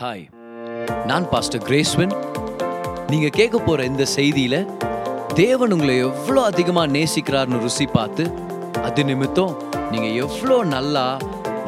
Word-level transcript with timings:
Hi 0.00 0.24
நான் 1.08 1.26
pastor 1.32 1.62
கிரேஸ்வன் 1.66 2.10
நீங்கள் 3.10 3.32
கேட்க 3.36 3.56
போகிற 3.58 3.84
இந்த 3.90 4.04
செய்தியில் 4.14 4.56
தேவன் 5.38 5.72
உங்களை 5.74 5.94
எவ்வளோ 6.08 6.40
அதிகமாக 6.50 6.92
நேசிக்கிறார்னு 6.96 7.60
ருசி 7.62 7.86
பார்த்து 7.94 8.24
அது 8.86 9.02
நிமித்தம் 9.10 9.54
நீங்கள் 9.92 10.16
எவ்வளோ 10.24 10.56
நல்லா 10.72 11.04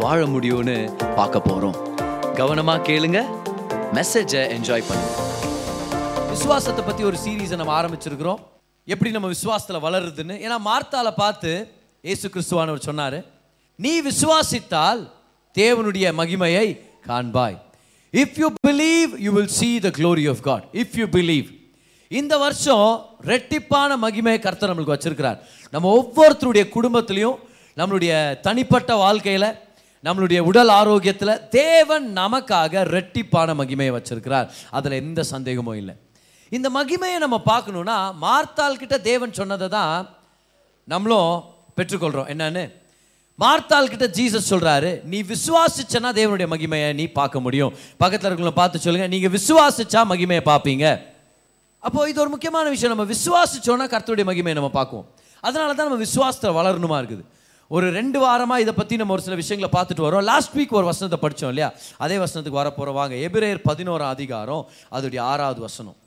வாழ 0.02 0.18
முடியும்னு 0.32 0.74
பார்க்க 1.18 1.40
போகிறோம் 1.46 1.78
கவனமாக 2.40 2.84
கேளுங்க. 2.88 3.20
மெசேஜை 3.98 4.42
என்ஜாய் 4.56 4.84
பண்ணுங்க. 4.88 5.14
விசுவாசத்தை 6.32 6.84
பற்றி 6.88 7.06
ஒரு 7.10 7.20
சீரீஸை 7.24 7.58
நம்ம 7.60 7.74
ஆரம்பிச்சிருக்கிறோம். 7.78 8.42
எப்படி 8.88 9.12
நம்ம 9.16 9.30
விசுவாசத்தில் 9.34 9.84
வளருதுன்னு? 9.86 10.36
ஏன்னா 10.44 10.58
மார்த்தால 10.68 11.14
பார்த்து 11.22 11.52
ஏசு 12.14 12.28
கிறிஸ்துவானவர் 12.34 12.88
சொன்னார் 12.88 13.18
நீ 13.78 13.94
விசுவாசித்தால் 14.10 15.02
தேவனுடைய 15.54 16.12
மகிமையை 16.20 16.68
காண்பாய். 17.08 17.58
If 18.12 18.36
you 18.36 18.48
believe 18.66 19.18
you 19.18 19.32
will 19.32 19.46
see 19.46 19.80
the 19.80 19.88
glory 19.88 20.28
of 20.28 20.40
God 20.40 20.64
if 20.72 20.94
you 20.94 21.06
believe 21.06 21.56
இந்த 22.08 22.38
வருஷம் 22.38 23.06
ரெட்டிப்பான 23.22 23.90
மகிமையை 24.02 24.38
கர்த்தர் 24.38 24.70
நம்மளுக்கு 24.70 24.94
வச்சிருக்கிறார். 24.94 25.38
நம்ம 25.70 25.90
ஒவ்வொருத்தருடைய 25.98 26.64
குடும்பத்திலையும் 26.76 27.36
நம்மளுடைய 27.76 28.40
தனிப்பட்ட 28.40 28.94
வாழ்க்கையில் 28.94 29.54
நம்மளுடைய 30.04 30.38
உடல் 30.38 30.68
ஆரோக்கியத்தில் 30.68 31.48
தேவன் 31.48 32.16
நமக்காக 32.16 32.84
ரெட்டிப்பான 32.94 33.54
மகிமையை 33.60 33.92
வச்சிருக்கிறார். 33.98 34.48
அதில் 34.70 34.92
எந்த 34.92 35.22
சந்தேகமும் 35.22 35.76
இல்லை. 35.76 35.94
இந்த 36.50 36.70
மகிமையை 36.70 37.18
நம்ம 37.18 37.42
பார்க்கணுன்னா 37.46 38.14
மார்த்தாள் 38.22 38.80
கிட்ட 38.82 38.98
தேவன் 38.98 39.32
சொன்னதை 39.32 39.68
தான் 39.68 40.08
நம்மளும் 40.84 41.44
பெற்றுக்கொள்கிறோம் 41.76 42.30
என்னன்னு? 42.34 42.77
மார்த்தால் 43.38 43.90
கிட்ட 43.92 44.06
ஜீசஸ் 44.18 44.50
சொல்றாரு 44.52 44.90
நீ 45.10 45.18
விசுவாசிச்சனா 45.32 46.10
தேவனுடைய 46.18 46.46
மகிமையை 46.54 46.88
நீ 47.00 47.04
பார்க்க 47.18 47.44
முடியும். 47.44 47.72
பக்கத்தில் 48.02 48.28
இருக்கிறவங்கள 48.28 48.58
பார்த்து 48.60 48.84
சொல்லுங்க 48.86 49.06
நீங்க 49.14 49.28
விசுவாசிச்சா 49.38 50.00
மகிமையை 50.12 50.42
பார்ப்பீங்க. 50.52 50.86
அப்போ 51.82 52.08
இது 52.10 52.18
ஒரு 52.24 52.30
முக்கியமான 52.34 52.66
விஷயம் 52.74 52.92
நம்ம 52.94 53.06
விசுவாசிச்சோன்னா 53.14 53.86
கர்த்தருடைய 53.92 54.26
மகிமையை 54.30 54.56
நம்ம 54.60 54.70
பார்க்குவோம். 54.78 55.06
அதனால 55.42 55.74
தான் 55.74 55.88
நம்ம 55.88 56.00
விசுவாசத்தில் 56.06 56.56
வளரணுமா 56.58 56.96
இருக்குது. 57.02 57.24
ஒரு 57.70 57.86
ரெண்டு 57.98 58.18
வாரமாக 58.24 58.64
இதை 58.64 58.72
பற்றி 58.80 58.94
நம்ம 59.00 59.14
ஒரு 59.16 59.22
சில 59.26 59.36
விஷயங்களை 59.42 59.70
பார்த்துட்டு 59.76 60.06
வரோம். 60.06 60.24
லாஸ்ட் 60.30 60.54
வீக் 60.58 60.78
ஒரு 60.80 60.86
வசனத்தை 60.90 61.18
படித்தோம் 61.24 61.52
இல்லையா? 61.52 61.68
அதே 62.04 62.16
வசனத்துக்கு 62.24 62.60
வர 62.60 62.70
போகிறோம் 62.78 62.98
வாங்க 63.00 63.14
எபிரேயர் 63.28 63.60
பதினோராம் 63.70 64.14
அதிகாரம் 64.16 64.64
அதோடைய 64.96 65.20
ஆறாவது 65.32 65.60
வசனம். 65.68 65.98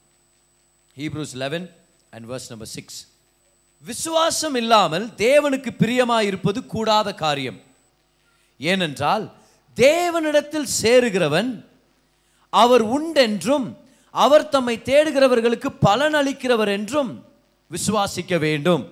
Hebrews 0.98 1.36
eleven 1.44 1.68
and 2.14 2.28
verse 2.34 2.50
number 2.54 2.72
six 2.76 3.00
விசுவாசம் 3.84 4.56
இல்லாமல் 4.62 5.06
தேவனுக்கு 5.26 5.72
பிரியமாக 5.82 6.28
இருப்பது 6.30 6.60
கூடாத 6.74 7.10
காரியம். 7.14 7.60
ஏனென்றால் 8.60 9.26
தேவனிடத்தில் 9.78 10.68
சேருகிறவன் 10.82 11.50
அவர் 12.54 12.84
உண்டென்றும் 12.96 13.68
அவர் 14.16 14.50
தம்மை 14.54 14.76
தேடுகிறவர்களுக்கு 14.90 15.70
பலன் 15.86 16.18
அளிக்கிறவர் 16.20 16.72
என்றும் 16.78 17.12
விசுவாசிக்க 17.72 18.38
வேண்டும். 18.46 18.84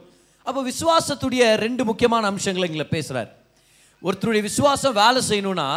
அப்போ 0.47 0.61
விசுவாசத்துடைய 0.71 1.43
ரெண்டு 1.65 1.83
முக்கியமான 1.89 2.23
அம்சங்களை 2.31 2.67
இங்கே 2.69 2.87
பேசுகிறார் 2.95 3.29
ஒருத்தருடைய 4.01 4.43
விசுவாசம் 4.49 4.97
வேலை 5.01 5.21
செய்யணும்னா 5.29 5.67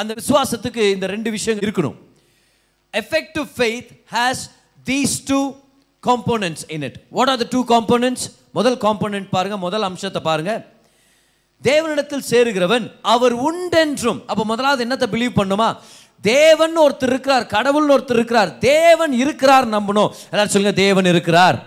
அந்த 0.00 0.12
விசுவாசத்துக்கு 0.20 0.82
இந்த 0.94 1.06
ரெண்டு 1.14 1.30
விஷயம் 1.36 1.62
இருக்கணும். 1.64 1.96
Effective 2.94 3.48
faith 3.56 3.90
has 4.16 4.42
these 4.90 5.16
two 5.30 5.40
components 6.02 6.62
in 6.74 6.84
it 6.88 6.98
what 7.16 7.30
are 7.32 7.40
the 7.44 7.46
two 7.54 7.60
components 7.74 8.26
முதல் 8.56 8.76
காம்போனன்ட் 8.84 9.28
பாருங்க 9.36 9.56
முதல் 9.56 9.86
அம்சத்தை 9.88 10.20
பாருங்க. 10.28 10.52
தேவனிடத்தில் 11.62 12.28
சேருகிறவன் 12.30 12.86
அவர் 13.02 13.34
உண்டென்றும் 13.48 14.20
அப்போ 14.30 14.44
முதலாவது 14.44 14.84
என்னத்தை 14.86 15.08
பிலீவ் 15.14 15.38
பண்ணுமா? 15.40 15.68
தேவன் 16.20 16.76
ஒருத்தர் 16.84 17.12
இருக்கிறார் 17.14 17.44
கடவுள்னு 17.54 17.94
ஒருத்தர் 17.96 18.18
இருக்கிறார் 18.20 18.58
தேவன் 18.58 19.12
இருக்கிறார் 19.22 19.66
நம்பணும். 19.74 20.12
எல்லாரும் 20.30 20.54
சொல்லுங்க 20.54 20.76
தேவன் 20.84 21.08
இருக்கிறார். 21.12 21.58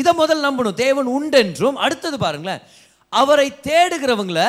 இதை 0.00 0.12
முதல் 0.20 0.44
நம்பணும் 0.46 0.78
தேவன் 0.84 1.08
உண்டென்றும். 1.16 1.80
அடுத்தது 1.84 2.18
பாருங்களேன் 2.18 2.62
அவரை 3.08 3.48
தேடுகிறவங்கள 3.68 4.40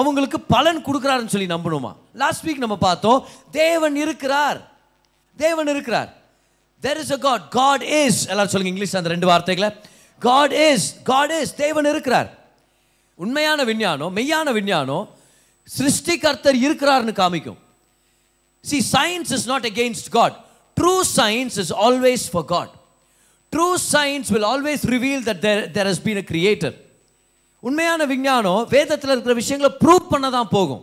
அவங்களுக்கு 0.00 0.38
பலன் 0.54 0.84
கொடுக்குறாருன்னு 0.84 1.32
சொல்லி 1.34 1.48
நம்பணுமா? 1.54 1.90
லாஸ்ட் 2.20 2.44
வீக் 2.46 2.64
நம்ம 2.64 2.76
பார்த்தோம் 2.88 3.24
தேவன் 3.50 3.96
இருக்கிறார். 3.96 4.60
தேவன் 5.36 5.70
இருக்கிறார். 5.74 6.10
There 6.82 7.00
is 7.02 7.12
a 7.16 7.18
God 7.26 7.48
God 7.48 7.82
is 8.02 8.20
எல்லாரும் 8.28 8.52
சொல்லுங்க 8.52 8.72
இங்கிலீஷ் 8.74 8.96
அந்த 9.00 9.12
ரெண்டு 9.14 9.30
வார்த்தைகளை. 9.32 9.70
காட் 10.26 10.54
இஸ் 10.68 10.86
காட் 11.10 11.32
இஸ் 11.40 11.52
தேவன் 11.64 11.88
இருக்கிறார். 11.92 12.28
உண்மையான 13.18 13.60
விஞ்ஞானம் 13.70 14.12
மெய்யான 14.18 14.52
விஞ்ஞானம் 14.58 15.06
சிருஷ்டிகர்த்தர் 15.68 16.58
இருக்கிறார்னு 16.66 17.12
காமிக்கும். 17.20 17.58
See 18.64 18.78
science 18.94 19.32
is 19.36 19.46
not 19.52 19.66
against 19.72 20.10
God 20.18 20.36
true 20.76 20.94
science 21.18 21.56
is 21.62 21.72
always 21.86 22.26
for 22.34 22.46
God 22.54 22.72
true 23.52 23.68
science 23.92 24.30
will 24.34 24.48
always 24.52 24.84
reveal 24.94 25.24
that 25.28 25.42
there 25.46 25.60
there 25.76 25.88
has 25.90 26.02
been 26.06 26.20
a 26.22 26.26
creator 26.32 26.76
உண்மையான 27.62 28.04
விஞ்ஞானம் 28.12 28.62
வேதத்தில் 28.76 29.12
இருக்கிற 29.14 29.34
விஷயங்களை 29.40 29.70
ப்ரூவ் 29.82 30.06
பண்ண 30.12 30.26
தான் 30.36 30.48
போகும். 30.54 30.82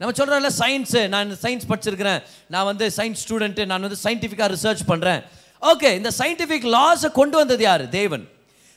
நம்ம 0.00 0.12
சொல்கிறோம்ல 0.18 0.50
சயின்ஸு 0.60 1.00
நான் 1.14 1.32
சயின்ஸ் 1.42 1.66
படிச்சிருக்கிறேன். 1.70 2.20
நான் 2.52 2.68
வந்து 2.70 2.86
சயின்ஸ் 2.98 3.22
ஸ்டூடெண்ட்டு 3.24 3.64
நான் 3.72 3.84
வந்து 3.86 3.98
சயின்டிஃபிக்காக 4.04 4.50
ரிசர்ச் 4.54 4.84
பண்ணுறேன் 4.92 5.20
ஓகே 5.72 5.90
இந்த 5.98 6.10
சயின்டிஃபிக் 6.20 6.68
லாஸை 6.76 7.10
கொண்டு 7.18 7.36
வந்தது 7.40 7.62
யார்? 7.68 7.84
தேவன். 7.98 8.24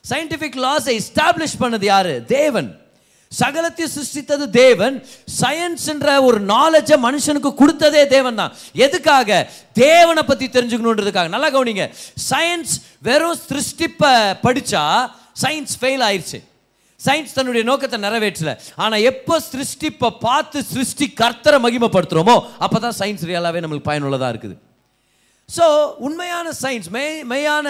சயின்டிஃபிக் 0.09 0.57
லாஸை 0.65 0.93
எஸ்டாப்ளிஷ் 1.01 1.61
பண்ணது 1.63 1.85
யார்? 1.93 2.11
தேவன். 2.37 2.69
சகலத்தை 3.31 3.85
சிருஷ்டித்தது 3.93 4.45
தேவன். 4.61 4.95
சயின்ஸ்ன்ற 5.41 6.09
ஒரு 6.27 6.39
நாலேஜை 6.53 6.97
மனுஷனுக்கு 7.05 7.51
கொடுத்ததே 7.61 8.03
தேவன் 8.15 8.39
தான். 8.41 8.51
எதுக்காக? 8.85 9.29
தேவனை 9.83 10.23
பற்றி 10.29 10.45
தெரிஞ்சுக்கணுன்றதுக்காக. 10.55 11.29
நல்லா 11.35 11.49
கவனிங்க. 11.55 11.85
சயின்ஸ் 12.31 12.75
வெறும் 13.07 13.39
சிருஷ்டிப்பை 13.47 14.11
படித்தா 14.45 14.83
சயின்ஸ் 15.43 15.73
ஃபெயில் 15.79 16.03
ஆயிடுச்சு 16.09 16.39
சயின்ஸ் 17.05 17.35
தன்னுடைய 17.37 17.63
நோக்கத்தை 17.69 17.97
நிறைவேற்றல. 18.05 18.51
ஆனா 18.83 18.95
எப்போ 19.11 19.35
சிருஷ்டிப்பை 19.51 20.09
பார்த்து 20.27 20.59
சிருஷ்டி 20.73 21.07
கர்த்தரை 21.21 21.57
மகிமைப்படுத்துறோமோ 21.65 22.35
அப்பதான் 22.65 22.95
சயின்ஸ் 22.99 23.25
ரியலாவே 23.31 23.63
நம்மளுக்கு 23.63 23.89
பயனுள்ளதா 23.89 24.29
இருக்குது. 24.33 24.55
ஸோ 25.49 25.65
உண்மையான 26.07 26.53
சயின்ஸ் 26.61 26.89
மெய் 26.95 27.17
மெய்யான 27.31 27.67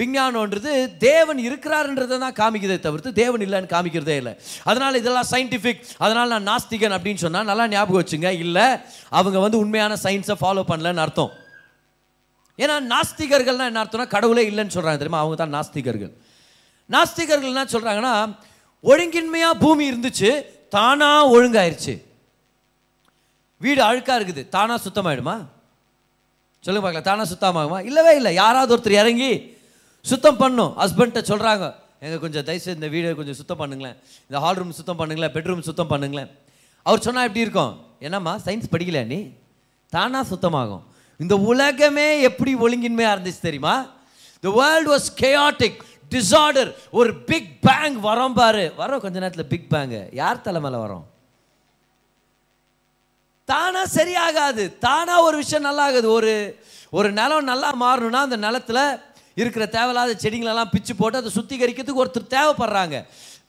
விஞ்ஞானம்ன்றது 0.00 0.70
தேவன் 1.08 1.40
இருக்கிறாருன்றதை 1.48 2.16
தான் 2.22 2.38
காமிக்கிறதே 2.40 2.78
தவிர்த்து 2.86 3.10
தேவன் 3.20 3.42
இல்லைன்னு 3.46 3.70
காமிக்கிறதே 3.74 4.16
இல்லை. 4.20 4.32
அதனால் 4.70 4.98
இதெல்லாம் 5.00 5.28
சயின்டிஃபிக் 5.32 5.82
அதனால் 6.04 6.32
நான் 6.34 6.48
நாஸ்திகன் 6.50 6.96
அப்படின்னு 6.96 7.22
சொன்னால் 7.24 7.48
நல்லா 7.50 7.66
ஞாபகம் 7.74 8.00
வச்சுங்க. 8.00 8.30
இல்லை 8.44 8.66
அவங்க 9.18 9.38
வந்து 9.44 9.58
உண்மையான 9.64 9.98
சயின்ஸை 10.04 10.36
ஃபாலோ 10.42 10.64
பண்ணலன்னு 10.72 11.04
அர்த்தம். 11.04 11.32
ஏன்னா 12.58 12.74
நாஸ்திகர்கள்லாம் 12.94 13.70
என்ன 13.70 13.82
அர்த்தம்னா 13.84 14.08
கடவுளே 14.16 14.42
இல்லைன்னு 14.50 14.74
சொல்கிறாங்க 14.74 15.00
தெரியுமா? 15.02 15.22
அவங்க 15.22 15.38
தான் 15.42 15.54
நாஸ்திகர்கள். 15.56 16.12
நாஸ்திகர்கள் 16.90 17.52
என்ன 17.54 17.66
சொல்கிறாங்கன்னா 17.76 18.14
ஒழுங்கின்மையாக 18.84 19.60
பூமி 19.64 19.84
இருந்துச்சு 19.90 20.30
தானாக 20.76 21.32
ஒழுங்காயிருச்சு. 21.36 21.94
வீடு 23.60 23.80
அழுக்காக 23.88 24.18
இருக்குது 24.20 24.48
தானாக 24.54 24.78
சுத்தமாயிடுமா? 24.86 25.36
சொல்லுங்க 26.64 26.84
பார்க்கலாம். 26.84 27.08
தானாக 27.10 27.28
சுத்தமாகுமா? 27.32 27.78
இல்லவே 27.90 28.12
இல்லை. 28.20 28.32
யாராவது 28.42 28.72
ஒருத்தர் 28.76 29.00
இறங்கி 29.02 29.32
சுத்தம் 30.10 30.40
பண்ணும். 30.42 30.72
ஹஸ்பண்ட்டை 30.82 31.22
சொல்கிறாங்க 31.32 31.66
எங்கள் 32.04 32.22
கொஞ்சம் 32.24 32.44
தயவுசெய்து 32.48 32.78
இந்த 32.80 32.88
வீடை 32.94 33.14
கொஞ்சம் 33.20 33.38
சுத்தம் 33.40 33.60
பண்ணுங்களேன். 33.60 33.96
இந்த 34.28 34.38
ஹால் 34.44 34.58
ரூம் 34.60 34.74
சுத்தம் 34.78 34.98
பண்ணுங்களேன். 34.98 35.34
பெட்ரூம் 35.36 35.68
சுத்தம் 35.68 35.90
பண்ணுங்களேன். 35.92 36.30
அவர் 36.82 37.04
சொன்னால் 37.06 37.26
எப்படி 37.28 37.44
இருக்கும்? 37.46 37.72
என்னம்மா 37.98 38.32
சயின்ஸ் 38.44 38.72
படிக்கல 38.72 39.06
நீ? 39.06 39.18
தானாக 39.94 40.24
சுத்தமாகும். 40.34 40.82
இந்த 41.18 41.34
உலகமே 41.52 42.06
எப்படி 42.28 42.52
ஒழுங்கின்மையாக 42.54 43.14
இருந்துச்சு 43.16 43.40
தெரியுமா? 43.40 43.74
The 44.40 44.50
world 44.60 44.90
was 44.92 45.08
chaotic 45.22 45.80
disorder 46.10 46.70
ஒரு 46.90 47.14
பிக் 47.30 47.50
பேங் 47.60 47.96
வரோம் 48.08 48.34
பாரு. 48.34 48.64
வரோம் 48.78 49.02
கொஞ்ச 49.04 49.16
நேரத்தில் 49.18 49.50
பிக் 49.52 49.70
பேங்கு 49.70 50.00
யார் 50.12 50.40
தலைமையில் 50.40 50.80
வரோம்? 50.84 51.04
தானா 53.44 53.82
சரியாகாது. 53.94 54.78
தானா 54.78 55.22
ஒரு 55.22 55.36
விஷயம் 55.36 55.66
நல்லா 55.68 55.84
ஆகுது 55.88 56.10
ஒரு 56.10 56.34
ஒரு 56.90 57.08
நிலம் 57.12 57.50
நல்லா 57.52 57.70
மாறணும்னா 57.84 58.22
அந்த 58.26 58.36
நிலத்துல 58.36 58.80
இருக்கிற 59.34 59.64
தேவையில்லாத 59.66 60.16
செடிங்களெல்லாம் 60.22 60.72
பிச்சு 60.74 60.94
போட்டு 60.96 61.20
அதை 61.20 61.30
சுத்திகரிக்கிறதுக்கு 61.36 62.02
ஒருத்தர் 62.04 62.34
தேவைப்படுறாங்க. 62.36 62.96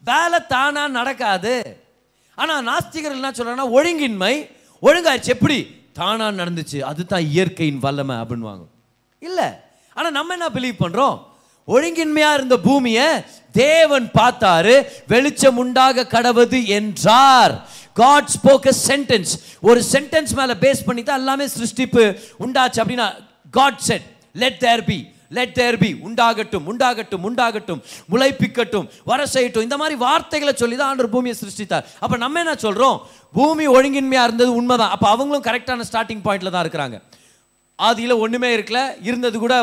வேலை 0.10 0.40
தானாக 0.48 0.96
நடக்காது. 1.00 1.56
ஆனால் 2.36 2.66
நாஸ்திகர்கள் 2.70 3.22
என்ன 3.22 3.32
சொல்கிறேன்னா 3.32 3.68
ஒழுங்கின்மை 3.78 4.34
ஒழுங்காயிடுச்சு 4.82 5.36
எப்படி? 5.38 5.60
தானாக 5.94 6.44
நடந்துச்சு. 6.44 6.80
அதுதான் 6.92 7.28
இயற்கையின் 7.34 7.84
வல்லமை 7.86 8.16
அப்படின்வாங்க. 8.16 8.66
இல்லை. 9.20 9.48
ஆனால் 9.94 10.16
நம்ம 10.18 10.34
என்ன 10.34 10.50
பிலீவ் 10.58 10.84
பண்ணுறோம் 10.84 11.16
ஒழுங்கின்மையாக 11.68 12.38
இருந்த 12.38 12.56
பூமியை 12.58 13.08
தேவன் 13.52 14.08
பார்த்தாரு. 14.20 14.76
வெளிச்சம் 15.08 15.58
உண்டாக 15.58 16.08
கடவது 16.16 16.60
என்றார். 16.78 17.54
காட் 17.94 18.32
ஸ்போக் 18.36 18.68
சென்டென்ஸ் 18.88 19.34
ஒரு 19.62 19.80
சென்டென்ஸ் 19.92 20.34
மேலே 20.40 20.54
பேஸ் 20.64 20.86
பண்ணி 20.86 21.04
தான் 21.04 21.22
எல்லாமே 21.24 21.46
சிருஷ்டிப்பு 21.46 22.04
உண்டாச்சு 22.46 22.82
அப்படின்னா 22.82 23.08
God 23.52 23.84
said 23.88 24.08
let 24.44 24.60
there 24.66 24.84
be 24.84 24.98
let 25.38 25.54
there 25.60 25.78
be 25.84 25.90
உண்டாகட்டும் 26.08 26.66
உண்டாகட்டும் 26.72 27.26
உண்டாகட்டும். 27.30 27.82
முளைப்பிக்கட்டும் 28.14 28.88
வர 29.12 29.22
செய்யட்டும். 29.34 29.66
இந்த 29.68 29.78
மாதிரி 29.82 29.98
வார்த்தைகளை 30.06 30.54
சொல்லி 30.62 30.76
தான் 30.82 30.90
ஆண்டு 30.92 31.12
பூமியை 31.16 31.36
சிருஷ்டித்தார். 31.42 31.86
அப்போ 32.04 32.16
நம்ம 32.24 32.40
என்ன 32.46 32.56
சொல்கிறோம் 32.66 32.98
பூமி 33.38 33.68
ஒழுங்கின்மையாக 33.76 34.28
இருந்தது 34.30 34.52
உண்மைதான். 34.62 34.94
அப்போ 34.96 35.08
அவங்களும் 35.14 35.46
கரெக்டான 35.50 35.86
ஸ்டார்டிங் 35.92 36.24
பாயிண்டில் 36.28 36.54
தான் 36.56 36.66
இருக்கிறாங்க. 36.68 36.98
ஆதியில் 37.80 38.22
ஒன்றுமே 38.24 38.50
இருக்கல. 38.58 38.82
இருந்தது 39.10 39.38
கூட 39.46 39.56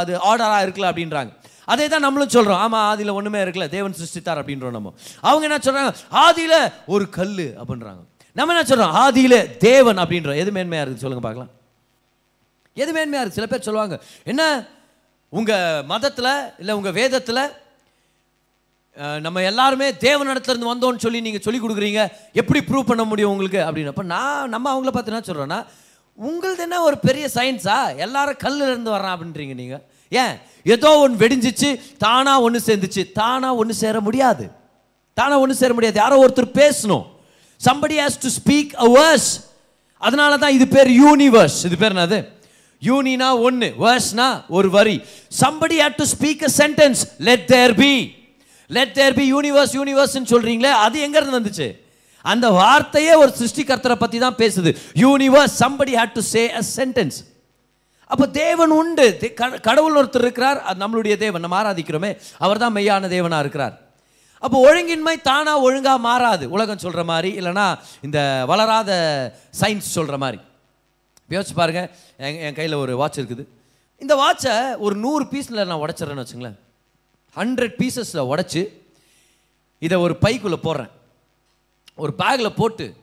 அது 0.00 0.12
ஆர்டராக 0.30 0.64
இருக்கல 0.66 0.88
அப்படின்றாங்க. 0.90 1.32
அதே 1.72 1.86
தான் 1.92 2.04
நம்மளும் 2.06 2.32
சொல்கிறோம் 2.34 2.60
ஆமாம் 2.64 2.86
ஆதியில் 2.90 3.16
ஒன்றுமே 3.18 3.40
இருக்கல. 3.44 3.64
தேவன் 3.74 3.96
சிருஷ்டித்தார் 3.98 4.40
அப்படின்றோம் 4.40 4.76
நம்ம. 4.76 4.92
அவங்க 5.28 5.44
என்ன 5.48 5.58
சொல்கிறாங்க 5.66 5.92
ஆதியில் 6.24 6.58
ஒரு 6.94 7.04
கல் 7.16 7.34
அப்படின்றாங்க. 7.60 8.02
நம்ம 8.38 8.52
என்ன 8.54 8.64
சொல்கிறோம் 8.70 8.96
ஆதியில் 9.04 9.38
தேவன் 9.66 10.00
அப்படின்றோம். 10.02 10.40
எது 10.42 10.50
மேன்மையாக 10.56 10.84
இருக்குது 10.84 11.04
சொல்லுங்கள் 11.04 11.26
பார்க்கலாம். 11.28 11.52
எது 12.82 12.90
மேன்மையாக 12.96 13.22
இருக்குது 13.24 13.40
சில 13.40 13.48
பேர் 13.52 13.66
சொல்லுவாங்க 13.68 13.96
என்ன? 14.32 14.42
உங்கள் 15.32 15.84
மதத்தில் 15.92 16.32
இல்லை 16.60 16.74
உங்கள் 16.78 16.96
வேதத்தில் 17.00 17.42
நம்ம 19.24 19.42
எல்லாருமே 19.50 19.88
தேவனிடத்துலேருந்து 20.04 20.70
வந்தோம்னு 20.70 21.04
சொல்லி 21.04 21.18
நீங்கள் 21.26 21.42
சொல்லி 21.46 21.60
கொடுக்குறீங்க. 21.60 22.02
எப்படி 22.40 22.60
ப்ரூவ் 22.68 22.88
பண்ண 22.90 23.02
முடியும் 23.10 23.32
உங்களுக்கு? 23.34 23.60
அப்படின்னு. 23.68 23.92
அப்போ 23.92 24.04
நான் 24.14 24.52
நம்ம 24.54 24.66
அவங்கள 24.74 24.92
பார்த்து 24.94 25.12
என்ன 25.12 25.26
சொல்கிறோன்னா 25.28 25.58
உங்களது 26.18 26.62
என்ன 26.66 26.76
ஒரு 26.82 26.96
பெரிய 26.98 27.24
சயின்ஸா 27.34 27.76
எல்லாரும் 28.04 28.40
கல்லுலேருந்து 28.44 28.94
வர்றான் 28.94 29.14
அப்படின்றீங்க 29.16 29.54
நீங்கள் 29.60 29.82
ஏன்? 30.12 30.34
ஏதோ 30.74 30.90
ஒன்று 31.02 31.20
வெடிஞ்சிச்சு 31.22 31.68
தானாக 32.04 32.44
ஒன்று 32.46 32.60
சேர்ந்துச்சு. 32.68 33.02
தானாக 33.20 33.60
ஒன்று 33.60 33.74
சேர 33.82 33.96
முடியாது. 34.00 34.44
தானாக 35.16 35.42
ஒன்று 35.44 35.60
சேர 35.60 35.72
முடியாது. 35.76 35.98
யாரோ 36.04 36.16
ஒருத்தர் 36.24 36.56
பேசணும். 36.62 37.04
Somebody 37.60 37.96
has 38.02 38.18
to 38.24 38.30
speak 38.38 38.72
a 38.86 38.88
verse 38.96 39.30
அதனால 40.02 40.32
தான் 40.42 40.56
இது 40.56 40.66
பேர் 40.74 40.90
யூனிவர்ஸ் 41.02 41.58
இது 41.68 41.76
பேர் 41.78 41.94
என்னது? 41.96 42.18
யூனினா 42.82 43.40
ஒன்று 43.40 43.74
வேர்ஸ்னா 43.80 44.44
ஒரு 44.48 44.70
வரி. 44.70 45.02
Somebody 45.40 45.78
had 45.78 45.94
to 45.96 46.04
speak 46.04 46.48
a 46.48 46.68
sentence 46.68 46.96
let 47.18 47.46
there 47.46 47.74
be 47.74 48.14
let 48.66 48.92
there 48.92 49.14
be 49.14 49.34
universe 49.34 49.74
யூனிவர்ஸ்னு 49.74 50.26
சொல்கிறீங்களே 50.28 50.70
அது 50.70 51.08
எங்கேருந்து 51.08 51.42
வந்துச்சு? 51.42 51.86
அந்த 52.22 52.50
வார்த்தையே 52.50 53.14
ஒரு 53.14 53.34
சிருஷ்டிகர்த்தரை 53.38 53.94
பற்றி 53.94 54.18
தான் 54.18 54.34
பேசுது. 54.34 54.76
Universe 54.94 55.60
somebody 55.60 55.94
had 55.94 56.12
to 56.12 56.20
say 56.20 56.52
a 56.52 56.60
sentence 56.76 57.26
அப்போ 58.06 58.26
தேவன் 58.26 58.70
உண்டு. 58.70 59.16
தே- 59.20 59.34
கட- 59.34 59.58
கடவுள் 59.58 60.04
ஒருத்தர் 60.04 60.18
இருக்கிறார் 60.18 60.62
அது 60.62 60.86
நம்மளுடைய 60.86 61.16
தேவன். 61.16 61.40
நம்ம 61.40 61.62
ஆராதிக்கிறோமே 61.62 62.18
அவர் 62.38 62.58
தான் 62.58 62.74
மெய்யான 62.74 63.08
தேவனாக 63.08 63.38
இருக்கிறார். 63.38 63.80
அப்போ 64.38 64.72
ஒழுங்கின்மை 64.72 65.20
தானாக 65.22 65.60
ஒழுங்காக 65.60 65.98
மாறாது. 65.98 66.50
உலகம் 66.50 66.78
சொல்கிற 66.78 67.04
மாதிரி 67.04 67.38
இல்லைன்னா 67.38 67.78
இந்த 68.00 68.44
வளராத 68.46 68.92
சயின்ஸ் 69.60 69.94
சொல்கிற 69.96 70.16
மாதிரி. 70.16 70.40
யோசிச்சு 71.30 71.54
பாருங்கள் 71.54 71.90
என் 72.16 72.38
என் 72.38 72.54
கையில் 72.54 72.74
ஒரு 72.74 72.96
வாட்ச் 72.96 73.20
இருக்குது. 73.20 73.44
இந்த 73.98 74.14
வாட்சை 74.14 74.78
ஒரு 74.78 74.96
நூறு 74.96 75.24
பீஸில் 75.24 75.66
நான் 75.66 75.78
உடச்சிட்றேன்னு 75.78 76.26
வச்சுங்களேன். 76.26 76.58
ஹண்ட்ரட் 77.36 77.74
பீசஸில் 77.78 78.26
உடச்சி 78.32 78.68
இதை 79.78 79.98
ஒரு 79.98 80.16
பைக்குள்ளே 80.20 80.58
போடுறேன். 80.62 80.90
ஒரு 81.96 82.14
பேக்கில் 82.18 82.56
போட்டு 82.56 82.94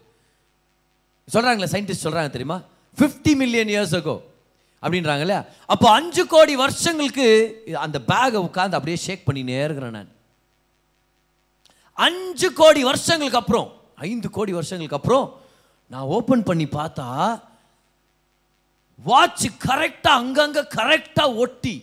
சொல்கிறாங்களே 1.33 1.67
சயின்டிஸ்ட் 1.73 2.03
சொல்கிறாங்க 2.03 2.29
தெரியுமா? 2.29 2.61
50 2.97 3.35
மில்லியன் 3.35 3.67
இயர்ஸ் 3.67 3.95
ago 3.95 4.21
அப்படின்றாங்க 4.81 5.19
இல்லையா? 5.19 5.45
அப்போ 5.65 5.91
அஞ்சு 5.91 6.27
கோடி 6.27 6.55
வருஷங்களுக்கு 6.55 7.27
அந்த 7.73 8.01
பேகை 8.07 8.37
உட்காந்து 8.47 8.75
அப்படியே 8.77 8.95
ஷேக் 8.95 9.27
பண்ணினே 9.27 9.63
இருக்கிறேன் 9.63 9.91
நான். 9.91 10.09
அஞ்சு 11.93 12.53
கோடி 12.53 12.83
வருஷங்களுக்கு 12.83 13.37
அப்புறம் 13.37 13.81
ஐந்து 13.95 14.29
கோடி 14.29 14.53
வருஷங்களுக்கு 14.53 14.97
அப்புறம் 14.97 15.41
நான் 15.87 16.01
ஓப்பன் 16.01 16.43
பண்ணி 16.43 16.65
பார்த்தா 16.65 17.41
வாட்ச் 19.03 19.45
கரெக்டாக 19.67 20.19
அங்கங்கே 20.21 20.59
கரெக்டாக 20.59 21.35
ஒட்டி 21.35 21.75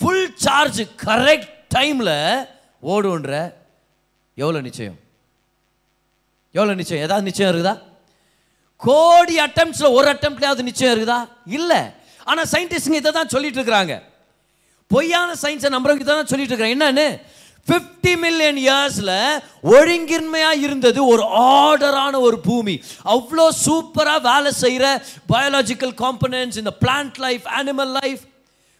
ஃபுல் 0.00 0.32
சார்ஜ் 0.34 0.80
கரெக்ட் 0.80 1.52
டைமில் 1.74 2.46
ஓடுன்ற 2.82 3.52
எவ்வளோ 4.34 4.60
நிச்சயம்? 4.60 4.98
எவ்வளோ 6.50 6.74
நிச்சயம்? 6.74 7.02
ஏதாவது 7.02 7.24
நிச்சயம் 7.24 7.50
இருக்குதா? 7.52 7.80
கோடி 8.76 9.38
அட்டம்ப்ட்ஸில் 9.38 9.92
ஒரு 9.92 10.10
அட்டம்ப்ட்லேயாவது 10.12 10.62
நிச்சயம் 10.62 10.94
இருக்குதா? 10.94 11.28
இல்லை. 11.46 11.80
ஆனால் 12.24 12.46
சயின்டிஸ்ட்டுங்க 12.52 12.94
இதை 12.94 13.12
தான் 13.12 13.28
சொல்லிட்டு 13.28 13.62
இருக்கிறாங்க. 13.62 14.02
பொய்யான 14.88 15.34
சயின்ஸை 15.42 15.68
நம்புறவங்க 15.68 16.00
இதை 16.00 16.14
தான் 16.14 16.26
சொல்லிட்டு 16.26 16.56
இருக்கிறாங்க. 16.56 16.76
என்னன்னு? 16.78 17.20
50 17.66 18.12
மில்லியன் 18.16 18.58
இயர்ஸில் 18.66 19.14
ஒழுங்கின்மையாக 19.72 20.62
இருந்தது 20.66 21.00
ஒரு 21.06 21.22
ஆர்டரான 21.56 22.14
ஒரு 22.20 22.38
பூமி. 22.38 22.74
அவ்வளோ 23.04 23.46
சூப்பராக 23.64 24.20
வேலை 24.20 24.52
செய்கிற 24.52 24.86
பயாலஜிக்கல் 25.32 25.94
காம்பனன்ஸ் 26.02 26.58
இந்த 26.62 26.72
plant 26.80 27.18
life 27.26 27.46
animal 27.58 27.92
life 28.00 28.22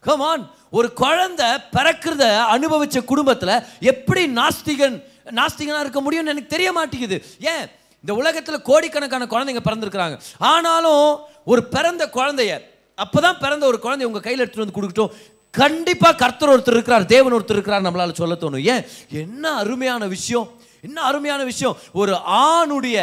come on 0.05 0.45
ஒரு 0.71 0.89
குழந்தை 0.93 1.49
பிறக்கிறத 1.77 2.25
அனுபவித்த 2.55 3.01
குடும்பத்தில் 3.03 3.55
எப்படி 3.93 4.23
நாஸ்திகன் 4.41 4.97
நாஸ்திகனாக 5.39 5.85
இருக்க 5.85 6.01
முடியும்னு 6.03 6.33
எனக்கு 6.35 6.55
தெரிய 6.57 6.73
மாட்டேங்குது. 6.73 7.17
ஏன்? 7.53 7.67
இந்த 8.05 8.13
உலகத்தில் 8.15 8.63
கோடிக்கணக்கான 8.63 9.27
குழந்தைங்க 9.27 9.63
பிறந்திருக்கிறாங்க. 9.65 10.17
ஆனாலும் 10.39 11.05
ஒரு 11.45 11.63
பிறந்த 11.75 12.11
குழந்தைய 12.19 12.53
அப்போ 12.99 13.21
தான் 13.21 13.39
பிறந்த 13.39 13.67
ஒரு 13.67 13.79
குழந்தைய 13.83 14.09
உங்கள் 14.11 14.25
கையில் 14.25 14.43
எடுத்துகிட்டு 14.45 14.65
வந்து 14.65 14.79
கொடுக்கட்டும். 14.79 15.13
கண்டிப்பாக 15.55 16.15
கர்த்தர் 16.15 16.49
ஒருத்தர் 16.49 16.71
இருக்கிறார் 16.71 17.07
தேவன் 17.07 17.33
ஒருத்தர் 17.33 17.51
இருக்கிறார் 17.51 17.83
நம்மளால் 17.83 18.13
சொல்ல 18.13 18.35
தோணும். 18.35 18.65
ஏன்? 18.65 18.85
என்ன 19.09 19.53
அருமையான 19.53 20.07
விஷயம்? 20.07 20.49
என்ன 20.81 21.01
அருமையான 21.03 21.45
விஷயம்? 21.45 21.77
ஒரு 21.93 22.13
ஆணுடைய 22.43 22.99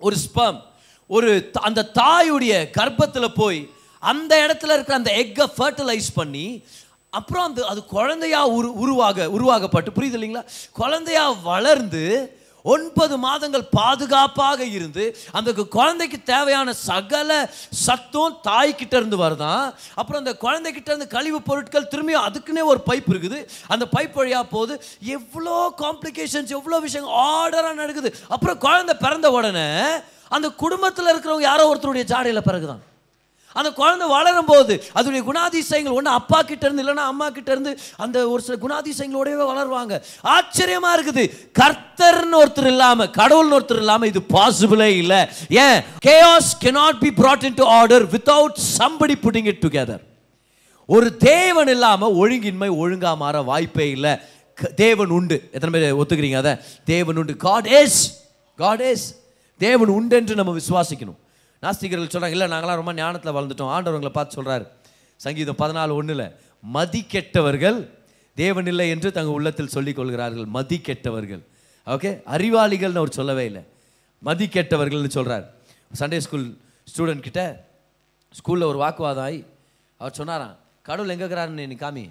ஒரு 0.00 0.16
ஸ்பம் 0.24 0.58
ஒரு 1.10 1.50
அந்த 1.60 1.90
தாயுடைய 1.94 2.70
கர்ப்பத்தில் 2.70 3.34
போய் 3.34 3.60
அந்த 4.02 4.32
இடத்துல 4.46 4.72
இருக்கிற 4.72 4.96
அந்த 4.96 5.12
எக்கை 5.16 5.46
ஃபர்டிலைஸ் 5.58 6.08
பண்ணி 6.14 6.46
அப்புறம் 7.10 7.44
அந்த 7.44 7.66
அது 7.66 7.84
குழந்தையா 7.84 8.46
உரு 8.48 8.72
உருவாக 8.74 9.30
உருவாகப்பட்டு 9.30 9.90
புரியுது 9.90 10.16
இல்லைங்களா? 10.18 10.44
குழந்தையாக 10.72 11.32
வளர்ந்து 11.42 12.04
ஒன்பது 12.62 13.14
மாதங்கள் 13.18 13.64
பாதுகாப்பாக 13.78 14.64
இருந்து 14.64 15.04
அந்த 15.38 15.52
குழந்தைக்கு 15.76 16.22
தேவையான 16.22 16.72
சகல 16.72 17.30
சத்தும் 17.84 18.36
தாய்கிட்ட 18.48 18.94
இருந்து 19.00 19.18
வருதான் 19.24 19.64
அப்புறம் 19.94 20.20
அந்த 20.22 20.34
குழந்தைகிட்ட 20.44 20.90
இருந்து 20.92 21.08
கழிவு 21.16 21.40
பொருட்கள் 21.42 21.90
திரும்பியும் 21.94 22.26
அதுக்குன்னே 22.28 22.64
ஒரு 22.72 22.80
பைப் 22.86 23.10
இருக்குது. 23.12 23.40
அந்த 23.68 23.84
பைப் 23.96 24.16
வழியா 24.20 24.42
போகுது. 24.54 24.76
எவ்வளோ 25.16 25.58
காம்ப்ளிகேஷன்ஸ் 25.84 26.54
எவ்வளோ 26.58 26.80
விஷயம் 26.86 27.10
ஆர்டராக 27.26 27.74
நடக்குது. 27.82 28.12
அப்புறம் 28.28 28.58
குழந்தை 28.58 28.96
பிறந்த 29.04 29.30
உடனே 29.30 29.68
அந்த 30.28 30.48
குடும்பத்தில் 30.48 31.10
இருக்கிறவங்க 31.12 31.50
யாரோ 31.50 31.74
ஒருத்தருடைய 31.74 32.04
ஜாடையில் 32.14 32.48
பிறகுதான். 32.48 32.82
அந்த 33.52 33.70
குழந்தை 33.70 34.08
வளரும் 34.08 34.44
போது 34.44 34.84
அதனுடைய 34.92 35.32
குணாதிசயங்கள் 35.32 35.92
ஒன்று 35.92 36.10
அப்பா 36.10 36.42
கிட்ட 36.42 36.68
இருந்து 36.68 36.84
இல்லைன்னா 36.84 36.96
அம்மா 36.96 37.30
கிட்ட 37.30 37.50
இருந்து 37.50 37.78
அந்த 37.96 38.28
ஒரு 38.28 38.42
சில 38.42 38.58
குணாதிசயங்களோடவே 38.68 39.40
வளருவாங்க. 39.42 40.02
ஆச்சரியமா 40.24 40.88
இருக்குது. 40.96 41.50
கர்த்தர்னு 41.60 42.44
ஒருத்தர் 42.44 42.66
இல்லாமல் 42.66 43.08
கடவுள்னு 43.08 43.52
ஒருத்தர் 43.52 43.76
இல்லாமல் 43.76 44.08
இது 44.08 44.20
பாசிபிளே 44.20 44.96
இல்லை. 44.96 45.26
ஏன்? 45.48 45.80
Chaos 46.06 46.52
cannot 46.60 46.98
be 47.00 47.08
be 47.08 47.44
into 47.54 47.64
order 47.64 48.06
without 48.06 48.56
somebody 48.78 49.14
putting 49.22 49.46
it 49.46 49.64
together 49.68 50.00
ஒரு 50.86 51.16
தேவன் 51.16 51.68
இல்லாமல் 51.68 52.12
ஒழுங்கின்மை 52.12 52.68
ஒழுங்கா 52.68 53.16
மாற 53.16 53.42
வாய்ப்பே 53.42 53.90
இல்லை. 53.90 54.18
க- 54.54 54.68
தேவன் 54.68 55.08
உண்டு. 55.08 55.48
எத்தனை 55.52 55.80
பேர் 55.80 55.94
ஒத்துக்கிறீங்க 55.94 56.36
அதை? 56.36 56.56
தேவன் 56.84 57.16
உண்டு. 57.16 57.36
காட் 57.36 57.66
ஏஸ் 57.66 58.20
காட் 58.56 58.80
ஏஸ் 58.80 59.20
தேவன் 59.58 59.88
உண்டு 59.88 60.16
என்று 60.16 60.34
நம்ம 60.34 60.56
விசுவாசிக்கணும். 60.56 61.21
நாஸ்திகர்கள் 61.62 62.12
சொல்கிறாங்க 62.12 62.36
இல்லை 62.36 62.48
நாங்களாம் 62.52 62.80
ரொம்ப 62.80 62.92
ஞானத்தில் 63.00 63.34
வளர்ந்துட்டோம் 63.36 63.72
ஆண்டவர்களை 63.74 64.12
பார்த்து 64.18 64.36
சொல்கிறார் 64.38 64.64
சங்கீதம் 65.20 65.58
பதினாலு 65.62 65.92
ஒன்றில் 65.98 66.26
மதி 66.76 67.00
கெட்டவர்கள் 67.14 67.78
தேவன் 68.36 68.68
இல்லை 68.72 68.86
என்று 68.94 69.08
தங்கள் 69.16 69.36
உள்ளத்தில் 69.38 69.72
சொல்லிக் 69.74 69.98
கொள்கிறார்கள். 69.98 70.46
மதி 70.56 70.76
கெட்டவர்கள் 70.88 71.42
ஓகே 71.86 72.10
அறிவாளிகள்னு 72.34 73.00
அவர் 73.02 73.16
சொல்லவே 73.18 73.44
இல்லை. 73.50 73.62
மதி 74.22 74.46
கெட்டவர்கள்னு 74.56 75.10
சொல்கிறார் 75.18 75.44
சண்டே 76.00 76.18
ஸ்கூல் 76.26 76.46
ஸ்டூடெண்ட் 76.92 77.24
கிட்ட 77.26 77.42
ஸ்கூலில் 78.38 78.68
ஒரு 78.70 78.78
வாக்குவாதம் 78.82 79.24
ஆகி 79.26 79.40
அவர் 80.00 80.18
சொன்னாராம் 80.20 80.54
கடவுள் 80.88 81.12
எங்கே 81.14 81.24
இருக்கிறாருன்னு 81.24 81.66
நீ 81.72 81.76
காமி. 81.84 82.04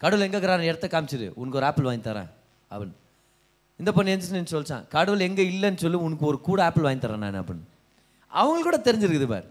கடவுள் 0.00 0.24
எங்கே 0.26 0.36
இருக்கிறாருன்னு 0.36 0.70
இடத்த 0.70 0.86
காமிச்சிரு. 0.94 1.28
உனக்கு 1.40 1.58
ஒரு 1.60 1.68
ஆப்பிள் 1.68 1.88
வாங்கி 1.88 2.04
தரேன். 2.08 2.30
அவன் 2.74 2.92
இந்த 3.80 3.90
பொண்ணு 3.96 4.12
எந்திரிச்சு 4.14 4.54
சொல்லிச்சான். 4.56 4.84
கடவுள் 4.96 5.26
எங்கே 5.28 5.44
இல்லைன்னு 5.52 5.82
சொல்லி 5.84 5.98
உனக்கு 6.06 6.26
ஒரு 6.30 6.40
கூட 6.48 6.58
ஆப்பிள் 6.68 6.86
வாங்கி 6.88 7.02
தரேன் 7.06 7.24
நான் 7.26 7.40
அப்படின்னு. 7.42 7.66
அவங்களுக்கு 8.40 8.68
கூட 8.68 8.78
தெரிஞ்சிருக்குது 8.86 9.28
பார். 9.32 9.46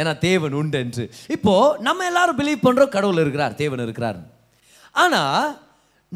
ஏன்னா 0.00 0.12
தேவன் 0.28 0.56
உண்டு 0.60 0.78
என்று. 0.84 1.04
இப்போது 1.34 1.82
நம்ம 1.86 2.06
எல்லாரும் 2.10 2.38
பிலீவ் 2.40 2.64
பண்ணுறோம் 2.66 2.94
கடவுள் 2.96 3.22
இருக்கிறார் 3.24 3.54
தேவன் 3.62 3.84
இருக்கிறார். 3.86 4.18
ஆனால் 5.04 5.44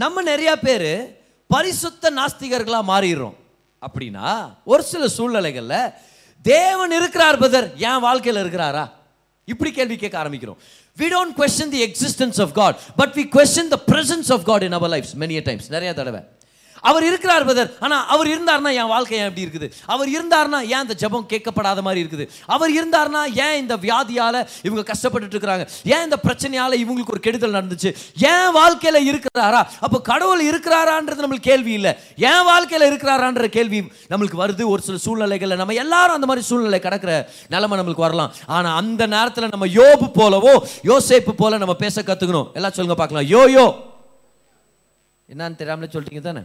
நம்ம 0.02 0.22
நிறையா 0.30 0.54
பேர் 0.66 0.90
பரிசுத்த 1.54 2.12
நாஸ்திகர்களாக 2.18 2.90
மாறிடுறோம். 2.92 3.36
அப்படின்னா 3.86 4.28
ஒரு 4.72 4.82
சில 4.92 5.04
சூழ்நிலைகளில் 5.16 5.92
தேவன் 6.42 6.92
இருக்கிறார் 6.98 7.38
பதர் 7.44 7.68
என் 7.88 8.04
வாழ்க்கையில் 8.06 8.42
இருக்கிறாரா? 8.42 8.84
இப்படி 9.52 9.70
கேள்வி 9.78 9.96
கேட்க 9.96 10.16
ஆரம்பிக்கிறோம். 10.22 10.58
We 10.98 11.06
don't 11.14 11.34
question 11.40 11.72
the 11.74 11.80
existence 11.86 12.38
of 12.44 12.52
God 12.58 12.78
but 13.00 13.14
we 13.18 13.24
question 13.36 13.72
the 13.74 13.78
presence 13.86 14.30
of 14.36 14.44
God 14.50 14.66
in 14.68 14.76
our 14.78 14.92
life 14.94 15.08
many 15.22 15.42
times 15.48 15.68
நிறையா 15.68 15.76
நிறைய 15.76 15.92
தடவை. 16.00 16.20
அவர் 16.88 17.04
இருக்கிறார் 17.08 17.44
பிரதர் 17.48 17.70
ஆனால் 17.84 18.04
அவர் 18.14 18.28
இருந்தார்னா 18.34 18.70
என் 18.80 18.90
வாழ்க்கை 18.94 19.16
ஏன் 19.20 19.28
எப்படி 19.30 19.44
இருக்குது? 19.46 19.66
அவர் 19.94 20.08
இருந்தார்னா 20.16 20.58
ஏன் 20.74 20.82
இந்த 20.86 20.94
ஜெபம் 21.02 21.26
கேட்கப்படாத 21.32 21.82
மாதிரி 21.86 22.00
இருக்குது? 22.04 22.24
அவர் 22.54 22.72
இருந்தார்னா 22.78 23.22
ஏன் 23.46 23.56
இந்த 23.62 23.74
வியாதியால் 23.86 24.40
இவங்க 24.68 24.84
கஷ்டப்பட்டுட்டு 24.90 25.36
இருக்கிறாங்க? 25.36 25.66
ஏன் 25.94 26.04
இந்த 26.08 26.18
பிரச்சனையால் 26.26 26.78
இவங்களுக்கு 26.82 27.14
ஒரு 27.16 27.24
கெடுதல் 27.26 27.56
நடந்துச்சு? 27.58 27.92
ஏன் 28.32 28.50
வாழ்க்கையில் 28.58 29.00
இருக்கிறாரா? 29.10 29.62
அப்போ 29.86 30.00
கடவுள் 30.10 30.44
இருக்கிறாரான்றது 30.50 31.24
நம்மளுக்கு 31.24 31.50
கேள்வி 31.50 31.72
இல்லை. 31.78 31.94
ஏன் 32.30 32.44
வாழ்க்கையில் 32.50 32.88
இருக்கிறாரான்ற 32.90 33.48
கேள்வி 33.58 33.80
நம்மளுக்கு 34.12 34.42
வருது. 34.42 34.62
ஒரு 34.74 34.82
சில 34.88 34.98
சூழ்நிலைகளில் 35.06 35.60
நம்ம 35.62 35.76
எல்லாரும் 35.84 36.16
அந்த 36.18 36.28
மாதிரி 36.30 36.44
சூழ்நிலை 36.50 36.80
கடக்கிற 36.86 37.12
நிலைமை 37.54 37.76
நம்மளுக்கு 37.80 38.06
வரலாம். 38.06 38.32
ஆனால் 38.56 38.76
அந்த 38.82 39.02
நேரத்தில் 39.16 39.52
நம்ம 39.54 39.68
யோபு 39.80 40.08
போலவோ 40.20 40.54
யோசேப்பு 40.90 41.34
போல 41.42 41.58
நம்ம 41.64 41.76
பேச 41.84 42.02
கற்றுக்கணும் 42.02 42.48
எல்லாம் 42.58 42.76
சொல்லுங்க 42.78 42.98
பார்க்கலாம். 43.02 43.28
யோ 43.34 43.42
யோ 43.56 43.66
என்னன்னு 45.28 45.60
தெரியாமலே 45.60 45.92
சொல்லிட்டீங்க 45.92 46.24
தானே? 46.30 46.42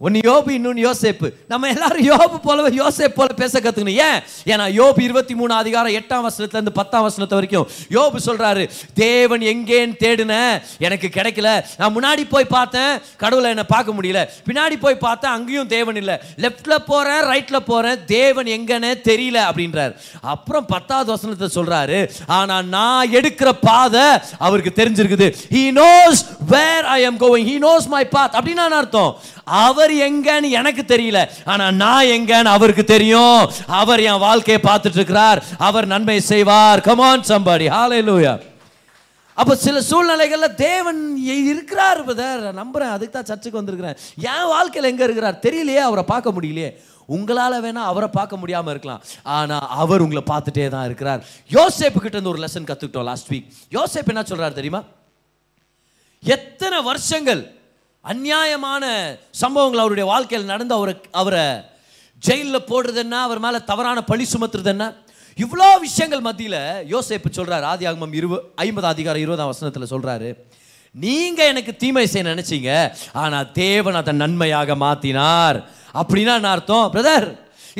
ஒன்று 0.00 0.20
யோபு 0.24 0.50
இன்னொன்னு 0.56 0.82
யோசேப்பு. 0.88 1.28
நம்ம 1.48 1.68
எல்லாரும் 1.68 2.06
யோபு 2.10 2.36
போலவே 2.42 2.76
யோசேப் 2.76 3.14
போல 3.14 3.32
பேச 3.32 3.60
கற்றுக்கணும் 3.60 3.96
ஏன்? 4.08 4.20
ஏன்னா 4.44 4.66
யோபு 4.80 5.00
இருபத்தி 5.00 5.34
மூணு 5.34 5.54
அதிகாரம் 5.54 5.92
எட்டாம் 5.92 6.26
வசனத்துலேருந்து 6.26 6.74
பத்தாம் 6.74 7.06
வசனத்து 7.06 7.38
வரைக்கும் 7.38 7.68
யோபு 7.90 8.18
சொல்கிறாரு 8.26 8.70
தேவன் 8.94 9.40
எங்கேன்னு 9.40 9.96
தேடின 10.04 10.62
எனக்கு 10.78 11.08
கிடைக்கல. 11.14 11.64
நான் 11.78 11.96
முன்னாடி 11.96 12.24
போய் 12.28 12.44
பார்த்தேன் 12.44 13.00
கடவுளை 13.16 13.50
என்ன 13.50 13.64
பார்க்க 13.64 13.92
முடியல. 13.92 14.22
பின்னாடி 14.48 14.76
போய் 14.80 14.96
பார்த்தேன் 14.98 15.30
அங்கேயும் 15.30 15.66
தேவன் 15.66 15.96
இல்லை. 15.96 16.18
லெஃப்டில் 16.36 16.76
போகிறேன் 16.86 17.24
ரைட்டில் 17.32 17.66
போகிறேன் 17.70 18.04
தேவன் 18.04 18.46
எங்கன்னு 18.46 18.92
தெரியல 19.10 19.40
அப்படின்றார். 19.48 19.94
அப்புறம் 20.20 20.66
பத்தாவது 20.66 21.10
வசனத்தை 21.10 21.48
சொல்கிறாரு 21.54 22.10
ஆனால் 22.26 22.66
நான் 22.66 23.10
எடுக்கிற 23.10 23.52
பாதை 23.60 24.06
அவருக்கு 24.38 24.84
தெரிஞ்சிருக்குது. 24.84 25.34
He 25.50 25.64
knows 25.80 26.22
where 26.46 26.84
I 26.84 27.02
am 27.02 27.18
going 27.18 27.48
he 27.50 27.58
knows 27.66 27.86
my 27.86 28.06
path 28.06 28.34
அப்படின்னா 28.34 28.70
அர்த்தம்? 28.82 29.18
அவர் 29.64 29.94
எங்கன்னு 30.08 30.48
எனக்கு 30.60 30.84
தெரியல. 30.92 31.20
ஆனால் 31.52 31.74
நான் 31.84 32.10
எங்கன்னு 32.16 32.54
அவருக்கு 32.56 32.84
தெரியும். 32.94 33.42
அவர் 33.80 34.04
என் 34.10 34.24
வாழ்க்கையை 34.26 34.60
பார்த்துட்டு 34.68 35.00
இருக்கிறார் 35.00 35.40
அவர் 35.68 35.92
நன்மை 35.94 36.18
செய்வார். 36.32 36.84
கமான் 36.90 37.26
சம்பாடி 37.32 37.68
ஹalleluya 37.76 38.34
அப்போ 39.40 39.54
சில 39.64 39.80
சூழ்நிலைகளில் 39.88 40.54
தேவன் 40.66 41.00
இருக்கிறார் 41.50 42.00
பிரதர் 42.06 42.40
நம்புறேன். 42.60 42.94
அதுக்கு 42.94 43.14
தான் 43.16 43.28
சர்ச்சுக்கு 43.28 43.58
வந்திருக்கிறேன். 43.58 43.98
என் 44.32 44.48
வாழ்க்கையில் 44.52 44.88
எங்கே 44.90 45.04
இருக்கிறார்? 45.06 45.36
தெரியலையே 45.44 45.82
அவரை 45.88 46.04
பார்க்க 46.12 46.36
முடியலையே. 46.36 46.70
உங்களால் 47.16 47.62
வேணால் 47.64 47.90
அவரை 47.90 48.08
பார்க்க 48.16 48.40
முடியாமல் 48.40 48.72
இருக்கலாம். 48.74 49.02
ஆனால் 49.36 49.68
அவர் 49.82 50.04
உங்களை 50.04 50.22
பார்த்துட்டே 50.32 50.66
தான் 50.74 50.86
இருக்கிறார். 50.88 51.20
யோசேப்பு 51.56 51.98
கிட்ட 52.00 52.16
இருந்து 52.16 52.32
ஒரு 52.32 52.42
லெசன் 52.44 52.68
கற்றுக்கிட்டோம் 52.70 53.08
லாஸ்ட் 53.10 53.30
வீக் 53.32 53.46
யோசேப் 53.76 54.10
என்ன 54.14 54.24
சொல்கிறார் 54.30 54.58
தெரியுமா? 54.58 54.80
எத்தனை 56.22 56.80
வருஷங்கள் 56.90 57.42
அநியாயமான 58.04 58.84
சம்பவங்கள் 59.34 59.80
அவருடைய 59.80 60.06
வாழ்க்கையில் 60.06 60.44
நடந்து 60.44 60.74
அவரை 60.74 60.94
அவரை 61.12 61.46
ஜெயிலில் 62.22 62.68
போடுறது 62.68 62.96
என்ன 62.96 63.16
அவர் 63.22 63.38
மேலே 63.38 63.58
தவறான 63.64 63.98
பழி 64.02 64.24
சுமத்துறது 64.26 64.68
என்ன 64.68 64.84
இவ்வளோ 65.38 65.66
விஷயங்கள் 65.80 66.20
மத்தியில் 66.20 66.60
யோசேப்பு 66.90 67.28
சொல்கிறார் 67.30 67.64
ஆதி 67.64 67.84
ஆகமம் 67.86 68.12
இருபது 68.12 68.40
ஐம்பது 68.56 68.86
அதிகாரம் 68.86 69.22
இருபதாம் 69.22 69.50
வசனத்தில் 69.52 69.92
சொல்கிறாரு 69.92 70.30
நீங்கள் 70.94 71.46
எனக்கு 71.46 71.72
தீமை 71.76 72.06
செய்ய 72.06 72.24
நினச்சிங்க 72.28 72.70
ஆனால் 73.14 73.50
தேவன் 73.54 73.94
அதை 73.94 74.12
நன்மையாக 74.14 74.74
மாற்றினார் 74.76 75.58
அப்படின்னா 75.94 76.34
என்ன 76.34 76.50
அர்த்தம்? 76.50 76.90
பிரதர் 76.90 77.28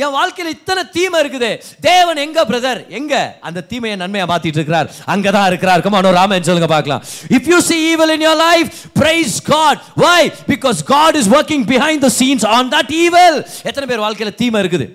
என் 0.02 0.14
வாழ்க்கையில் 0.18 0.54
இத்தனை 0.56 0.82
தீமை 0.96 1.18
இருக்குது. 1.22 1.50
தேவன் 1.86 2.18
எங்க 2.24 2.44
பிரதர் 2.50 2.80
எங்க? 2.98 3.14
அந்த 3.48 3.64
தீமையை 3.70 3.94
நன்மையா 4.02 4.26
மாத்திட்டு 4.32 4.60
இருக்கிறார். 4.60 4.88
அங்கதான் 5.14 5.48
இருக்கிறார். 5.50 5.82
கமா 5.86 5.98
ஒரு 6.02 6.12
ராமன் 6.20 6.46
சொல்லுங்க 6.48 6.68
பார்க்கலாம். 6.74 7.02
If 7.36 7.48
you 7.52 7.58
see 7.70 7.80
evil 7.92 8.10
in 8.16 8.22
your 8.26 8.36
life 8.48 8.68
praise 9.00 9.36
god. 9.54 9.76
Why? 10.04 10.20
Because 10.52 10.80
god 10.96 11.14
is 11.22 11.28
working 11.36 11.64
behind 11.74 11.98
the 12.06 12.12
scenes 12.18 12.44
on 12.56 12.70
that 12.74 12.90
evil. 13.04 13.34
எத்தனை 13.70 13.86
பேர் 13.90 14.04
வாழ்க்கையில் 14.06 14.38
தீமை 14.42 14.60
இருக்குது? 14.64 14.88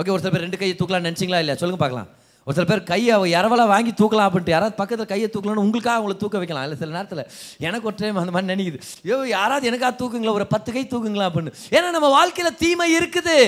ஓகே 0.00 0.12
ஒருத்தர் 0.14 0.34
பேர் 0.36 0.46
ரெண்டு 0.46 0.60
கையை 0.62 0.76
தூக்கலாம் 0.80 1.06
நினைச்சிங்களா 1.08 1.40
இல்லையா? 1.42 1.58
சொல்லுங்க 1.62 1.80
பார்க்கலாம். 1.84 2.08
ஒரு 2.46 2.54
சில 2.56 2.64
பேர் 2.66 2.82
கையை 2.90 3.14
இரவலாக 3.36 3.68
வாங்கி 3.72 3.92
தூக்கலாம் 4.00 4.26
அப்படின்ட்டு 4.28 4.52
யாராவது 4.54 4.74
பக்கத்தில் 4.80 5.08
கையை 5.12 5.28
தூக்கலாம்னு 5.30 5.62
உங்களுக்காக 5.64 5.96
அவங்கள 5.98 6.14
தூக்க 6.20 6.36
வைக்கலாம். 6.40 6.64
இல்லை 6.66 6.76
சில 6.82 6.92
நேரத்தில் 6.96 7.22
எனக்கு 7.66 7.88
ஒரு 7.90 7.96
டைம் 8.00 8.20
அந்த 8.22 8.32
மாதிரி 8.34 8.50
நினைக்குது. 8.52 8.78
ஐயோ 9.06 9.16
யாராவது 9.36 9.68
எனக்காக 9.70 9.92
தூக்குங்களா? 10.00 10.34
ஒரு 10.38 10.46
பத்து 10.52 10.68
கை 10.76 10.84
தூக்குங்களா 10.92 11.26
அப்படின்னு. 11.28 11.52
ஏன்னா 11.76 11.88
நம்ம 11.96 12.10
வாழ்க்கையில் 12.18 12.58
தீமை 12.62 12.88
இருக்குது. 12.98 13.38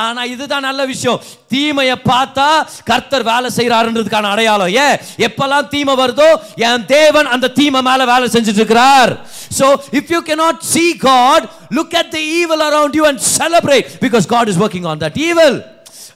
ஆனால் 0.00 0.30
இதுதான் 0.34 0.66
நல்ல 0.68 0.86
விஷயம். 0.92 1.20
தீமையை 1.54 1.96
பார்த்தா 2.12 2.48
கர்த்தர் 2.92 3.28
வேலை 3.32 3.50
செய்கிறாருன்றதுக்கான 3.58 4.32
அடையாளம். 4.34 4.72
ஏன்? 4.86 4.96
எப்பெல்லாம் 5.28 5.70
தீமை 5.74 5.96
வருதோ 6.04 6.30
என் 6.68 6.88
தேவன் 6.96 7.30
அந்த 7.36 7.52
தீமை 7.60 7.82
மேலே 7.90 8.06
வேலை 8.14 8.28
செஞ்சுட்டு 8.36 8.62
இருக்கிறார் 8.62 9.12
so 9.60 9.68
if 10.00 10.12
you 10.14 10.20
cannot 10.30 10.58
see 10.74 10.84
God 11.08 11.46
look 11.78 11.96
at 12.02 12.12
the 12.16 12.20
evil 12.40 12.62
around 12.70 12.98
you 13.00 13.06
and 13.12 13.22
celebrate 13.38 13.88
because 14.04 14.26
God 14.34 14.50
is 14.52 14.60
working 14.66 14.88
on 14.92 15.02
that 15.06 15.18
evil 15.30 15.58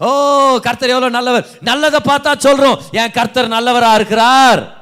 oh 0.01 0.11
கர்த்தர் 0.63 0.89
எவ்வளோ 0.89 1.09
நல்லவர். 1.09 1.47
நல்லதை 1.61 2.01
பார்த்தா 2.05 2.37
சொல்கிறோம் 2.37 2.81
என் 2.91 3.11
கர்த்தர் 3.11 3.49
நல்லவராக 3.49 3.95
இருக்கிறார்? 3.95 4.79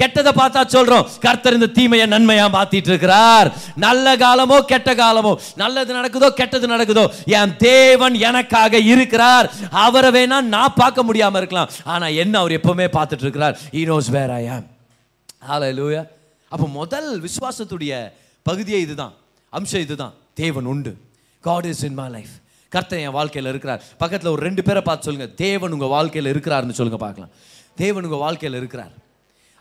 கெட்டதை 0.00 0.30
பார்த்தா 0.36 0.62
சொல்றோம். 0.74 1.18
கர்த்தர் 1.20 1.52
இந்த 1.52 1.66
தீமையை 1.66 2.08
நன்மையா 2.08 2.46
மாத்திட்டு 2.52 2.88
இருக்கிறார். 2.92 3.52
நல்ல 3.76 4.16
காலமோ 4.16 4.60
கெட்ட 4.60 4.94
காலமோ 4.94 5.36
நல்லது 5.56 5.94
நடக்குதோ 5.94 6.28
கெட்டது 6.28 6.66
நடக்குதோ 6.66 7.04
என் 7.26 7.56
தேவன் 7.56 8.14
எனக்காக 8.14 8.78
இருக்கிறார். 8.78 9.50
அவரை 9.70 10.10
வேணா 10.10 10.40
நான் 10.40 10.74
பார்க்க 10.76 11.04
முடியாம 11.04 11.36
இருக்கலாம். 11.36 11.68
ஆனா 11.84 12.06
என்ன 12.06 12.38
அவர் 12.38 12.50
எப்பவுமே 12.50 12.86
பார்த்துட்டு 12.92 13.24
இருக்கிறார். 13.26 13.58
He 13.72 13.84
knows 13.84 14.08
where 14.12 14.32
I 14.32 14.44
am. 14.44 16.02
அப்போ 16.48 16.66
முதல் 16.66 17.22
விசுவாசத்துடைய 17.22 18.12
பகுதியே 18.42 18.80
இதுதான். 18.80 19.12
அம்சம் 19.50 19.80
இதுதான். 19.80 20.14
தேவன் 20.34 20.64
உண்டு. 20.64 20.96
God 21.40 21.64
is 21.64 21.82
in 21.82 21.94
my 21.94 22.08
life 22.10 22.40
கர்த்தன் 22.74 23.04
என் 23.06 23.10
வாழ்க்கையில் 23.10 23.50
இருக்கிறார். 23.50 23.82
பக்கத்தில் 23.98 24.30
ஒரு 24.30 24.42
ரெண்டு 24.42 24.62
பேரை 24.62 24.82
பார்த்து 24.82 25.06
சொல்லுங்கள் 25.06 25.34
தேவன் 25.34 25.72
உங்கள் 25.72 25.88
வாழ்க்கையில் 25.88 26.32
இருக்கிறார்னு 26.32 26.78
சொல்லுங்கள் 26.80 27.04
பார்க்கலாம். 27.06 27.30
தேவன் 27.74 28.04
உங்கள் 28.04 28.18
வாழ்க்கையில் 28.18 28.58
இருக்கிறார். 28.58 28.92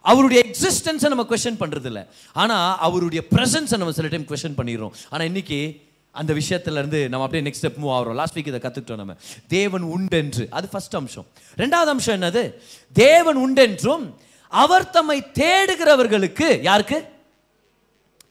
அவருடைய 0.01 0.44
எக்ஸிஸ்டன்ஸை 0.48 1.08
நம்ம 1.13 1.25
கொஷன் 1.30 1.62
பண்ணுறதில்ல 1.62 2.08
ஆனால் 2.34 2.77
அவருடைய 2.80 3.24
ப்ரெசன்ஸை 3.36 3.77
நம்ம 3.77 3.91
சில 3.91 4.08
டைம் 4.08 4.24
கொஷன் 4.24 4.58
பண்ணிடுறோம். 4.58 4.91
ஆனால் 5.10 5.25
இன்னைக்கு 5.25 5.82
அந்த 6.12 6.34
விஷயத்துலேருந்து 6.34 7.08
நம்ம 7.08 7.25
அப்படியே 7.25 7.51
நெக்ஸ்ட் 7.51 7.65
ஸ்டெப் 7.65 7.80
மூவ் 7.82 7.94
ஆகிறோம். 7.98 8.13
லாஸ்ட் 8.13 8.38
வீக் 8.38 8.48
இதை 8.48 8.60
கற்றுக்கிட்டோம் 8.60 8.96
நம்ம. 8.96 9.15
தேவன் 9.48 9.82
உண்டென்று. 9.82 10.48
அது 10.50 10.70
ஃபஸ்ட் 10.74 10.96
அம்சம். 10.96 11.25
ரெண்டாவது 11.58 11.91
அம்சம் 11.94 12.22
என்னது? 12.22 12.53
தேவன் 12.94 13.38
உண்டென்றும் 13.38 14.13
அவர் 14.48 14.89
தம்மை 14.89 15.22
தேடுகிறவர்களுக்கு 15.22 16.62
யாருக்கு? 16.62 17.06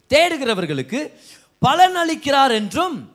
தேடுகிறவர்களுக்கு 0.08 1.12
பலன் 1.58 1.96
அளிக்கிறார் 1.96 2.50
என்றும் 2.50 3.09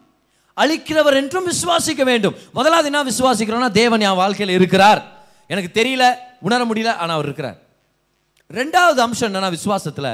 அழிக்கிறவர் 0.62 1.18
என்றும் 1.22 1.48
விசுவாசிக்க 1.52 2.02
வேண்டும். 2.12 2.36
முதலாவது 2.58 2.90
என்ன 2.92 3.04
விசுவாசிக்கிறோம்னா 3.12 3.72
தேவன் 3.82 4.06
என் 4.08 4.20
வாழ்க்கையில் 4.22 4.58
இருக்கிறார். 4.58 5.02
எனக்கு 5.52 5.72
தெரியல 5.80 6.06
உணர 6.48 6.62
முடியல 6.70 6.92
ஆனால் 7.02 7.16
அவர் 7.18 7.30
இருக்கிறார். 7.30 7.58
ரெண்டாவது 8.60 9.00
அம்சம் 9.06 9.28
என்னன்னா 9.30 9.50
விசுவாசத்தில் 9.58 10.12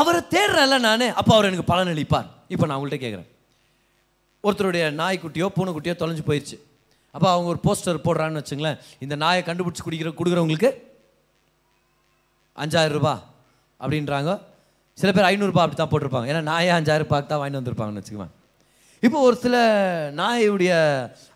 அவரை 0.00 0.20
தேடுறல 0.34 0.76
நான் 0.88 1.06
அப்போ 1.20 1.32
அவர் 1.36 1.48
எனக்கு 1.50 1.70
பலன் 1.70 1.92
அளிப்பார். 1.94 2.28
இப்போ 2.54 2.64
நான் 2.66 2.78
உங்கள்கிட்ட 2.78 3.00
கேட்குறேன் 3.04 3.30
ஒருத்தருடைய 4.44 4.84
நாய்க்குட்டியோ 5.00 5.46
பூனைக்குட்டியோ 5.56 5.94
தொலைஞ்சு 6.02 6.24
போயிடுச்சு 6.28 6.56
அப்போ 7.14 7.26
அவங்க 7.32 7.48
ஒரு 7.52 7.60
போஸ்டர் 7.66 8.04
போடுறான்னு 8.06 8.40
வச்சுங்களேன் 8.40 8.78
இந்த 9.04 9.14
நாயை 9.22 9.42
கண்டுபிடிச்சி 9.48 9.82
குடிக்கிற 9.86 10.10
கொடுக்குறவங்களுக்கு 10.18 10.70
அஞ்சாயிரம் 12.62 12.96
ரூபா 12.98 13.14
அப்படின்றாங்க. 13.80 14.30
சில 14.98 15.10
பேர் 15.16 15.28
ஐநூறுரூபா 15.32 15.62
அப்படி 15.64 15.76
தான் 15.78 15.92
போட்டிருப்பாங்க. 15.92 16.28
ஏன்னா 16.32 16.42
நாயே 16.52 16.72
அஞ்சாயிரம் 16.78 17.08
ரூபாய்க்கு 17.08 17.30
தான் 17.32 17.40
வாங்கிட்டு 17.42 17.60
வந்திருப்பாங்கன்னு 17.60 18.02
வச்சுக்குவேன் 18.02 18.32
இப்போ 19.06 19.18
ஒரு 19.28 19.36
சில 19.44 19.56
நாயுடைய 20.18 20.72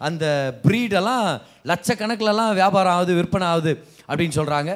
அந்த 0.08 0.24
ப்ரீடெல்லாம் 0.64 1.24
லட்சக்கணக்கிலலாம் 1.70 2.52
வியாபாரம் 2.58 2.96
ஆகுது 2.96 3.16
விற்பனை 3.18 3.46
ஆகுது 3.52 3.72
அப்படின்னு 4.08 4.36
சொல்கிறாங்க 4.40 4.72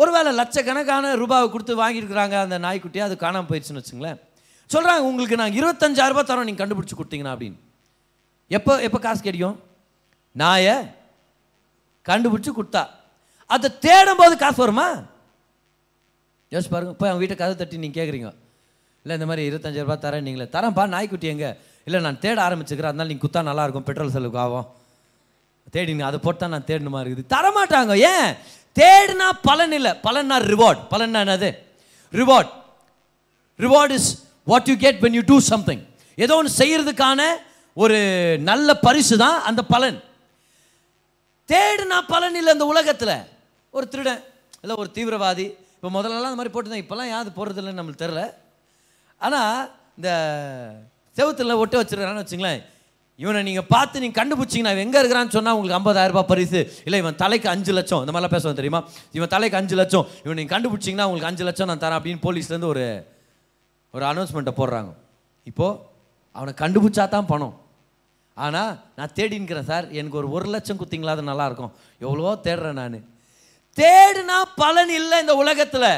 ஒருவேளை 0.00 0.30
லட்சக்கணக்கான 0.40 1.12
ரூபாவை 1.22 1.46
கொடுத்து 1.54 1.74
வாங்கியிருக்கிறாங்க 1.82 2.36
அந்த 2.42 2.56
நாய்க்குட்டியை 2.66 3.04
அது 3.06 3.16
காணாமல் 3.22 3.48
போயிடுச்சுன்னு 3.48 3.82
வச்சுங்களேன். 3.82 4.18
சொல்கிறாங்க 4.70 5.02
உங்களுக்கு 5.10 5.38
நாங்கள் 5.40 5.58
இருபத்தஞ்சாயிரரூபா 5.60 6.22
தரோம் 6.30 6.48
நீங்கள் 6.48 6.62
கண்டுபிடிச்சி 6.62 6.96
கொடுத்தீங்கன்னா 6.98 7.32
அப்படின்னு. 7.34 7.58
எப்போ 8.50 8.72
எப்போ 8.86 8.98
காசு 9.06 9.20
கிடைக்கும்? 9.26 9.56
நாயை 10.42 10.76
கண்டுபிடிச்சி 12.06 12.52
கொடுத்தா. 12.58 12.82
அதை 13.50 13.68
தேடும் 13.86 14.20
போது 14.22 14.34
காசு 14.44 14.58
வருமா? 14.64 14.88
யோசிச்சு 16.52 16.72
பாருங்க 16.74 16.94
போய் 17.00 17.10
அவங்க 17.10 17.22
வீட்டை 17.24 17.38
கதை 17.42 17.54
தட்டி 17.56 17.82
நீங்கள் 17.84 17.98
கேட்குறீங்க 18.00 18.30
இல்லை 19.04 19.14
இந்த 19.18 19.26
மாதிரி 19.30 19.42
இருபத்தஞ்சாயிரரூபா 19.50 19.98
தரேன் 20.06 20.26
நீங்களே. 20.28 20.46
தரேன்ப்பா 20.54 20.84
நாய்க்குட்டி 20.94 21.28
எங்கே? 21.34 21.50
இல்லை 21.86 21.98
நான் 22.06 22.18
தேட 22.24 22.38
ஆரம்பிச்சுக்கிறேன். 22.48 22.92
அதனால 22.92 23.08
நீங்கள் 23.10 23.26
குத்தா 23.26 23.42
நல்லா 23.48 23.64
இருக்கும் 23.66 23.86
பெட்ரோல் 23.88 24.14
செலவுக்கு 24.16 24.42
ஆகும். 24.44 24.66
தேடிங்க 25.74 26.04
அதை 26.10 26.18
போட்டு 26.24 26.40
தான் 26.42 26.54
நான் 26.54 26.68
தேடணுமா? 26.70 27.00
இருக்குது. 27.02 27.30
தரமாட்டாங்க. 27.34 27.94
ஏன்? 28.12 28.30
தேடினா 28.80 29.28
பலன் 29.48 29.74
இல்லை. 29.78 29.92
பலன்னா 30.06 30.36
ரிவார்ட் 30.52 30.82
பலன்னா 30.92 31.20
என்னது? 31.26 31.50
Reward 32.20 32.52
reward 33.64 33.94
is 33.98 34.10
what 34.50 34.68
you 34.70 34.76
get 34.84 35.00
when 35.04 35.16
you 35.18 35.22
do 35.26 35.38
something 35.52 35.82
ஏதோ 36.24 36.34
ஒன்று 36.40 36.58
செய்கிறதுக்கான 36.60 37.20
ஒரு 37.82 37.98
நல்ல 38.50 38.68
பரிசு 38.86 39.16
தான் 39.24 39.36
அந்த 39.48 39.62
பலன். 39.74 39.98
தேடுனா 41.48 41.98
பலன் 42.12 42.38
இல்லை 42.40 42.52
இந்த 42.56 42.66
உலகத்தில். 42.72 43.16
ஒரு 43.74 43.86
திருடன் 43.88 44.22
இல்லை 44.62 44.74
ஒரு 44.76 44.90
தீவிரவாதி. 44.94 45.46
இப்போ 45.76 45.90
முதல்லலாம் 45.96 46.30
அந்த 46.30 46.40
மாதிரி 46.40 46.54
போட்டுருந்தேன் 46.54 46.84
இப்போல்லாம் 46.84 47.12
யாரு 47.14 47.28
போடுறது 47.36 47.60
இல்லைன்னு 47.60 47.80
நம்மளுக்கு 47.80 48.04
தெரில 48.04 48.22
ஆனால் 49.26 49.70
இந்த 49.96 50.10
செவுத்துல 51.18 51.56
ஒட்ட 51.62 51.74
வச்சிருக்கான்னு 51.80 52.24
வச்சுங்களேன். 52.24 52.60
இவனை 53.22 53.40
நீங்கள் 53.48 53.66
பார்த்து 53.72 54.00
நீங்கள் 54.02 54.18
கண்டுபிடிச்சிங்கன்னா 54.18 54.72
இவன் 54.74 54.86
எங்கே 54.86 54.98
இருக்கிறான்னு 55.02 55.34
சொன்னால் 55.36 55.56
உங்களுக்கு 55.56 55.78
50000 55.78 56.10
ரூபாய் 56.12 56.28
பரிசு. 56.30 56.60
இல்லை 56.86 56.98
இவன் 57.02 57.18
தலைக்கு 57.22 57.48
அஞ்சு 57.54 57.72
லட்சம். 57.78 58.02
இந்த 58.02 58.12
மாதிரிலாம் 58.12 58.34
பேசுவேன் 58.34 58.58
தெரியுமா? 58.60 58.80
இவன் 59.18 59.32
தலைக்கு 59.34 59.58
அஞ்சு 59.60 59.76
லட்சம். 59.80 60.06
இவன் 60.24 60.38
நீங்கள் 60.40 60.54
கண்டுபிடிச்சிங்கன்னா 60.54 61.06
உங்களுக்கு 61.08 61.30
அஞ்சு 61.30 61.46
லட்சம் 61.48 61.68
நான் 61.70 61.82
தரேன் 61.84 61.98
அப்படின்னு 62.00 62.22
போலீஸ்லேருந்து 62.26 62.70
ஒரு 62.74 62.84
ஒரு 63.94 64.04
அனௌன்ஸ்மெண்ட்டை 64.10 64.54
போடுறாங்க. 64.60 64.90
இப்போது 65.50 65.78
அவனை 66.36 66.52
கண்டுபிடிச்சா 66.62 67.04
தான் 67.16 67.30
பணம். 67.32 67.54
ஆனால் 68.36 68.72
நான் 68.98 69.14
தேடின்னுக்கிறேன் 69.18 69.70
சார். 69.70 69.86
எனக்கு 70.00 70.18
ஒரு 70.20 70.28
ஒரு 70.36 70.46
லட்சம் 70.54 70.78
குத்திங்களா 70.80 71.14
அது 71.16 71.30
நல்லாயிருக்கும் 71.30 71.72
எவ்வளோ 72.04 72.20
எவ்வளவோ 72.20 72.34
தேடுறேன் 72.46 72.78
நான். 72.80 72.98
தேடுனா 73.76 74.36
பலன் 74.62 74.92
இல்லை 75.00 75.16
இந்த 75.24 75.34
உலகத்தில். 75.42 75.90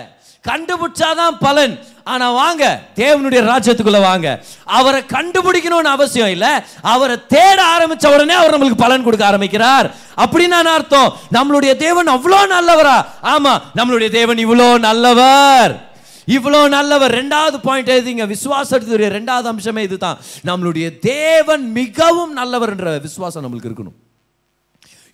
கண்டுபிடிச்சாதான் 0.48 1.36
பலன். 1.40 1.84
ஆனா 2.04 2.32
வாங்க 2.32 2.80
தேவனுடைய 2.94 3.42
ராஜ்யத்துக்குள்ள 3.50 4.00
வாங்க. 4.00 4.44
அவரை 4.64 5.02
கண்டுபிடிக்கணும்னு 5.08 5.92
அவசியம் 5.94 6.28
இல்ல. 6.28 6.64
அவரை 6.80 7.26
தேட 7.26 7.64
ஆரம்பிச்ச 7.78 8.14
உடனே 8.14 8.34
அவர் 8.34 8.58
நம்மளுக்கு 8.58 8.76
பலன் 8.76 9.02
கொடுக்க 9.02 9.26
ஆரம்பிக்கிறார். 9.26 9.94
அப்படின்னு 10.16 10.46
நான் 10.46 10.66
அர்த்தம்? 10.66 11.16
நம்மளுடைய 11.32 11.76
தேவன் 11.76 12.08
அவ்வளோ 12.08 12.40
நல்லவரா? 12.50 13.06
ஆமா 13.22 13.60
நம்மளுடைய 13.76 14.10
தேவன் 14.10 14.36
இவ்வளோ 14.36 14.78
நல்லவர். 14.78 15.90
இவ்வளோ 16.26 16.68
நல்லவர். 16.68 17.14
ரெண்டாவது 17.14 17.58
பாயிண்ட் 17.62 17.90
எழுதிங்க. 17.90 18.34
விசுவாசத்துடைய 18.34 19.08
ரெண்டாவது 19.18 19.52
அம்சமே 19.52 19.78
இதுதான். 19.78 20.18
நம்மளுடைய 20.46 20.98
தேவன் 20.98 21.72
மிகவும் 21.72 22.36
நல்லவர்ன்ற 22.36 23.00
விசுவாசம் 23.00 23.44
நம்மளுக்கு 23.44 23.66
இருக்கணும். 23.66 23.98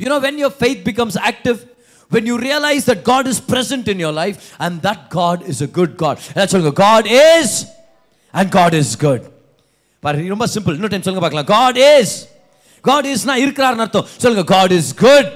You know 0.03 0.19
when 0.25 0.45
your 0.45 0.55
faith 0.61 0.83
becomes 0.85 1.31
active 1.31 1.59
when 2.11 2.25
you 2.27 2.37
realize 2.39 2.85
that 2.91 3.01
God 3.05 3.27
is 3.27 3.39
present 3.53 3.87
in 3.89 3.99
your 3.99 4.13
life 4.13 4.37
and 4.59 4.83
that 4.83 5.01
God 5.11 5.43
is 5.53 5.61
a 5.61 5.71
good 5.79 5.93
God. 5.97 6.17
That's 6.37 6.53
சொல்லுங்க 6.55 6.75
God 6.91 7.05
is 7.07 7.49
and 8.35 8.51
God 8.61 8.75
is 8.83 8.91
good. 9.07 9.23
பாருங்க 10.03 10.35
ரொம்ப 10.37 10.47
simple 10.55 10.75
இன்னொரு 10.79 10.93
time 10.95 11.07
சொல்லுங்க 11.07 11.25
பார்க்கலாம் 11.27 11.51
God 11.59 11.77
is 11.97 12.09
God 12.85 13.05
is 13.13 13.21
நான் 13.31 13.43
இருக்கிறார்னு 13.45 13.85
அர்த்தம் 13.87 14.09
சொல்லுங்க 14.25 14.45
God 14.59 14.73
is 14.81 14.89
good. 15.09 15.27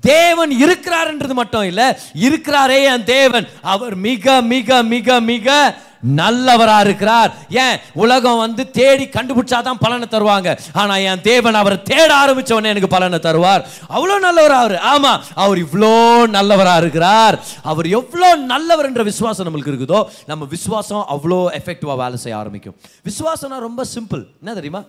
தேவன் 0.00 0.50
இருக்கிறார்ன்றது 0.64 1.34
மட்டும் 1.34 1.62
இல்லை 1.62 1.86
இருக்கிறாரே 2.14 2.82
என் 2.84 3.04
தேவன். 3.04 3.48
அவர் 3.62 3.94
மிக 3.94 4.42
மிக 4.42 4.82
மிக 4.82 5.20
மிக 5.20 5.76
நல்லவராக 6.18 6.84
இருக்கிறார். 6.84 7.30
ஏன்? 7.48 7.78
உலகம் 7.94 8.42
வந்து 8.42 8.70
தேடி 8.70 9.04
கண்டுபிடிச்சாதான் 9.04 9.80
பலனை 9.84 10.06
தருவாங்க. 10.10 10.58
ஆனால் 10.72 11.00
என் 11.00 11.20
தேவன் 11.20 11.54
அவரை 11.54 11.82
தேட 11.82 12.10
ஆரம்பிச்ச 12.22 12.52
உடனே 12.52 12.68
எனக்கு 12.68 12.94
பலனை 12.94 13.18
தருவார். 13.18 13.64
அவ்வளோ 13.96 14.18
நல்லவர் 14.18 14.56
அவர். 14.60 14.76
ஆமாம் 14.92 15.22
அவர் 15.34 15.58
இவ்வளோ 15.64 16.26
நல்லவராக 16.36 16.82
இருக்கிறார். 16.84 17.38
அவர் 17.62 17.86
எவ்வளோ 17.86 18.36
நல்லவர் 18.36 18.90
என்ற 18.90 19.02
விசுவாசம் 19.02 19.48
நம்மளுக்கு 19.48 19.74
இருக்குதோ 19.74 20.02
நம்ம 20.26 20.44
விசுவாசம் 20.54 21.04
அவ்வளோ 21.16 21.40
எஃபெக்டிவாக 21.60 21.96
வேலை 21.96 22.16
செய்ய 22.16 22.38
ஆரம்பிக்கும். 22.38 22.78
விசுவாசம்னா 23.10 23.58
ரொம்ப 23.68 23.84
சிம்பிள் 23.96 24.24
என்ன 24.42 24.54
தெரியுமா? 24.54 24.84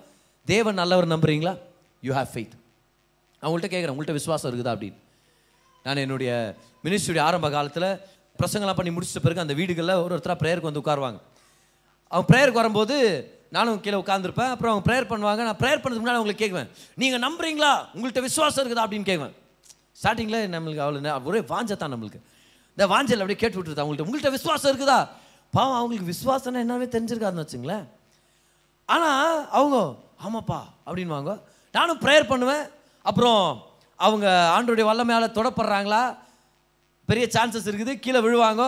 தேவன் 0.46 0.80
நல்லவர் 0.84 1.14
நம்புறீங்களா? 1.16 1.56
யூ 2.02 2.14
ஹேவ் 2.14 2.32
ஃபெய்த் 2.36 2.56
அவங்கள்ட்ட 3.44 3.70
கேட்குறேன் 3.74 3.94
உங்கள்கிட்ட 3.94 4.16
விசுவாசம் 4.20 4.50
இருக்குதா 4.52 4.74
அப்படின்னு. 4.76 5.00
நான் 5.86 6.04
என்னுடைய 6.06 6.32
மினிஸ்ட்ரியுடைய 6.86 7.24
ஆரம்ப 7.30 7.50
காலத்தில் 7.50 7.90
பிரசங்கெல்லாம் 8.40 8.80
பண்ணி 8.80 8.92
முடிச்சிட்ட 8.96 9.22
பிறகு 9.26 9.44
அந்த 9.46 9.54
வீடுகளில் 9.60 10.02
ஒரு 10.04 10.12
ஒருத்தராக 10.16 10.40
ப்ரேயருக்கு 10.44 10.70
வந்து 10.70 10.82
உட்காருவாங்க. 10.84 11.20
அவங்க 12.12 12.26
ப்ரேயருக்கு 12.32 12.62
வரும்போது 12.62 12.96
நானும் 13.56 13.82
கீழே 13.86 13.98
உட்காந்துருப்பேன் 14.04 14.52
அப்புறம் 14.54 14.72
அவங்க 14.74 14.86
ப்ரேயர் 14.88 15.10
பண்ணுவாங்க. 15.12 15.42
நான் 15.48 15.60
ப்ரேயர் 15.62 15.82
பண்ணதுக்கு 15.84 16.04
முன்னாடி 16.04 16.20
அவங்களுக்கு 16.20 16.44
கேட்குவேன் 16.44 16.70
நீங்கள் 17.02 17.24
நம்புறீங்களா? 17.26 17.72
உங்கள்கிட்ட 17.96 18.22
விசுவாசம் 18.30 18.62
இருக்குதா? 18.62 18.86
அப்படின்னு 18.88 19.10
கேட்குவேன் 19.12 19.36
ஸ்டார்டிங்கில் 20.02 20.42
நம்மளுக்கு 20.56 20.84
அவ்வளோ 20.86 21.24
ஒரே 21.30 21.40
வாஞ்சை 21.54 21.76
தான் 21.78 21.94
நம்மளுக்கு. 21.94 22.20
இந்த 22.76 22.86
வாஞ்சல் 22.94 23.22
அப்படியே 23.24 23.40
கேட்டு 23.42 23.58
விட்டுருது. 23.58 23.82
அவங்கள்ட்ட 23.84 24.06
உங்கள்கிட்ட 24.08 24.32
விசுவாசம் 24.38 24.72
இருக்குதா? 24.72 25.00
பாவம் 25.54 25.78
அவங்களுக்கு 25.80 26.12
விசுவாசம்னா 26.14 26.62
என்னவே 26.66 26.88
தெரிஞ்சிருக்காதுன்னு 26.96 27.46
வச்சுங்களேன். 27.46 27.86
ஆனால் 28.86 29.50
அவங்க 29.58 29.78
ஆமாப்பா 30.26 30.60
அப்படின்வாங்க 30.88 31.32
நானும் 31.72 32.00
ப்ரேயர் 32.04 32.32
பண்ணுவேன். 32.34 32.64
அப்புறம் 33.10 33.44
அவங்க 34.06 34.28
ஆண்டோடைய 34.56 34.86
வல்லமையால் 34.90 35.38
தொடப்படுறாங்களா? 35.38 36.02
பெரிய 37.10 37.26
சான்சஸ் 37.36 37.70
இருக்குது. 37.70 37.94
கீழே 38.04 38.20
விழுவாங்க. 38.26 38.64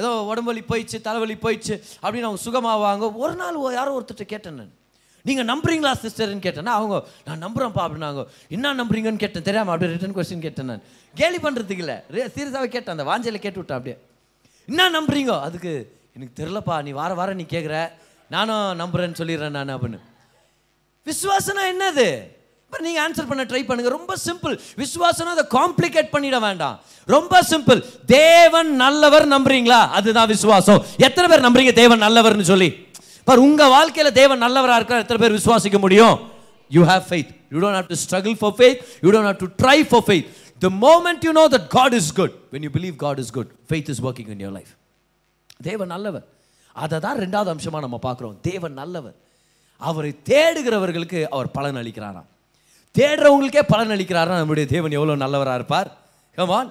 ஏதோ 0.00 0.10
உடம்பு 0.30 0.50
வலி 0.50 0.62
போயிடுச்சு 0.68 0.98
தலைவலி 1.06 1.34
போயிடுச்சு 1.42 1.74
அப்படின்னு 2.02 2.28
அவங்க 2.28 2.40
சுகமாவாங்க. 2.44 3.06
ஒரு 3.22 3.34
நாள் 3.40 3.58
யாரோ 3.78 3.90
ஒருத்தர் 3.98 4.32
கேட்டேன் 4.34 4.58
நான். 4.60 4.72
நீங்கள் 5.28 5.48
நம்புறீங்களா 5.50 5.90
சிஸ்டர்னு 6.04 6.44
கேட்டேன்னா 6.46 6.72
அவங்க 6.78 6.94
நான் 7.26 7.42
நம்புகிறேன்ப்பா 7.44 7.82
அப்படின்னாங்க. 7.86 8.22
என்ன 8.56 8.72
நம்புறீங்கன்னு 8.78 9.22
கேட்டேன் 9.24 9.46
தெரியாமல் 9.48 9.72
அப்படியே 9.74 9.90
ரிட்டன் 9.94 10.16
கொஸ்டின் 10.16 10.44
கேட்டேன் 10.46 10.70
நான். 10.70 10.82
கேலி 11.20 11.38
பண்ணுறதுக்கு 11.44 11.84
இல்லை. 11.84 11.96
சீரியஸாகவே 12.36 12.70
கேட்டேன். 12.76 12.94
அந்த 12.96 13.04
வாஞ்சையில் 13.10 13.44
கேட்டு 13.44 13.60
விட்டேன் 13.60 13.78
அப்படியே. 13.78 13.96
என்ன 14.70 14.88
நம்புறீங்க? 14.98 15.32
அதுக்கு 15.48 15.72
எனக்கு 16.16 16.34
தெரிலப்பா 16.40 16.76
நீ 16.86 16.90
வார 17.00 17.12
வாரம் 17.20 17.40
நீ 17.40 17.46
கேட்குற 17.54 17.76
நானும் 18.34 18.80
நம்புறேன்னு 18.82 19.20
சொல்லிடுறேன் 19.20 19.56
நான் 19.58 19.74
அப்படின்னு. 19.76 20.00
விஸ்வாசனா 21.08 21.64
என்னது? 21.74 22.08
இப்போ 22.72 22.84
நீங்கள் 22.84 23.02
ஆன்சர் 23.04 23.26
பண்ண 23.30 23.42
ட்ரை 23.48 23.60
பண்ணுங்க. 23.68 23.90
ரொம்ப 23.94 24.12
சிம்பிள் 24.26 24.54
விசுவாசனா 24.82 25.32
அதை 25.34 25.42
காம்ப்ளிகேட் 25.54 26.08
பண்ணிட 26.12 26.36
வேண்டாம். 26.44 26.76
ரொம்ப 27.14 27.40
சிம்பிள் 27.50 27.80
தேவன் 28.12 28.70
நல்லவர் 28.82 29.26
நம்புறீங்களா? 29.32 29.80
அதுதான் 29.98 30.30
விசுவாசம். 30.32 30.80
எத்தனை 31.06 31.26
பேர் 31.32 31.44
நம்புறீங்க 31.46 31.72
தேவன் 31.80 32.02
நல்லவர்னு 32.04 32.46
சொல்லி? 32.52 32.68
பார் 33.28 33.42
உங்கள் 33.46 33.72
வாழ்க்கையில் 33.74 34.16
தேவன் 34.20 34.42
நல்லவராக 34.44 34.78
இருக்கிற 34.80 35.02
எத்தனை 35.04 35.20
பேர் 35.24 35.36
விசுவாசிக்க 35.38 35.80
முடியும்? 35.84 36.16
You 36.76 36.84
have 36.92 37.04
faith 37.10 37.34
you 37.52 37.60
don't 37.64 37.78
have 37.80 37.92
to 37.92 38.00
struggle 38.04 38.38
for 38.42 38.56
faith 38.60 38.80
you 39.04 39.12
don't 39.16 39.30
have 39.32 39.38
to 39.44 39.50
try 39.62 39.78
for 39.92 40.04
faith 40.08 40.32
the 40.64 40.72
moment 40.86 41.28
you 41.28 41.34
know 41.40 41.46
that 41.56 41.68
God 41.76 41.98
is 42.00 42.10
good 42.22 42.34
when 42.56 42.66
you 42.68 42.72
believe 42.78 42.96
God 43.04 43.22
is 43.24 43.32
good 43.38 43.52
faith 43.70 43.92
is 43.94 44.02
working 44.08 44.32
in 44.36 44.42
your 44.46 44.56
life 44.58 44.74
தேவன் 45.70 45.92
நல்லவர். 45.96 46.26
அதை 46.84 46.96
தான் 47.06 47.20
ரெண்டாவது 47.24 47.52
அம்சமாக 47.56 47.84
நம்ம 47.88 47.98
பார்க்குறோம். 48.08 48.36
தேவன் 48.50 48.76
நல்லவர். 48.82 49.16
அவரை 49.88 50.12
தேடுகிறவர்களுக்கு 50.30 51.20
அவர் 51.36 51.50
பலன் 51.58 51.80
அளிக்கிறாராம். 51.84 52.28
தேடுறவங்களுக்கே 52.98 53.62
பலன் 53.72 53.94
அளிக்கிறாரா 53.94 54.34
நம்முடைய 54.40 54.66
தேவன் 54.74 54.96
எவ்வளோ 54.98 55.14
நல்லவராக 55.24 55.58
இருப்பார்? 55.60 55.88
கமான் 56.38 56.70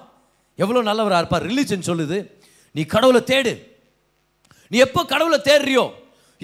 எவ்வளோ 0.62 0.82
நல்லவராக 0.90 1.22
இருப்பார்? 1.22 1.46
ரிலீஜன் 1.50 1.88
சொல்லுது. 1.88 2.18
நீ 2.76 2.82
கடவுளை 2.94 3.20
தேடு. 3.32 3.52
நீ 4.70 4.78
எப்போ 4.86 5.00
கடவுளை 5.14 5.38
தேடுறியோ? 5.48 5.84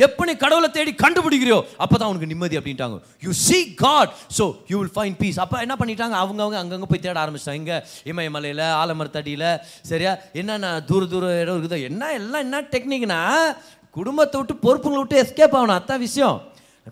எப்போ 0.07 0.23
நீ 0.29 0.33
கடவுளை 0.43 0.69
தேடி 0.75 0.91
கண்டுபிடிக்கிறியோ? 1.03 1.57
அப்போ 1.83 1.95
தான் 2.01 2.11
உனக்கு 2.11 2.29
நிம்மதி 2.33 2.57
அப்படின்ட்டாங்க. 2.59 2.99
You 3.27 3.31
see 3.47 3.59
God 3.85 4.11
so 4.39 4.45
you 4.71 4.75
will 4.81 4.93
find 4.97 5.17
peace 5.21 5.39
அப்போ 5.45 5.57
என்ன 5.65 5.75
பண்ணிட்டாங்க? 5.81 6.17
அவங்கவுங்க 6.25 6.59
அங்கங்கே 6.63 6.89
போய் 6.91 7.03
தேட 7.07 7.17
ஆரம்பிச்சிட்டாங்க. 7.23 7.61
இங்கே 7.63 7.79
இமயமலையில் 8.11 8.65
ஆலமரத்தடியில் 8.83 9.49
சரியா? 9.91 10.13
என்னென்ன 10.41 10.71
தூர 10.91 11.03
தூர 11.15 11.33
இடம் 11.43 11.57
இருக்குதோ? 11.57 11.81
என்ன 11.91 12.13
எல்லாம் 12.19 12.45
என்ன 12.47 12.61
டெக்னிக்னா 12.75 13.21
குடும்பத்தை 13.99 14.37
விட்டு 14.41 14.55
பொறுப்புங்களை 14.67 15.01
விட்டு 15.03 15.23
எஸ்கேப் 15.25 15.57
ஆகணும். 15.59 15.79
அதான் 15.81 16.05
விஷயம். 16.07 16.39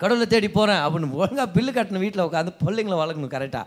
கடவுளை 0.02 0.26
தேடி 0.26 0.48
போகிறேன் 0.48 0.82
அப்படின்னு 0.84 1.18
ஒழுங்காக 1.20 1.48
பில்லு 1.56 1.72
கட்டின 1.76 2.02
வீட்டில் 2.04 2.26
உட்காந்து 2.26 2.52
பிள்ளைங்களை 2.64 2.96
வளர்க்கணும் 3.02 3.34
கரெக்டாக 3.34 3.66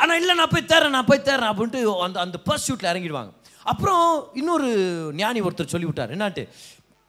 ஆனால் 0.00 0.18
இல்லை 0.20 0.34
நான் 0.40 0.52
போய் 0.52 0.70
தரேன் 0.72 0.94
நான் 0.96 1.08
போய் 1.10 1.26
தரேன் 1.28 1.50
அப்படின்ட்டு 1.52 1.80
அந்த 2.06 2.18
அந்த 2.20 2.38
பர்சூட்டில் 2.48 2.90
இறங்கிடுவாங்க. 2.92 3.32
அப்புறம் 3.64 4.04
இன்னொரு 4.34 4.68
ஞானி 5.14 5.40
ஒருத்தர் 5.40 5.74
சொல்லிவிட்டார் 5.74 6.14
என்னான்ட்டு 6.16 6.44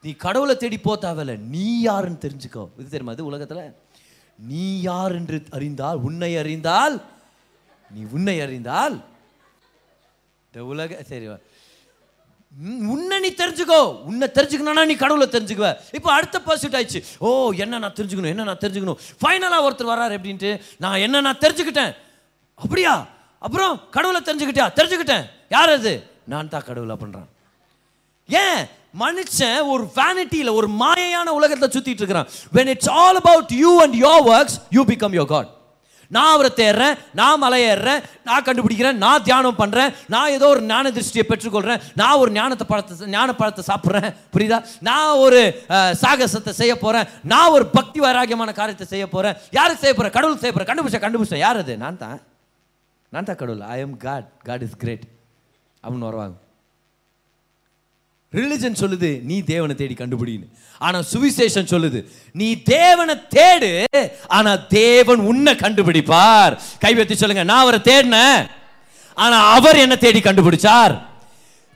நீ 0.04 0.12
கடவுளை 0.24 0.56
தேடி 0.56 0.78
போ 0.78 0.92
தேவையில்ல 1.02 1.38
நீ 1.54 1.66
யாருன்னு 1.80 2.24
தெரிஞ்சுக்கோ. 2.26 2.64
இது 2.78 2.88
தெரியுமா? 2.88 3.12
அது 3.12 3.30
உலகத்தில்? 3.30 3.64
நீ 4.38 4.80
யார் 4.80 5.14
என்று 5.14 5.38
அறிந்தால் 5.56 5.98
உன்னை 6.08 6.32
அறிந்தால் 6.36 6.94
நீ 7.90 8.02
உன்னை 8.12 8.36
அறிந்தால் 8.40 8.94
இந்த 10.46 10.64
உலக 10.64 11.02
சரி 11.10 11.26
வா. 11.28 11.36
உன்னை 12.92 13.20
நீ 13.20 13.28
தெரிஞ்சுக்கோ. 13.28 14.02
உன்னை 14.02 14.28
தெரிஞ்சுக்கணும்னா 14.34 14.84
நீ 14.86 14.94
கடவுளை 14.94 15.26
தெரிஞ்சுக்குவ. 15.32 15.76
இப்போ 15.92 16.12
அடுத்த 16.12 16.40
பர்சூட் 16.46 16.76
ஆயிடுச்சு. 16.78 17.02
ஓ 17.18 17.52
என்ன 17.52 17.78
நான் 17.78 17.96
தெரிஞ்சுக்கணும் 17.98 18.32
என்ன 18.34 18.42
நான் 18.42 18.62
தெரிஞ்சுக்கணும்? 18.64 19.00
ஃபைனலாக 19.20 19.66
ஒருத்தர் 19.66 19.92
வராரு 19.92 20.16
அப்படின்ட்டு 20.18 20.60
நான் 20.78 20.98
என்ன 20.98 21.20
நான் 21.20 21.42
தெரிஞ்சுக்கிட்டேன்? 21.44 21.92
அப்படியா? 22.54 23.06
அப்புறம் 23.38 23.80
கடவுளை 23.90 24.20
தெரிஞ்சுக்கிட்டியா? 24.20 24.66
தெரிஞ்சுக்கிட்டேன். 24.80 25.24
யார் 25.48 25.70
அது? 25.70 26.06
நான் 26.24 26.48
தான் 26.48 26.66
கடவுளை 26.66 26.96
பண்ணுறான் 27.02 27.30
ஏன்? 28.28 28.60
மனுஷன் 28.98 29.68
ஒரு 29.72 29.84
வேனிட்டியில் 29.96 30.56
ஒரு 30.58 30.68
மாயையான 30.68 31.28
உலகத்தை 31.38 31.68
சுற்றிட்டு 31.68 32.02
இருக்கிறான். 32.02 32.28
When 32.54 32.66
it's 32.66 32.90
all 32.90 33.16
about 33.16 33.50
you 33.62 33.82
and 33.82 33.94
your 33.94 34.24
works 34.34 34.58
you 34.70 34.84
become 34.84 35.16
your 35.20 35.32
God 35.34 35.50
நான் 36.10 36.32
அவரை 36.34 36.50
தேடுறேன் 36.54 36.96
நான் 37.14 37.40
மலையேறேன் 37.42 38.00
நான் 38.24 38.46
கண்டுபிடிக்கிறேன் 38.46 38.98
நான் 38.98 39.24
தியானம் 39.26 39.58
பண்ணுறேன் 39.60 39.90
நான் 40.08 40.32
ஏதோ 40.36 40.46
ஒரு 40.54 40.62
ஞான 40.66 40.90
திருஷ்டியை 40.96 41.24
பெற்றுக்கொள்கிறேன் 41.26 41.82
நான் 41.94 42.18
ஒரு 42.22 42.30
ஞானத்தை 42.32 42.66
பழத்தை 42.66 43.08
ஞான 43.10 43.34
பழத்தை 43.34 43.64
சாப்பிட்றேன். 43.68 44.08
புரியுதா? 44.34 44.58
நான் 44.88 45.20
ஒரு 45.24 45.40
சாகசத்தை 46.02 46.54
செய்ய 46.60 46.74
போகிறேன் 46.76 47.06
நான் 47.32 47.54
ஒரு 47.56 47.66
பக்தி 47.76 48.00
வைராகியமான 48.00 48.54
காரியத்தை 48.54 48.88
செய்ய 48.88 49.06
போகிறேன் 49.08 49.38
யாருக்கு 49.58 49.84
செய்ய 49.84 49.94
போகிறேன் 49.94 50.16
கடவுள் 50.16 50.42
செய்ய 50.42 50.52
போகிறேன் 50.52 50.70
கண்டுபிடிச்ச 50.70 51.00
கண்டுபிடிச்சேன் 51.04 51.44
யார் 51.44 51.62
அது? 51.62 51.76
நான் 51.84 52.02
தான். 52.04 52.18
நான் 53.12 53.28
தான் 53.28 53.38
கடவுள். 53.38 53.62
I 53.74 53.80
am 53.80 53.96
God 54.04 54.28
God 54.48 54.64
is 54.66 54.78
great 54.82 55.06
அப்படின்னு 55.84 56.08
வருவாங்க 56.08 56.36
ரிலிஜன் 58.38 58.80
சொல்லுது 58.80 59.10
நீ 59.28 59.36
தேவனை 59.52 59.74
தேடி 59.78 59.94
கண்டுபிடின்னு. 60.00 60.46
ஆனால் 60.86 61.06
சுவிசேஷன் 61.12 61.70
சொல்லுது 61.72 62.00
நீ 62.40 62.48
தேவனை 62.74 63.14
தேடு 63.36 63.70
ஆனால் 64.36 64.60
தேவன் 64.80 65.22
உன்னை 65.30 65.52
கண்டுபிடிப்பார். 65.64 66.54
கைவத்தி 66.84 67.16
சொல்லுங்க 67.22 67.44
நான் 67.50 67.64
அவரை 67.64 67.80
தேடினேன் 67.90 68.42
ஆனால் 69.16 69.46
அவர் 69.56 69.82
என்ன 69.84 69.94
தேடி 70.04 70.20
கண்டுபிடிச்சார். 70.28 70.94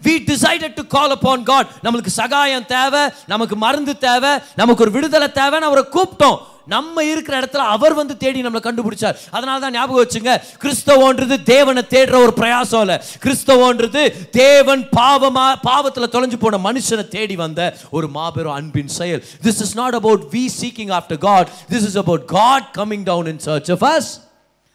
We 0.02 0.14
decided 0.30 0.78
to 0.78 0.84
call 0.94 1.14
upon 1.16 1.44
God 1.50 1.70
நம்மளுக்கு 1.84 2.12
சகாயம் 2.20 2.70
தேவை 2.76 3.02
நமக்கு 3.32 3.56
மருந்து 3.66 3.94
தேவை 4.08 4.32
நமக்கு 4.60 4.84
ஒரு 4.84 4.92
விடுதலை 4.96 5.28
தேவைன்னு 5.40 5.70
அவரை 5.70 5.84
கூப்பிட்டோம். 5.96 6.40
நம்ம 6.66 7.04
இருக்கிற 7.04 7.40
இடத்துல 7.40 7.56
அவர் 7.56 7.94
வந்து 7.94 8.16
தேடி 8.16 8.42
நம்மளை 8.42 8.68
கண்டுபிடிச்சார். 8.68 9.16
அதனால 9.30 9.58
தான் 9.58 9.72
ஞாபகம் 9.72 10.04
வச்சுங்க 10.04 10.42
கிறிஸ்தவன்றது 10.62 11.42
தேவனை 11.42 11.82
தேடுற 11.90 12.14
ஒரு 12.14 12.32
பிரயாசம் 12.36 12.80
இல்லை. 12.80 13.00
கிறிஸ்தவன்றது 13.24 14.30
தேவன் 14.30 14.88
பாவமா 14.96 15.54
பாவத்தில் 15.62 16.08
தொலைஞ்சு 16.08 16.36
போன 16.36 16.72
மனுஷனை 16.72 17.08
தேடி 17.08 17.36
வந்த 17.36 17.76
ஒரு 17.90 18.08
மாபெரும் 18.08 18.52
அன்பின் 18.52 18.88
செயல். 18.88 19.24
This 19.42 19.60
is 19.60 19.74
not 19.74 19.94
about 19.94 20.22
we 20.30 20.48
seeking 20.60 20.98
after 20.98 21.18
God 21.18 21.48
this 21.70 21.84
is 21.84 21.96
about 21.96 22.26
God 22.26 22.74
coming 22.76 23.02
down 23.04 23.26
in 23.26 23.38
search 23.38 23.70
of 23.70 23.84
us 23.84 24.22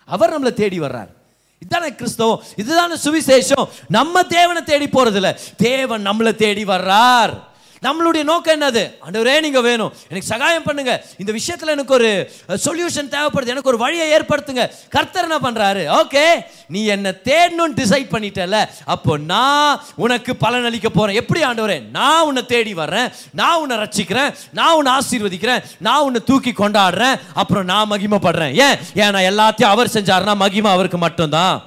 அவர் 0.05 0.41
நம்மளை 0.41 0.53
தேடி 0.53 0.79
வர்றார். 0.79 1.17
இதுதானே 1.59 1.93
கிறிஸ்தவம். 1.93 2.39
இதுதானே 2.55 2.93
சுவிசேஷம். 2.93 3.67
நம்ம 3.87 4.23
தேவனை 4.23 4.61
தேடி 4.61 4.85
போறதில்ல. 4.85 5.37
தேவன் 5.57 6.07
நம்மளை 6.07 6.35
தேடி 6.35 6.63
வர்றார். 6.63 7.47
நம்மளுடைய 7.81 8.23
நோக்கம் 8.23 8.61
என்னது? 8.61 8.93
ஆண்டவரே 9.05 9.39
நீங்கள் 9.39 9.61
வேணும். 9.61 9.93
எனக்கு 10.07 10.27
சகாயம் 10.27 10.63
பண்ணுங்க. 10.63 11.05
இந்த 11.17 11.31
விஷயத்தில் 11.31 11.69
எனக்கு 11.69 11.93
ஒரு 11.93 12.31
சொல்யூஷன் 12.47 13.13
தேவைப்படுது. 13.15 13.47
எனக்கு 13.47 13.69
ஒரு 13.69 13.77
வழியை 13.77 14.19
ஏற்படுத்துங்க. 14.19 14.71
கர்த்தர் 14.89 15.31
என்ன 15.31 15.51
பண்ணுறாரு 15.51 16.03
ஓகே 16.03 16.45
நீ 16.67 16.85
என்னை 16.85 17.11
தேடணும்னு 17.23 17.75
டிசைட் 17.75 18.11
பண்ணிட்டல 18.11 18.69
அப்போ 18.85 19.17
நான் 19.17 19.81
உனக்கு 19.95 20.35
பலன் 20.35 20.65
அளிக்க 20.65 20.87
எப்படி 21.07 21.43
ஆண்டவரே? 21.43 21.89
நான் 21.89 22.23
உன்னை 22.23 22.45
தேடி 22.45 22.73
வர்றேன். 22.73 23.11
நான் 23.33 23.59
உன்னை 23.59 23.77
ரச்சிக்கிறேன் 23.77 24.35
நான் 24.51 24.75
உன்னை 24.75 24.91
ஆசீர்வதிக்கிறேன். 24.91 25.63
நான் 25.77 26.01
உன்னை 26.01 26.21
தூக்கி 26.23 26.51
கொண்டாடுறேன். 26.51 27.19
அப்புறம் 27.33 27.65
நான் 27.65 27.91
மகிமைப்படுறேன். 27.91 28.53
ஏன்? 28.53 28.77
ஏன் 28.93 29.09
நான் 29.09 29.53
எல்லாத்தையும் 29.53 29.73
அவர் 29.75 29.87
செஞ்சாருன்னா 29.87 30.35
மகிமை 30.35 30.71
அவருக்கு 30.71 30.97
மட்டும்தான். 30.97 31.63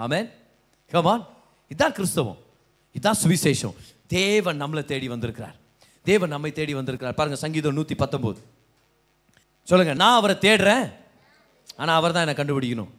ஆமேன். 0.00 0.30
கமான் 0.90 1.26
இதுதான் 1.68 1.92
கிறிஸ்தவம். 1.92 2.36
இதுதான் 2.92 3.16
சுவிசேஷம். 3.26 3.74
தேவன் 4.16 4.60
நம்மளை 4.62 4.82
தேடி 4.92 5.06
வந்திருக்கிறார். 5.12 5.56
தேவன் 6.08 6.32
நம்மை 6.34 6.50
தேடி 6.58 6.72
வந்திருக்கிறார். 6.78 7.16
பாருங்க 7.18 7.38
சங்கீதம் 7.44 7.76
நூற்றி 7.78 7.94
பத்தொம்போது 8.02 8.40
சொல்லுங்க 9.70 9.94
நான் 10.02 10.18
அவரை 10.20 10.34
தேடுறேன் 10.46 10.86
ஆனால் 11.80 11.96
அவர் 11.98 12.14
தான் 12.14 12.24
என்னை 12.26 12.36
கண்டுபிடிக்கணும். 12.40 12.90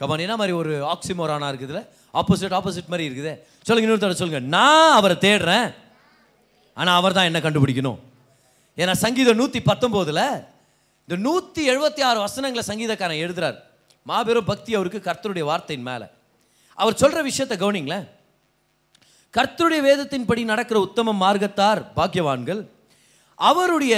கபான் 0.00 0.24
என்ன 0.26 0.36
மாதிரி 0.40 0.54
ஒரு 0.60 0.72
ஆக்சிமோரானா 0.92 1.48
இருக்குதுல? 1.52 1.80
ஆப்போசிட் 2.20 2.56
ஆப்போசிட் 2.58 2.92
மாதிரி 2.92 3.04
இருக்குது. 3.08 3.32
சொல்லுங்க 3.66 3.86
இன்னொரு 3.86 4.02
தடவை 4.04 4.18
சொல்லுங்க. 4.20 4.42
நான் 4.56 4.96
அவரை 4.98 5.16
தேடுறேன் 5.26 5.68
ஆனால் 6.80 6.96
அவர் 7.00 7.16
தான் 7.18 7.28
என்ன 7.30 7.40
கண்டுபிடிக்கணும். 7.46 7.98
ஏன்னா 8.80 8.94
சங்கீதம் 9.04 9.40
நூற்றி 9.40 9.60
பத்தொம்போதில் 9.70 10.24
இந்த 11.06 11.16
நூற்றி 11.26 11.62
எழுபத்தி 11.72 12.02
ஆறு 12.08 12.18
வசனங்களை 12.26 12.64
சங்கீதக்காரன் 12.70 13.22
எழுதுறார். 13.24 13.56
மாபெரும் 14.10 14.50
பக்தி 14.50 14.70
அவருக்கு 14.78 15.00
கர்த்தருடைய 15.08 15.44
வார்த்தையின் 15.50 15.88
மேலே. 15.90 16.06
அவர் 16.78 17.00
சொல்கிற 17.02 17.22
விஷயத்தை 17.30 17.56
கவனிங்களேன். 17.62 18.06
கர்த்தருடைய 19.36 19.80
வேதத்தின்படி 19.88 20.44
நடக்கிற 20.44 20.80
உத்தம 20.80 21.12
மார்க்கத்தார் 21.22 21.80
பாக்கியவான்கள் 21.96 22.60
அவருடைய 23.34 23.94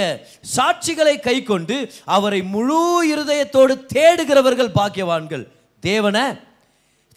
சாட்சிகளை 0.55 1.15
கை 1.19 1.43
கொண்டு 1.43 1.91
அவரை 2.05 2.41
முழு 2.53 2.77
இருதயத்தோடு 3.13 3.73
தேடுகிறவர்கள் 3.95 4.71
பாக்கியவான்கள். 4.79 5.43
தேவனை 5.79 6.23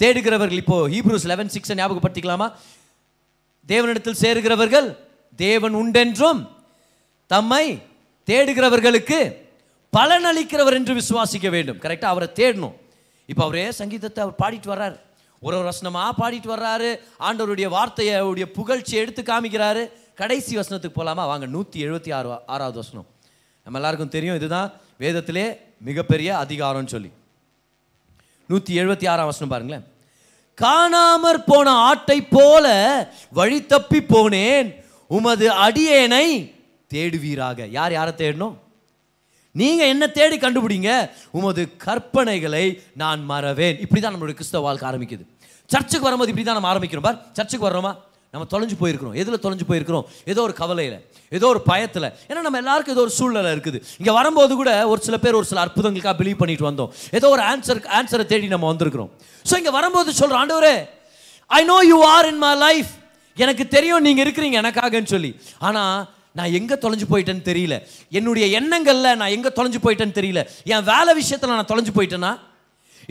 தேடுகிறவர்கள் 0.01 0.61
இப்போ 0.63 0.89
ஹீப்ரூஸ் 0.89 1.29
லெவன் 1.33 1.49
சிக்ஸ் 1.49 1.73
ஞாபகப்படுத்திக்கலாமா? 1.73 2.49
தேவனிடத்தில் 3.67 4.21
சேருகிறவர்கள் 4.25 4.89
தேவன் 5.37 5.75
உண்டென்றும் 5.75 6.41
தம்மை 7.27 7.65
தேடுகிறவர்களுக்கு 8.27 9.19
பலன் 9.91 10.25
அளிக்கிறவர் 10.25 10.79
என்று 10.79 10.95
விசுவாசிக்க 10.95 11.49
வேண்டும். 11.51 11.81
கரெக்டாக 11.85 12.15
அவரை 12.15 12.29
தேடணும். 12.35 12.77
இப்போ 13.27 13.43
அவரே 13.45 13.71
சங்கீதத்தை 13.73 14.25
அவர் 14.25 14.41
பாடிட்டு 14.43 14.69
வர்றார். 14.75 14.97
ஒரு 15.41 15.57
ஒரு 15.57 15.65
வசனமாக 15.65 16.13
பாடிட்டு 16.19 16.49
வர்றாரு. 16.55 16.99
ஆண்டவருடைய 17.21 17.69
வார்த்தையை 17.69 18.15
அவருடைய 18.15 18.49
எடுத்து 18.91 19.23
காமிக்கிறாரு. 19.23 19.91
கடைசி 20.15 20.57
வசனத்துக்கு 20.57 20.89
போகலாமா 20.89 21.27
வாங்க 21.27 21.47
நூற்றி 21.47 21.85
எழுபத்தி 21.85 22.15
ஆறு 22.15 22.39
ஆறாவது 22.47 22.77
வசனம். 22.77 23.07
நம்ம 23.63 23.79
எல்லாருக்கும் 23.79 24.09
தெரியும் 24.09 24.37
இதுதான். 24.37 24.73
வேதத்திலே 25.01 25.59
மிகப்பெரிய 25.81 26.45
அதிகாரம்னு 26.49 26.87
சொல்லி. 26.87 27.13
நூற்றி 28.47 28.79
எழுபத்தி 28.79 29.09
ஆறாம் 29.09 29.27
வசனம் 29.27 29.49
பாருங்களேன். 29.49 29.85
காணாமற் 30.61 31.47
போன 31.47 31.71
ஆட்டை 31.71 32.23
போல 32.23 32.67
வழி 33.31 33.67
தப்பி 33.67 33.99
போனேன். 33.99 34.85
உமது 35.07 35.51
அடியேனை 35.51 36.55
தேடுவீராக. 36.95 37.71
யார் 37.71 37.93
யாரை 37.93 38.13
தேடணும்? 38.17 38.55
நீங்கள் 39.55 39.91
என்ன 39.95 40.05
தேடி 40.19 40.37
கண்டுபிடிங்க? 40.45 40.91
உமது 41.39 41.63
கற்பனைகளை 41.85 42.65
நான் 43.03 43.21
மறவேன். 43.31 43.79
இப்படி 43.85 44.01
தான் 44.01 44.15
நம்மளுடைய 44.15 44.37
கிறிஸ்தவ 44.41 44.63
வாழ்க்கை 44.67 44.87
ஆரம்பிக்குது. 44.91 45.25
சர்ச்சுக்கு 45.71 46.07
வரும்போது 46.09 46.31
இப்படி 46.33 46.45
தான் 46.49 46.59
நம்ம 46.59 46.71
ஆரம்பிக்கிறோம். 46.73 47.07
பார் 47.09 47.19
சர்ச்சுக்கு 47.39 47.69
வர்றோமா? 47.69 47.93
நம்ம 48.35 48.47
தொலைஞ்சு 48.53 48.77
போயிருக்கிறோம். 48.81 49.15
எதில் 49.21 49.43
தொலைஞ்சு 49.45 49.67
போயிருக்கிறோம்? 49.69 50.05
ஏதோ 50.33 50.41
ஒரு 50.47 50.55
கவலையில் 50.61 50.99
ஏதோ 51.37 51.47
ஒரு 51.55 51.61
பயத்தில். 51.71 52.09
ஏன்னா 52.31 52.41
நம்ம 52.47 52.59
எல்லாருக்கும் 52.63 52.95
ஏதோ 52.97 53.03
ஒரு 53.07 53.13
சூழ்நிலை 53.19 53.51
இருக்குது. 53.57 53.79
இங்கே 54.01 54.13
வரும்போது 54.19 54.53
கூட 54.61 54.71
ஒரு 54.93 55.01
சில 55.07 55.17
பேர் 55.25 55.39
ஒரு 55.41 55.49
சில 55.51 55.61
அற்புதங்களுக்காக 55.65 56.17
பிலீவ் 56.21 56.41
பண்ணிட்டு 56.43 56.67
வந்தோம். 56.69 56.91
ஏதோ 57.19 57.29
ஒரு 57.37 57.43
ஆன்சர் 57.53 57.81
ஆன்சரை 57.99 58.27
தேடி 58.33 58.53
நம்ம 58.55 58.69
வந்திருக்கிறோம். 58.73 59.11
ஸோ 59.49 59.55
இங்கே 59.61 59.73
வரும்போது 59.79 60.13
சொல்கிறோம் 60.21 60.41
ஆண்டவரே 60.43 60.77
I 61.51 61.61
know 61.73 61.79
you 61.93 61.99
are 62.15 62.29
in 62.33 62.43
my 62.47 62.55
life 62.67 62.93
எனக்கு 63.37 63.65
தெரியும் 63.77 64.05
நீங்கள் 64.09 64.25
இருக்கிறீங்க 64.27 64.57
எனக்காகன்னு 64.63 65.13
சொல்லி. 65.15 65.31
ஆனால் 65.69 65.97
நான் 66.39 66.55
எங்கே 66.59 66.77
தொலைஞ்சு 66.83 67.07
போயிட்டேன்னு 67.13 67.45
தெரியல. 67.51 67.77
என்னுடைய 68.19 68.47
எண்ணங்களில் 68.59 69.17
நான் 69.21 69.35
எங்கே 69.37 69.51
தொலைஞ்சு 69.59 69.81
போயிட்டேன்னு 69.85 70.19
தெரியல. 70.21 70.41
என் 70.73 70.85
வேலை 70.93 71.13
விஷயத்தில் 71.21 71.57
நான் 71.59 71.71
தொலைஞ்சு 71.73 71.95
போயிட்டேனா? 71.99 72.33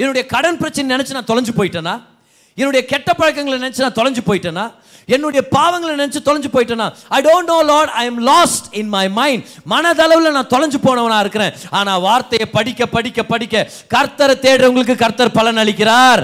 என்னுடைய 0.02 0.24
கடன் 0.34 0.60
பிரச்சனை 0.62 0.88
நினச்சி 0.96 1.16
நான் 1.18 1.32
தொலைஞ்சு 1.32 1.54
போயிட்டேனா? 1.60 1.96
என்னுடைய 2.62 2.82
கெட்ட 2.92 3.10
பழக்கங்களை 3.22 3.58
நினச்சி 3.64 3.84
நான் 3.86 3.98
தொலைஞ்சு 4.00 4.24
போயிட்டேனா? 4.30 4.66
என்னுடைய 5.16 5.42
பாவங்களை 5.56 5.92
நினச்சி 6.00 6.20
தொலைஞ்சு 6.28 6.50
போயிட்டேனா? 6.56 6.88
I 7.18 7.20
don't 7.28 7.52
know 7.54 7.60
Lord 7.72 7.92
I 8.02 8.04
am 8.12 8.22
lost 8.32 8.66
in 8.80 8.90
my 8.96 9.06
mind 9.20 9.44
மனதளவில் 9.74 10.36
நான் 10.38 10.52
தொலைஞ்சு 10.56 10.80
போனவனாக 10.88 11.24
இருக்கிறேன். 11.26 11.54
ஆனால் 11.80 12.02
வார்த்தையை 12.08 12.48
படிக்க 12.58 12.86
படிக்க 12.96 13.24
படிக்க 13.34 13.56
கர்த்தரை 13.96 14.36
தேடுறவங்களுக்கு 14.46 14.96
கர்த்தர் 15.04 15.38
பலன் 15.40 15.62
அளிக்கிறார். 15.64 16.24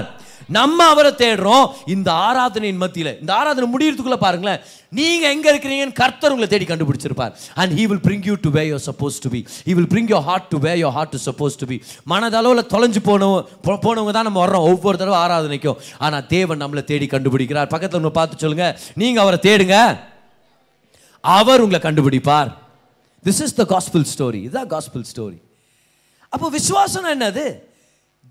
நம்ம 0.58 0.78
அவரை 0.92 1.12
தேடுறோம். 1.22 1.66
இந்த 1.94 2.08
ஆராதனையின் 2.28 2.80
மத்தியில் 2.82 3.12
இந்த 3.22 3.32
ஆராதனை 3.40 3.66
முடியறதுக்குள்ள 3.74 4.18
பாருங்களேன். 4.24 4.60
நீங்கள் 4.98 5.32
எங்கே 5.34 5.48
இருக்கிறீங்கன்னு 5.52 5.96
கர்த்தர் 6.00 6.32
உங்களை 6.34 6.48
தேடி 6.52 6.66
கண்டுபிடிச்சிருப்பார். 6.70 7.32
And 7.60 7.72
he 7.78 7.84
will 7.90 8.02
bring 8.06 8.22
you 8.30 8.34
to 8.46 8.50
where 8.56 8.62
you're 8.70 8.84
supposed 8.88 9.16
to 9.24 9.30
be 9.34 9.40
he 9.66 9.74
will 9.78 9.90
bring 9.92 10.08
your 10.14 10.24
heart 10.28 10.48
to 10.54 10.58
where 10.66 10.72
your 10.82 10.94
heart 10.96 11.12
to 11.14 11.20
supposed 11.28 11.58
to 11.60 11.68
be 11.70 11.78
மனதளவில் 12.12 12.64
தொலைஞ்சு 12.74 13.02
போனவங்க 13.10 13.78
போனவங்க 13.86 14.12
தான் 14.16 14.28
நம்ம 14.30 14.40
வர்றோம். 14.44 14.66
ஒவ்வொரு 14.72 14.96
தடவை 15.02 15.18
ஆராதனைக்கும். 15.24 15.78
ஆனால் 16.06 16.26
தேவன் 16.34 16.62
நம்மளை 16.64 16.84
தேடி 16.90 17.08
கண்டுபிடிக்கிறார். 17.14 17.70
பக்கத்தில் 17.74 18.02
நம்ம 18.02 18.14
பார்த்து 18.20 18.42
சொல்லுங்கள் 18.44 18.74
நீங்கள் 19.02 19.24
அவரை 19.24 19.40
தேடுங்க. 19.48 19.78
அவர் 21.24 21.62
உங்களை 21.64 21.80
கண்டுபிடிப்பார். 21.88 22.50
This 23.26 23.42
is 23.44 23.54
the 23.58 23.64
gospel 23.74 24.02
story 24.14 24.40
இதுதான் 24.46 24.70
காஸ்பிள் 24.72 25.04
ஸ்டோரி 25.10 25.38
அப்போ 26.34 26.46
விசுவாசம் 26.54 27.06
என்னது? 27.12 27.44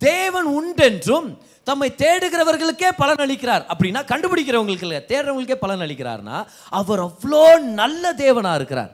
தேவன் 0.09 0.47
உண்டென்றும் 0.59 1.27
தம்மை 1.67 1.89
தேடுகிறவர்களுக்கே 2.01 2.89
பலன் 3.01 3.21
அளிக்கிறார். 3.25 3.63
அப்படின்னா 3.73 4.01
கண்டுபிடிக்கிறவங்களுக்கு 4.11 4.87
இல்லை 4.87 4.99
தேடுறவங்களுக்கே 5.11 5.57
பலன் 5.63 5.83
அளிக்கிறார்னா 5.85 6.37
அவர் 6.79 7.01
அவ்வளோ 7.07 7.43
நல்ல 7.81 8.13
தேவனாக 8.23 8.59
இருக்கிறார். 8.59 8.91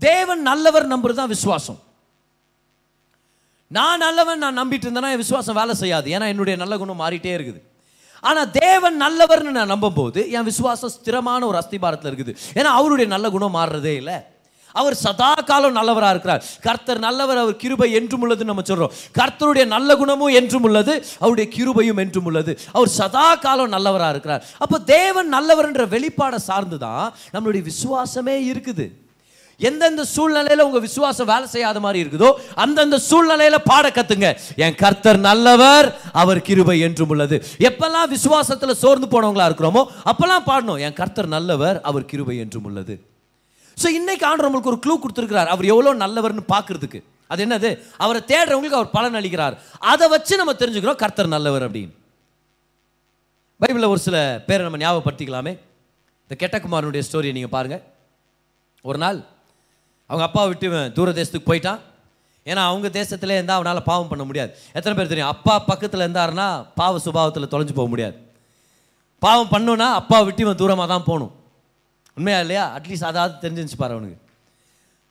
தேவன் 0.00 0.40
நல்லவர் 0.50 0.92
நம்புறது 0.92 1.20
தான் 1.20 1.34
விசுவாசம். 1.36 1.80
நான் 3.76 4.02
நல்லவன் 4.04 4.42
நான் 4.44 4.58
நம்பிட்டு 4.60 4.86
இருந்தேன்னா 4.86 5.12
என் 5.14 5.22
விசுவாசம் 5.24 5.58
வேலை 5.58 5.74
செய்யாது. 5.82 6.08
ஏன்னா 6.14 6.26
என்னுடைய 6.32 6.56
நல்ல 6.62 6.74
குணம் 6.80 7.02
மாறிட்டே 7.02 7.32
இருக்குது. 7.36 7.60
ஆனால் 8.28 8.50
தேவன் 8.62 8.96
நல்லவர்னு 9.04 9.56
நான் 9.58 9.72
நம்பும்போது 9.74 10.20
என் 10.36 10.48
விசுவாசம் 10.50 10.92
ஸ்திரமான 10.96 11.46
ஒரு 11.50 11.58
அஸ்திபாரத்தில் 11.60 12.10
இருக்குது. 12.10 12.32
ஏன்னா 12.58 12.70
அவருடைய 12.78 13.06
நல்ல 13.14 13.26
குணம் 13.36 13.56
மாறுறதே 13.58 13.94
இல்லை. 14.00 14.16
அவர் 14.80 14.96
சதா 15.04 15.32
காலம் 15.50 15.76
நல்லவராக 15.78 16.14
இருக்கிறார். 16.14 16.42
கர்த்தர் 16.66 17.04
நல்லவர் 17.06 17.42
அவர் 17.42 17.60
கிருபை 17.62 17.90
என்றும் 18.00 18.24
உள்ளதுன்னு 18.24 18.52
நம்ம 18.52 18.66
சொல்கிறோம் 18.70 18.94
கர்த்தருடைய 19.18 19.66
நல்ல 19.74 19.96
குணமும் 20.00 20.34
என்றும் 20.40 20.66
உள்ளது 20.70 20.94
அவருடைய 21.22 21.48
கிருபையும் 21.56 22.02
என்றும் 22.06 22.28
உள்ளது. 22.30 22.54
அவர் 22.76 22.96
சதா 23.00 23.28
காலம் 23.46 23.74
நல்லவராக 23.76 24.14
இருக்கிறார். 24.14 24.42
அப்போ 24.64 24.78
தேவன் 24.96 25.30
நல்லவர்ன்ற 25.36 25.84
வெளிப்பாடை 25.94 26.40
சார்ந்து 26.48 26.80
தான் 26.86 27.06
நம்மளுடைய 27.36 27.64
விசுவாசமே 27.70 28.36
இருக்குது. 28.50 28.86
எந்தெந்த 29.60 30.02
சூழ்நிலையில் 30.12 30.64
உங்கள் 30.66 30.84
விசுவாசம் 30.86 31.28
வேலை 31.30 31.46
செய்யாத 31.52 31.80
மாதிரி 31.84 32.00
இருக்குதோ 32.02 32.30
அந்தந்த 32.62 32.96
சூழ்நிலையில் 33.08 33.64
பாட 33.68 33.86
கத்துங்க. 33.98 34.28
என் 34.64 34.78
கர்த்தர் 34.82 35.20
நல்லவர் 35.28 35.88
அவர் 36.22 36.40
கிருபை 36.48 36.76
என்றும் 36.86 37.12
உள்ளது. 37.14 37.38
எப்பெல்லாம் 37.68 38.10
விசுவாசத்தில் 38.16 38.80
சோர்ந்து 38.82 39.08
போனவங்களா 39.14 39.48
இருக்கிறோமோ 39.50 39.84
அப்பெல்லாம் 40.12 40.48
பாடணும். 40.50 40.82
என் 40.86 40.98
கர்த்தர் 41.00 41.34
நல்லவர் 41.36 41.78
அவர் 41.90 42.10
கிருபை 42.12 42.36
என்றும் 42.44 42.68
உள்ளது. 42.70 42.96
ஸோ 43.80 43.86
இன்னைக்கு 43.98 44.24
ஆண்டு 44.28 44.44
நம்மளுக்கு 44.46 44.72
ஒரு 44.72 44.80
க்ளூ 44.84 44.94
கொடுத்துருக்கிறார். 45.02 45.50
அவர் 45.54 45.70
எவ்வளோ 45.72 45.92
நல்லவர்னு 46.04 46.44
பார்க்கறதுக்கு. 46.54 47.00
அது 47.32 47.42
என்னது? 47.46 47.70
அவரை 48.04 48.20
தேடுறவங்களுக்கு 48.30 48.78
அவர் 48.80 48.94
பலன் 48.96 49.18
அளிக்கிறார். 49.20 49.54
அதை 49.92 50.06
வச்சு 50.14 50.40
நம்ம 50.40 50.54
தெரிஞ்சுக்கிறோம் 50.62 51.00
கர்த்தர் 51.02 51.34
நல்லவர் 51.36 51.66
அப்படின்னு. 51.66 51.94
பைபிளில் 53.60 53.92
ஒரு 53.92 54.00
சில 54.06 54.16
பேரை 54.48 54.62
நம்ம 54.66 54.80
ஞாபகப்படுத்திக்கலாமே. 54.84 55.52
இந்த 56.24 56.34
கெட்டகுமாரனுடைய 56.42 57.02
ஸ்டோரியை 57.08 57.34
நீங்கள் 57.36 57.54
பாருங்கள் 57.56 57.82
ஒரு 58.88 58.98
நாள் 59.04 59.18
அவங்க 60.10 60.24
அப்பாவை 60.28 60.48
விட்டு 60.50 60.66
இவன் 60.70 60.92
தூர 60.96 61.10
தேசத்துக்கு 61.18 61.50
போயிட்டான். 61.50 61.80
ஏன்னா 62.46 62.62
அவங்க 62.70 62.88
தேசத்திலே 62.98 63.34
இருந்தால் 63.38 63.58
அவனால் 63.58 63.86
பாவம் 63.90 64.10
பண்ண 64.12 64.22
முடியாது. 64.28 64.50
எத்தனை 64.78 64.94
பேர் 64.96 65.10
தெரியும்? 65.12 65.32
அப்பா 65.34 65.54
பக்கத்தில் 65.70 66.04
இருந்தாருன்னா 66.04 66.46
பாவ 66.80 67.00
சுபாவத்தில் 67.04 67.52
தொலைஞ்சு 67.52 67.74
போக 67.78 67.88
முடியாது. 67.92 68.16
பாவம் 69.22 69.52
பண்ணோன்னா 69.54 69.88
அப்பா 70.00 70.18
விட்டு 70.26 70.44
இவன் 70.44 70.60
தூரமாக 70.62 70.88
தான் 70.92 71.06
போகணும். 71.10 71.32
உண்மையா 72.16 72.38
இல்லையா? 72.44 72.64
அட்லீஸ்ட் 72.76 73.10
அதாவது 73.10 73.34
தெரிஞ்சிருந்துச்சு 73.42 73.80
பாரு 73.82 73.94
அவனுக்கு. 73.96 74.18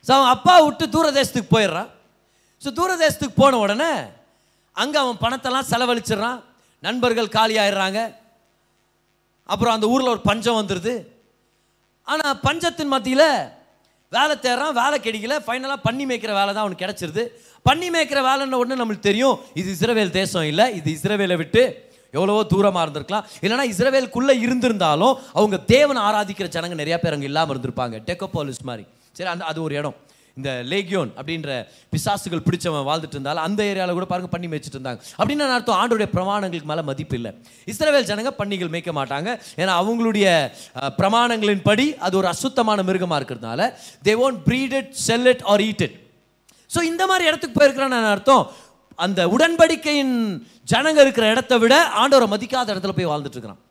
ஸோ 0.06 0.10
அவன் 0.16 0.32
அப்பா 0.36 0.54
விட்டு 0.66 0.84
தூர 0.94 1.06
தேசத்துக்கு 1.18 1.54
போயிடுறான். 1.54 1.90
ஸோ 2.62 2.68
தூர 2.78 2.90
தேசத்துக்கு 3.04 3.36
போன 3.42 3.58
உடனே 3.64 3.92
அங்கே 4.76 4.98
அவன் 5.04 5.22
பணத்தெல்லாம் 5.24 5.70
செலவழிச்சிடுறான். 5.72 6.38
நண்பர்கள் 6.82 7.34
காலி 7.38 7.54
ஆயிடுறாங்க 7.62 8.00
அப்புறம் 9.52 9.74
அந்த 9.76 9.86
ஊரில் 9.92 10.12
ஒரு 10.14 10.22
பஞ்சம் 10.28 10.58
வந்துடுது 10.60 10.94
ஆனால் 12.08 12.38
பஞ்சத்தின் 12.46 12.92
மத்தியில் 12.94 13.28
வேலை 14.12 14.34
தேடுறான் 14.44 14.78
வேலை 14.82 14.96
கிடைக்கல. 15.04 15.34
ஃபைனலாக 15.46 15.84
பண்ணி 15.86 16.04
மேய்க்கிற 16.08 16.32
வேலை 16.38 16.50
தான் 16.52 16.64
அவனுக்கு 16.64 16.84
கிடச்சிருது. 16.84 17.22
பண்ணி 17.66 17.88
மேய்க்கிற 17.94 18.20
வேலைன்ன 18.28 18.58
உடனே 18.62 18.78
நம்மளுக்கு 18.80 19.08
தெரியும் 19.10 19.36
இது 19.60 19.68
இஸ்ரவேல் 19.76 20.16
தேசம் 20.20 20.46
இல்லை 20.50 20.66
இது 20.78 20.88
இஸ்ரவேலை 20.96 21.36
விட்டு 21.42 21.62
எவ்வளவோ 22.16 22.44
தூரமாக 22.52 22.84
இருந்திருக்கலாம். 22.86 23.26
இல்லைனா 23.44 23.66
இஸ்ரேவேலுக்குள்ளே 23.72 24.36
இருந்திருந்தாலும் 24.46 25.14
அவங்க 25.38 25.58
தேவனை 25.74 26.00
ஆராதிக்கிற 26.08 26.48
ஜனங்க 26.56 26.76
நிறையா 26.82 26.98
பேர் 27.02 27.16
அங்கே 27.16 27.30
இல்லாமல் 27.32 27.54
இருந்திருப்பாங்க. 27.54 27.98
டெக்கோபாலிஸ் 28.08 28.64
மாதிரி. 28.70 28.86
சரி 29.18 29.30
அந்த 29.34 29.44
அது 29.52 29.60
ஒரு 29.66 29.76
இடம். 29.80 29.98
இந்த 30.40 30.50
லேகியோன் 30.72 31.10
அப்படின்ற 31.20 31.54
பிசாசுகள் 31.92 32.42
பிடிச்சவன் 32.44 32.86
வாழ்ந்துட்டு 32.88 33.16
இருந்தாலும் 33.16 33.44
அந்த 33.46 33.60
ஏரியாவில் 33.70 33.96
கூட 33.98 34.06
பாருங்க 34.12 34.30
பண்ணி 34.34 34.46
மேய்ச்சிட்டு 34.52 34.78
இருந்தாங்க. 34.78 35.00
அப்படின்னு 35.18 35.42
நான் 35.44 35.56
அர்த்தம் 35.56 35.78
ஆண்டோடைய 35.80 36.08
பிரமாணங்களுக்கு 36.14 36.70
மேலே 36.70 36.84
மதிப்பு 36.90 37.16
இல்லை. 37.18 37.30
இஸ்ரவேல் 37.72 38.08
ஜனங்க 38.10 38.30
பண்ணிகள் 38.38 38.70
மேய்க்க 38.74 38.92
மாட்டாங்க. 39.00 39.28
ஏன்னா 39.62 39.74
அவங்களுடைய 39.80 40.26
பிரமாணங்களின் 41.00 41.66
படி 41.68 41.86
அது 42.06 42.16
ஒரு 42.20 42.30
அசுத்தமான 42.34 42.82
மிருகமாக 42.90 43.18
இருக்கிறதுனால 43.20 43.68
தே 44.08 44.14
ஓன்ட் 44.26 44.40
ப்ரீடெட் 44.48 44.90
it 45.34 45.42
ஆர் 45.54 45.64
it 45.68 45.84
ஸோ 46.70 46.80
இந்த 46.90 47.02
மாதிரி 47.10 47.24
இடத்துக்கு 47.30 47.56
போயிருக்கிறான்னு 47.58 48.12
அர்த்தம் 48.16 48.44
அந்த 49.04 49.20
உடன்படிக்கையின் 49.34 50.14
ஜனங்க 50.72 51.00
இருக்கிற 51.04 51.26
இடத்த 51.34 51.54
விட 51.62 51.74
ஆண்டவரை 52.00 52.26
மதிக்காத 52.34 52.72
இடத்துல 52.74 52.94
போய் 52.96 53.10
வாழ்ந்துட்டு 53.10 53.38
இருக்கிறான் 53.38 53.62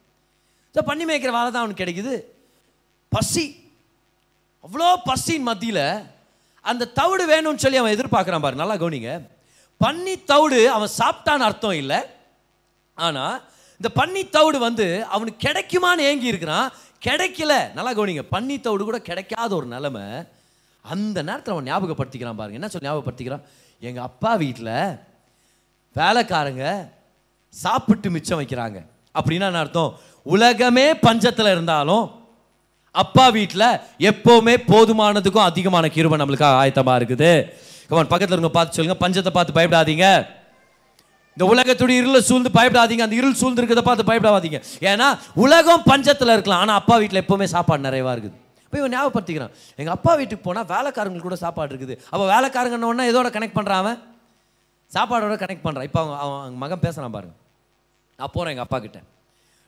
ஸோ 0.75 0.81
பண்ணி 0.89 1.03
மேய்க்கிற 1.07 1.31
வேலை 1.35 1.49
தான் 1.49 1.63
அவனுக்கு 1.63 1.83
கிடைக்குது. 1.83 2.13
பசி. 3.11 3.45
அவ்வளோ 4.65 4.89
பசியின் 5.09 5.47
மத்தியில் 5.49 5.85
அந்த 6.65 6.89
தவிடு 6.99 7.23
வேணும்னு 7.31 7.63
சொல்லி 7.63 7.79
அவன் 7.81 7.95
எதிர்பார்க்குறான் 7.95 8.43
பாரு. 8.45 8.61
நல்லா 8.61 8.75
கவனிங்க. 8.81 9.13
பன்னி 9.81 10.13
தவிடு 10.31 10.59
அவன் 10.75 10.91
சாப்பிட்டான்னு 10.99 11.47
அர்த்தம் 11.47 11.77
இல்லை. 11.81 11.99
ஆனால் 12.97 13.37
இந்த 13.79 13.89
பன்னி 13.99 14.21
தவிடு 14.37 14.57
வந்து 14.67 14.87
அவனுக்கு 15.15 15.45
கிடைக்குமான்னு 15.47 16.07
ஏங்கி 16.09 16.31
இருக்கிறான். 16.31 16.67
கிடைக்கல. 17.07 17.53
நல்லா 17.77 17.91
கவனிங்க. 17.99 18.25
பன்னி 18.35 18.55
தவிடு 18.67 18.83
கூட 18.89 18.99
கிடைக்காத 19.09 19.51
ஒரு 19.59 19.67
நிலைமை 19.75 20.05
அந்த 20.85 21.17
நேரத்தில் 21.29 21.53
அவன் 21.55 21.69
ஞாபகப்படுத்திக்கிறான் 21.71 22.39
பாருங்க. 22.39 22.59
என்ன 22.59 22.69
சொல்லி 22.71 22.87
ஞாபகப்படுத்திக்கிறான்? 22.89 23.45
எங்கள் 23.81 24.07
அப்பா 24.09 24.31
வீட்டில் 24.43 24.75
வேலைக்காரங்க 25.99 26.65
சாப்பிட்டு 27.53 28.09
மிச்சம் 28.15 28.39
வைக்கிறாங்க. 28.41 28.77
அப்படின்னா 29.19 29.47
என்ன 29.51 29.61
அர்த்தம்? 29.63 29.91
உலகமே 30.33 30.87
பஞ்சத்தில் 31.05 31.53
இருந்தாலும் 31.55 32.05
அப்பா 33.01 33.25
வீட்டில் 33.37 33.67
எப்போவுமே 34.11 34.53
போதுமானதுக்கும் 34.71 35.47
அதிகமான 35.49 35.85
கிருபை 35.95 36.17
நம்மளுக்காக 36.21 36.59
ஆயத்தமாக 36.61 36.99
இருக்குது. 36.99 37.31
கமான் 37.89 38.11
பக்கத்தில் 38.13 38.35
இருக்க 38.37 38.51
பார்த்து 38.57 38.77
சொல்லுங்க. 38.77 38.97
பஞ்சத்தை 39.03 39.31
பார்த்து 39.37 39.57
பயப்படாதீங்க. 39.57 40.07
இந்த 41.37 41.43
உலகத்துடைய 41.53 42.01
இருளை 42.01 42.21
சூழ்ந்து 42.29 42.49
பயப்படாதீங்க. 42.57 43.03
அந்த 43.07 43.17
இருள் 43.19 43.39
சூழ்ந்து 43.41 43.61
இருக்கிறத 43.61 43.83
பார்த்து 43.87 44.09
பயப்படாதீங்க. 44.11 44.59
ஏன்னா 44.91 45.07
உலகம் 45.45 45.83
பஞ்சத்தில் 45.91 46.33
இருக்கலாம். 46.35 46.61
ஆனால் 46.65 46.79
அப்பா 46.81 46.95
வீட்டில் 47.01 47.21
எப்போவுமே 47.23 47.47
சாப்பாடு 47.55 47.85
நிறைவாக 47.87 48.15
இருக்குது. 48.15 48.37
இப்போ 48.65 48.77
இவன் 48.81 48.93
ஞாபகப்படுத்திக்கிறான். 48.95 49.53
எங்கள் 49.81 49.95
அப்பா 49.97 50.11
வீட்டுக்கு 50.19 50.45
போனால் 50.47 50.67
வேலைக்காரங்களுக்கு 50.73 51.29
கூட 51.29 51.39
சாப்பாடு 51.45 51.71
இருக்குது. 51.73 51.95
அப்போ 52.11 52.25
வேலைக்காரங்கன்னு 52.33 52.89
ஒன்றா 52.91 53.05
எதோட 53.11 53.29
கனெக்ட் 53.37 53.57
பண்ணுறான் 53.59 53.81
அவன்? 53.83 53.99
சாப்பாடோட 54.95 55.35
கனெக்ட் 55.41 55.65
பண்ணுறான் 55.65 55.87
இப்போ 55.89 55.99
அவன் 56.03 56.19
அவன் 56.23 56.39
அவங்க 56.41 56.59
மகன் 56.63 56.83
பேசுகிறான் 56.85 57.15
பாருங்க. 57.15 57.35
நான் 58.19 58.33
போகிறேன் 58.35 58.53
எங்கள் 58.53 58.67
அப்பா 58.67 58.79
கிட்ட. 58.85 58.99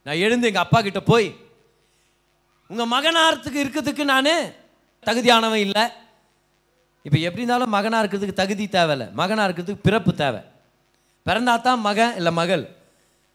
நான் 0.05 0.21
எழுந்து 0.25 0.49
எங்கள் 0.49 0.65
அப்பா 0.65 0.79
கிட்ட 0.87 1.01
போய் 1.11 1.27
உங்கள் 2.71 2.91
மகனாரத்துக்கு 2.95 3.59
இருக்கிறதுக்கு 3.63 4.03
நான் 4.13 4.33
தகுதியானவன் 5.07 5.63
இல்லை. 5.67 5.83
இப்போ 7.07 7.17
எப்படி 7.27 7.41
இருந்தாலும் 7.43 7.73
மகனாக 7.77 8.01
இருக்கிறதுக்கு 8.03 8.41
தகுதி 8.41 8.65
தேவையில்லை. 8.75 9.07
மகனாக 9.21 9.47
இருக்கிறதுக்கு 9.47 9.85
பிறப்பு 9.87 10.11
தேவை. 10.23 10.41
பிறந்தா 11.27 11.53
தான் 11.67 11.81
மகன் 11.87 12.13
இல்லை 12.19 12.31
மகள். 12.41 12.63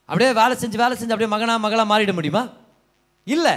அப்படியே 0.08 0.30
வேலை 0.38 0.54
செஞ்சு 0.60 0.78
வேலை 0.82 0.94
செஞ்சு 0.98 1.14
அப்படியே 1.14 1.32
மகனாக 1.34 1.64
மகளாக 1.64 1.88
மாறிட 1.92 2.12
முடியுமா? 2.18 2.42
இல்லை. 3.26 3.54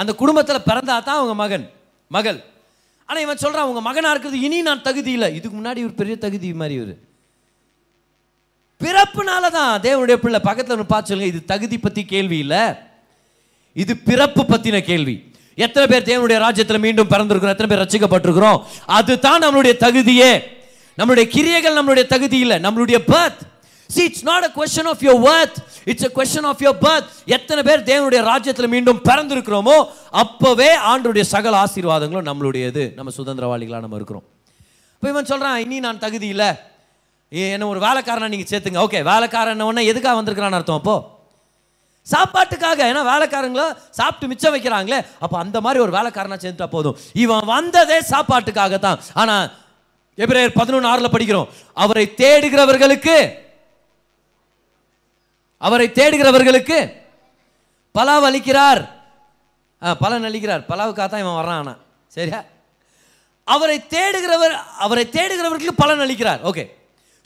அந்த 0.00 0.12
குடும்பத்தில் 0.20 0.66
பிறந்தா 0.68 0.96
தான் 1.08 1.18
அவங்க 1.20 1.34
மகன் 1.44 1.64
மகள். 2.16 2.38
ஆனால் 3.08 3.24
இவன் 3.24 3.42
சொல்கிறான் 3.44 3.68
உங்கள் 3.70 3.86
மகனாக 3.88 4.12
இருக்கிறது 4.14 4.40
இனி 4.46 4.58
நான் 4.68 4.86
தகுதி 4.88 5.10
இல்லை. 5.16 5.28
இதுக்கு 5.38 5.56
முன்னாடி 5.60 5.80
ஒரு 5.88 5.94
பெரிய 6.00 6.14
தகுதி 6.24 6.48
மாதிரி 6.62 6.76
இவர். 6.80 6.94
பிறப்புனால 8.80 9.50
தான் 9.50 9.80
தேவனுடைய 9.80 10.14
பிள்ளை. 10.14 10.40
பக்கத்தில் 10.40 10.76
ஒன்று 10.76 10.86
பார்த்து 10.86 11.08
சொல்லுங்க 11.08 11.36
இது 11.36 11.44
தகுதி 11.44 11.78
பற்றி 11.78 12.04
கேள்வி 12.04 12.38
இல்லை. 12.38 12.64
இது 13.72 13.96
பிறப்பு 13.96 14.42
பற்றின 14.42 14.80
கேள்வி. 14.80 15.32
எத்தனை 15.54 16.00
பேர் 16.00 16.08
தேவனுடைய 16.10 16.38
ராஜ்யத்தில் 16.38 16.78
மீண்டும் 16.78 17.08
பிறந்திருக்கிறோம் 17.08 17.54
எத்தனை 17.56 17.70
பேர் 17.72 17.84
ரசிக்கப்பட்டிருக்கிறோம்? 17.84 18.62
அதுதான் 18.86 19.42
நம்மளுடைய 19.42 19.74
தகுதியே. 19.86 20.42
நம்மளுடைய 20.98 21.24
கிரியைகள் 21.24 21.84
நம்மளுடைய 21.84 22.06
தகுதி 22.06 22.38
இல்லை 22.38 22.56
நம்மளுடைய 22.56 22.98
birth 23.06 23.42
see 23.86 24.04
it's 24.04 24.22
not 24.22 24.42
a 24.42 24.50
question 24.56 24.84
of 24.84 25.02
your 25.02 25.20
birth 25.24 25.56
it's 25.84 26.04
a 26.04 26.10
question 26.14 26.44
of 26.44 26.62
your 26.62 26.78
birth 26.80 27.08
எத்தனை 27.24 27.62
பேர் 27.62 27.82
தேவனுடைய 27.82 28.22
ராஜ்யத்தில் 28.22 28.68
மீண்டும் 28.68 29.00
பிறந்திருக்கிறோமோ 29.04 29.86
அப்பவே 30.10 30.76
ஆண்டுடைய 30.76 31.20
சகல 31.20 31.64
ஆசீர்வாதங்களும் 31.64 32.28
நம்மளுடையது. 32.30 32.94
நம்ம 32.94 33.12
சுதந்திரவாளிகளாக 33.16 33.80
நம்ம 33.80 33.96
இருக்கிறோம். 33.96 34.24
இப்போ 34.94 35.08
இவன் 35.08 35.24
சொல்கிறான் 35.24 35.58
இனி 35.58 35.80
நான் 35.80 35.98
தகுதி 35.98 36.26
இல்லை. 36.26 36.54
என்ன 37.42 37.66
ஒரு 37.72 37.80
வேலைக்காரனை 37.86 38.28
நீங்கள் 38.32 38.50
சேர்த்துங்க. 38.50 38.80
ஓகே 38.86 39.00
வேலைக்காரன் 39.10 39.66
உடனே 39.68 39.82
எதுக்காக 39.90 40.16
வந்திருக்கிறான்னு 40.18 40.58
அர்த்தம் 40.58 40.80
அப்போ? 40.80 40.96
சாப்பாட்டுக்காக. 42.06 42.80
ஏன்னா 42.90 43.02
வேலைக்காரங்களோ 43.12 43.66
சாப்பிட்டு 43.98 44.30
மிச்சம் 44.30 44.54
வைக்கிறாங்களே 44.54 44.98
அப்போ 45.24 45.36
அந்த 45.42 45.58
மாதிரி 45.66 45.78
ஒரு 45.84 45.92
வேலைக்காரனா 45.98 46.38
சேர்ந்துட்டா 46.42 46.68
போதும். 46.74 46.98
இவன் 47.24 47.50
வந்ததே 47.54 47.98
சாப்பாட்டுக்காக 48.12 48.78
தான் 48.86 49.00
ஆனால் 49.22 49.46
எபிரேயர் 50.18 50.58
பதினொன்று 50.58 50.90
ஆறில் 50.90 51.14
படிக்கிறோம். 51.14 51.48
அவரை 51.84 52.04
தேடுகிறவர்களுக்கு 52.22 53.16
அவரை 55.66 55.86
தேடுகிறவர்களுக்கு 55.98 56.78
பலாவ் 57.94 58.26
அளிக்கிறார். 58.30 58.82
ஆ 59.82 59.94
பலன் 60.04 60.26
அளிக்கிறார். 60.28 60.62
பலாவுக்காக 60.70 61.08
தான் 61.08 61.22
இவன் 61.24 61.38
வர்றான் 61.40 61.60
ஆனால் 61.62 61.80
சரியா? 62.16 62.40
அவரை 63.54 63.76
தேடுகிறவர் 63.94 64.54
அவரை 64.84 65.04
தேடுகிறவர்களுக்கு 65.16 65.82
பலன் 65.82 66.02
அளிக்கிறார். 66.04 66.42
ஓகே. 66.50 66.64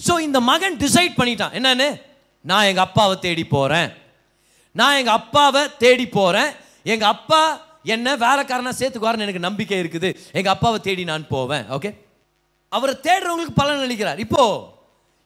ஸோ 0.06 0.12
இந்த 0.26 0.38
மகன் 0.50 0.76
டிசைட் 0.84 1.14
பண்ணிட்டான். 1.20 1.54
என்னன்னு? 1.58 1.88
நான் 2.44 2.68
எங்கள் 2.70 2.86
அப்பாவை 2.88 3.14
தேடி 3.26 3.44
போகிறேன் 3.54 3.88
நான் 4.74 4.98
எங்கள் 5.00 5.16
அப்பாவை 5.20 5.62
தேடி 5.84 6.06
போகிறேன் 6.18 6.50
எங்கள் 6.92 7.12
அப்பா 7.14 7.40
என்ன 7.94 8.16
வேலைக்காரனா 8.26 8.72
சேர்த்துக்குவாருன்னு 8.80 9.26
எனக்கு 9.26 9.46
நம்பிக்கை 9.46 9.78
இருக்குது. 9.82 10.08
எங்கள் 10.38 10.54
அப்பாவை 10.54 10.78
தேடி 10.86 11.02
நான் 11.12 11.24
போவேன். 11.34 11.64
ஓகே 11.76 11.90
அவரை 12.76 12.94
தேடுறவங்களுக்கு 13.06 13.60
பலன் 13.60 13.84
அளிக்கிறார். 13.86 14.20
இப்போ 14.24 14.42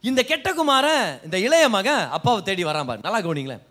இந்த 0.09 0.21
கெட்டகுமாரன் 0.31 1.05
இந்த 1.25 1.37
இளைய 1.45 1.65
மகன் 1.75 2.03
அப்பாவை 2.17 2.41
தேடி 2.49 2.63
வரான் 2.69 2.89
பாரு. 2.89 3.05
நல்லா 3.05 3.19
கவனிங்களேன். 3.25 3.63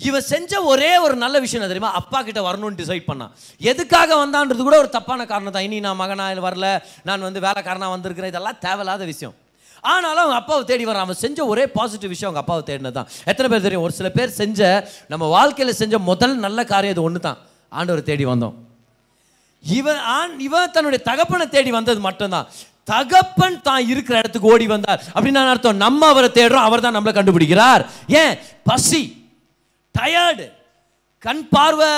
இவன் 0.00 0.28
செஞ்ச 0.32 0.52
ஒரே 0.72 0.90
ஒரு 1.04 1.14
நல்ல 1.24 1.36
விஷயம் 1.44 1.60
என்ன 1.60 1.70
தெரியுமா? 1.72 1.92
அப்பா 2.00 2.18
கிட்ட 2.22 2.40
வரணும்னு 2.48 2.80
டிசைட் 2.82 3.08
பண்ணான். 3.10 3.32
எதுக்காக 3.70 4.10
வந்தான்றது 4.24 4.62
கூட 4.68 4.78
ஒரு 4.84 4.90
தப்பான 4.96 5.26
காரணம் 5.32 5.54
தான். 5.56 5.66
இனி 5.68 5.80
நான் 5.86 6.00
மகனா 6.02 6.26
வரல. 6.48 6.68
நான் 7.08 7.26
வந்து 7.28 7.40
வேலைக்காரனாக 7.48 7.94
வந்திருக்கிறேன். 7.94 8.32
இதெல்லாம் 8.34 8.62
தேவையில்லாத 8.66 9.04
விஷயம். 9.12 9.36
ஆனாலும் 9.80 10.18
அவங்க 10.18 10.34
அப்பாவை 10.34 10.64
தேடி 10.64 10.86
வரான் 10.86 11.06
அவன் 11.06 11.14
செஞ்ச 11.14 11.46
ஒரே 11.46 11.66
பாசிட்டிவ் 11.66 12.08
விஷயம் 12.08 12.34
அவங்க 12.34 12.52
அப்பாவை 12.52 12.76
தேடினது 12.76 12.90
தான் 12.90 13.08
எத்தனை 13.24 13.50
பேர் 13.50 13.62
தெரியும்? 13.62 13.82
ஒரு 13.82 13.92
சில 13.92 14.08
பேர் 14.08 14.28
செஞ்ச 14.28 14.88
நம்ம 15.08 15.26
வாழ்க்கையில் 15.26 15.74
செஞ்ச 15.74 15.98
முதல் 15.98 16.36
நல்ல 16.36 16.64
காரியம் 16.64 16.94
இது 16.94 17.02
ஒன்று 17.02 17.20
தான் 17.20 17.38
ஆண்டவரை 17.72 18.02
தேடி 18.02 18.26
வந்தோம். 18.26 18.54
இவன் 19.62 19.96
ஆண் 19.96 20.40
இவன் 20.40 20.70
தன்னுடைய 20.70 21.04
தகப்பனை 21.04 21.48
தேடி 21.48 21.70
வந்தது 21.70 22.00
மட்டும்தான். 22.00 22.46
தகப்பன் 22.84 23.62
தான் 23.62 23.88
இருக்கிற 23.88 24.18
இடத்துக்கு 24.18 24.48
ஓடி 24.48 24.66
வந்தார். 24.66 25.02
அப்படின்னு 25.14 25.30
நான் 25.30 25.48
அர்த்தம்? 25.48 25.76
நம்ம 25.76 26.08
அவரை 26.08 26.30
தேடுறோம் 26.34 26.66
அவர் 26.68 26.80
தான் 26.80 26.96
நம்மளை 26.96 27.12
கண்டுபிடிக்கிறார். 27.14 27.86
ஏன்? 28.06 28.38
பசி. 28.64 29.32
டயர்டு 29.98 30.52
கண் 31.18 31.48
பார்வை 31.48 31.88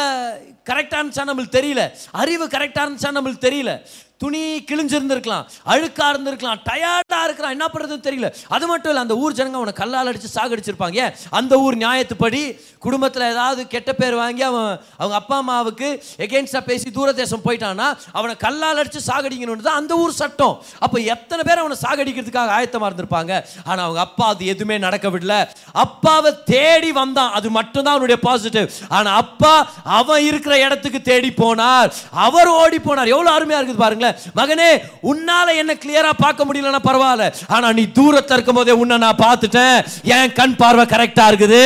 கரெக்டாக 0.65 1.03
இருந்துச்சா 1.03 1.25
நம்மளுக்கு 1.27 1.57
தெரியல. 1.57 1.91
அறிவு 2.11 2.47
கரெக்டாக 2.47 2.87
இருந்துச்சா 2.87 3.11
நம்மளுக்கு 3.17 3.45
தெரியல. 3.49 3.81
துணி 4.23 4.43
கிழிஞ்சிருந்திருக்கலாம் 4.71 5.45
அழுக்காக 5.73 6.09
இருந்திருக்கலாம் 6.13 6.59
டயர்டாக 6.69 7.27
இருக்கிறான். 7.27 7.55
என்ன 7.57 7.67
பண்ணுறதுன்னு 7.73 8.07
தெரியல. 8.09 8.29
அது 8.57 8.65
மட்டும் 8.71 8.91
இல்லை 8.93 9.03
அந்த 9.07 9.15
ஊர் 9.23 9.37
ஜனங்க 9.39 9.59
அவனை 9.61 9.75
கல்லால் 9.81 10.11
அடித்து 10.11 10.31
சாகடிச்சிருப்பாங்க. 10.39 11.07
அந்த 11.39 11.53
ஊர் 11.65 11.77
நியாயத்துப்படி 11.85 12.43
குடும்பத்தில் 12.87 13.25
ஏதாவது 13.35 13.61
கெட்ட 13.75 13.91
பேர் 14.01 14.17
வாங்கி 14.23 14.45
அவன் 14.51 14.71
அவங்க 15.01 15.17
அப்பா 15.21 15.37
அம்மாவுக்கு 15.43 15.89
எகெயின்ஸ்டாக 16.27 16.65
பேசி 16.71 16.89
தூரதேசம் 16.99 17.45
போயிட்டான்னா 17.47 17.89
அவனை 18.19 18.35
கல்லால் 18.45 18.81
அடித்து 18.83 19.01
சாகடிக்கணும்னு 19.09 19.67
தான் 19.69 19.81
அந்த 19.81 19.93
ஊர் 20.03 20.19
சட்டம். 20.21 20.55
அப்போ 20.85 20.99
எத்தனை 21.15 21.45
பேர் 21.49 21.63
அவனை 21.65 21.79
சாகடிக்கிறதுக்காக 21.85 22.55
ஆயத்தமாக 22.59 22.91
இருந்திருப்பாங்க? 22.91 23.33
ஆனால் 23.69 23.85
அவங்க 23.87 24.03
அப்பா 24.07 24.27
அது 24.35 24.53
எதுவுமே 24.55 24.79
நடக்க 24.87 25.09
விடல 25.15 25.35
அப்பாவை 25.85 26.33
தேடி 26.53 26.93
வந்தான். 27.01 27.33
அது 27.41 27.49
மட்டும்தான் 27.59 27.97
அவனுடைய 27.97 28.19
பாசிட்டிவ் 28.29 28.69
ஆனால் 28.99 29.19
அப்பா 29.25 29.55
அவன் 29.99 30.25
இருக்கிற 30.29 30.55
இடத்துக்கு 30.67 31.03
தேடி 31.11 31.33
போனார். 31.43 31.91
அவர் 32.27 32.53
ஓடி 32.63 32.81
போனார். 32.89 33.15
எவ்வளோ 33.17 33.33
அருமையாக 33.37 33.61
இருக்குது 33.61 33.85
பாருங்களேன். 33.85 34.10
மகனே 34.39 34.71
உன்னால 35.13 35.55
என்ன 35.63 35.73
கிளியரா 35.83 36.13
பார்க்க 36.25 36.47
முடியலன்னா 36.49 36.83
பரவாயில்ல. 36.89 37.27
ஆனா 37.55 37.67
நீ 37.79 37.85
தூரத்துல 37.99 38.37
இருக்கும் 38.37 38.59
போதே 38.61 38.77
உன்னை 38.83 38.99
நான் 39.07 39.23
பார்த்துட்டேன். 39.25 39.79
என் 40.17 40.37
கண் 40.41 40.57
பார்வை 40.63 40.87
கரெக்டா 40.95 41.27
இருக்குது. 41.31 41.65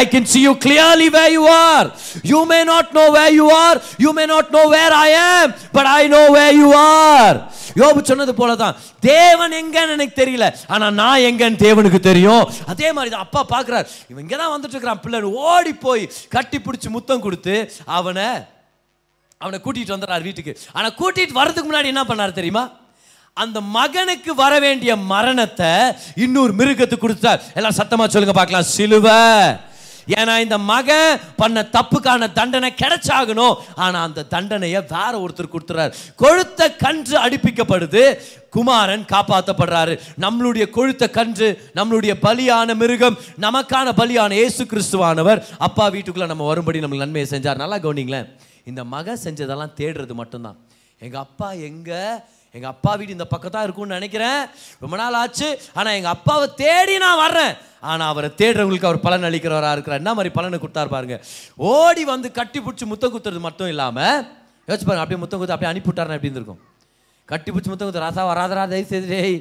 I 0.00 0.04
can 0.12 0.30
see 0.34 0.40
you 0.46 0.54
clearly 0.66 1.08
where 1.18 1.32
you 1.38 1.44
are 1.70 1.90
you 2.32 2.40
may 2.52 2.60
not 2.72 2.92
know 2.98 3.06
where 3.18 3.34
you 3.40 3.48
are 3.64 3.80
you 4.04 4.12
may 4.18 4.26
not 4.34 4.54
know 4.58 4.64
where 4.76 4.96
I 5.06 5.10
am 5.32 5.52
but 5.76 5.90
I 6.00 6.02
know 6.16 6.22
where 6.38 6.56
you 6.62 6.70
are 6.80 7.38
யோபு 7.82 8.00
சொன்னது 8.08 8.32
போல 8.40 8.52
தான் 8.62 8.76
தேவன் 9.10 9.54
எங்கன்னு 9.60 9.94
எனக்கு 9.96 10.14
தெரியல. 10.20 10.46
ஆனா 10.74 10.86
நான் 11.00 11.24
எங்கன்னு 11.28 11.62
தேவனுக்கு 11.66 12.00
தெரியும். 12.10 12.44
அதே 12.72 12.88
மாதிரி 12.96 13.10
தான் 13.14 13.24
அப்பா 13.26 13.42
பார்க்கறார். 13.54 13.86
இவன் 14.10 14.22
இங்கே 14.24 14.36
தான் 14.42 14.52
வந்துட்டு 14.54 14.74
இருக்கிறான். 14.74 15.02
பிள்ளை 15.04 15.20
ஓடி 15.48 15.72
போய் 15.86 16.10
கட்டி 16.34 16.58
பிடிச்சி 16.66 16.88
முத்தம் 16.96 17.24
கொடுத்து 17.24 17.56
அவனை 17.98 18.28
அவனை 19.42 19.58
கூட்டிகிட்டு 19.64 19.96
வந்துடுறார் 19.96 20.26
வீட்டுக்கு. 20.28 20.54
ஆனால் 20.76 20.96
கூட்டிகிட்டு 21.00 21.38
வர்றதுக்கு 21.40 21.68
முன்னாடி 21.70 21.92
என்ன 21.92 22.04
பண்ணாரு 22.10 22.32
தெரியுமா? 22.40 22.64
அந்த 23.42 23.58
மகனுக்கு 23.76 24.32
வர 24.40 24.52
வேண்டிய 24.64 24.92
மரணத்தை 25.12 25.70
இன்னொரு 26.24 26.52
மிருகத்துக்கு 26.58 27.04
கொடுத்தார் 27.04 27.44
எல்லாம் 27.58 27.78
சத்தமாக 27.78 28.08
சொல்லுங்க 28.14 28.34
பார்க்கலாம். 28.38 28.72
சிலுவை. 28.76 29.20
ஏன்னா 30.16 30.32
இந்த 30.44 30.56
மகன் 30.70 31.20
பண்ண 31.40 31.58
தப்புக்கான 31.76 32.26
தண்டனை 32.38 32.70
கிடைச்சாகணும். 32.80 33.54
ஆனால் 33.84 34.04
அந்த 34.08 34.24
தண்டனையை 34.34 34.80
வேற 34.92 35.12
ஒருத்தர் 35.22 35.52
கொடுத்துறாரு. 35.54 35.92
கொழுத்த 36.22 36.68
கன்று 36.84 37.16
அடிப்பிக்கப்படுது. 37.24 38.02
குமாரன் 38.56 39.04
காப்பாற்றப்படுறாரு 39.12 39.94
நம்மளுடைய 40.24 40.64
கொழுத்த 40.76 41.04
கன்று 41.18 41.48
நம்மளுடைய 41.78 42.14
பலியான 42.26 42.76
மிருகம் 42.82 43.18
நமக்கான 43.46 43.94
பலியான 44.00 44.34
இயேசு 44.40 44.64
கிறிஸ்துவானவர். 44.72 45.42
அப்பா 45.68 45.86
வீட்டுக்குள்ளே 45.96 46.32
நம்ம 46.32 46.46
வரும்படி 46.52 46.84
நம்மளுக்கு 46.84 47.06
நன்மையை 47.06 47.28
செஞ்சார். 47.34 47.62
நல்லா 47.64 47.78
கவனிங்களேன். 47.86 48.28
இந்த 48.70 48.82
மகன் 48.94 49.22
செஞ்சதெல்லாம் 49.26 49.74
தேடுறது 49.80 50.14
மட்டும்தான். 50.20 50.58
எங்கள் 51.04 51.22
அப்பா 51.26 51.48
எங்கே? 51.68 52.02
எங்கள் 52.56 52.72
அப்பா 52.72 52.90
வீடு 52.98 53.14
இந்த 53.16 53.26
பக்கம் 53.32 53.54
தான் 53.54 53.64
இருக்கும்னு 53.66 53.96
நினைக்கிறேன். 53.98 54.42
ரொம்ப 54.82 54.94
நாள் 55.00 55.16
ஆச்சு. 55.20 55.48
ஆனால் 55.78 55.96
எங்கள் 55.98 56.14
அப்பாவை 56.16 56.46
தேடி 56.60 56.94
நான் 57.04 57.20
வர்றேன். 57.22 57.54
ஆனால் 57.90 58.10
அவரை 58.12 58.28
தேடுறவங்களுக்கு 58.40 58.88
அவர் 58.90 59.04
பலன் 59.06 59.28
அளிக்கிறவராக 59.28 59.74
இருக்கிறார். 59.76 60.02
என்ன 60.02 60.12
மாதிரி 60.18 60.30
பலனை 60.36 60.58
கொடுத்தாரு 60.64 60.90
பாருங்க. 60.94 61.16
ஓடி 61.72 62.04
வந்து 62.12 62.28
கட்டி 62.38 62.58
பிடிச்சி 62.66 62.86
முத்தம் 62.92 63.14
குத்துறது 63.14 63.42
மட்டும் 63.48 63.70
இல்லாமல் 63.74 64.22
யோசிச்சு 64.68 64.86
பாருங்க 64.88 65.04
அப்படியே 65.04 65.20
முத்தம் 65.22 65.40
குத்து 65.40 65.54
அப்படியே 65.56 65.72
அனுப்பிவிட்டாரன் 65.72 66.16
அப்படின்னு 66.18 66.40
இருக்கும் 66.40 66.62
கட்டி 67.28 67.48
பிடிச்சி 67.50 67.70
முத்தம் 67.72 67.88
குத்து 67.88 68.04
ராசா 68.06 68.22
வராதரா 68.30 68.64
தயவு 68.72 68.90
செய்து 68.92 69.08
டேய். 69.14 69.36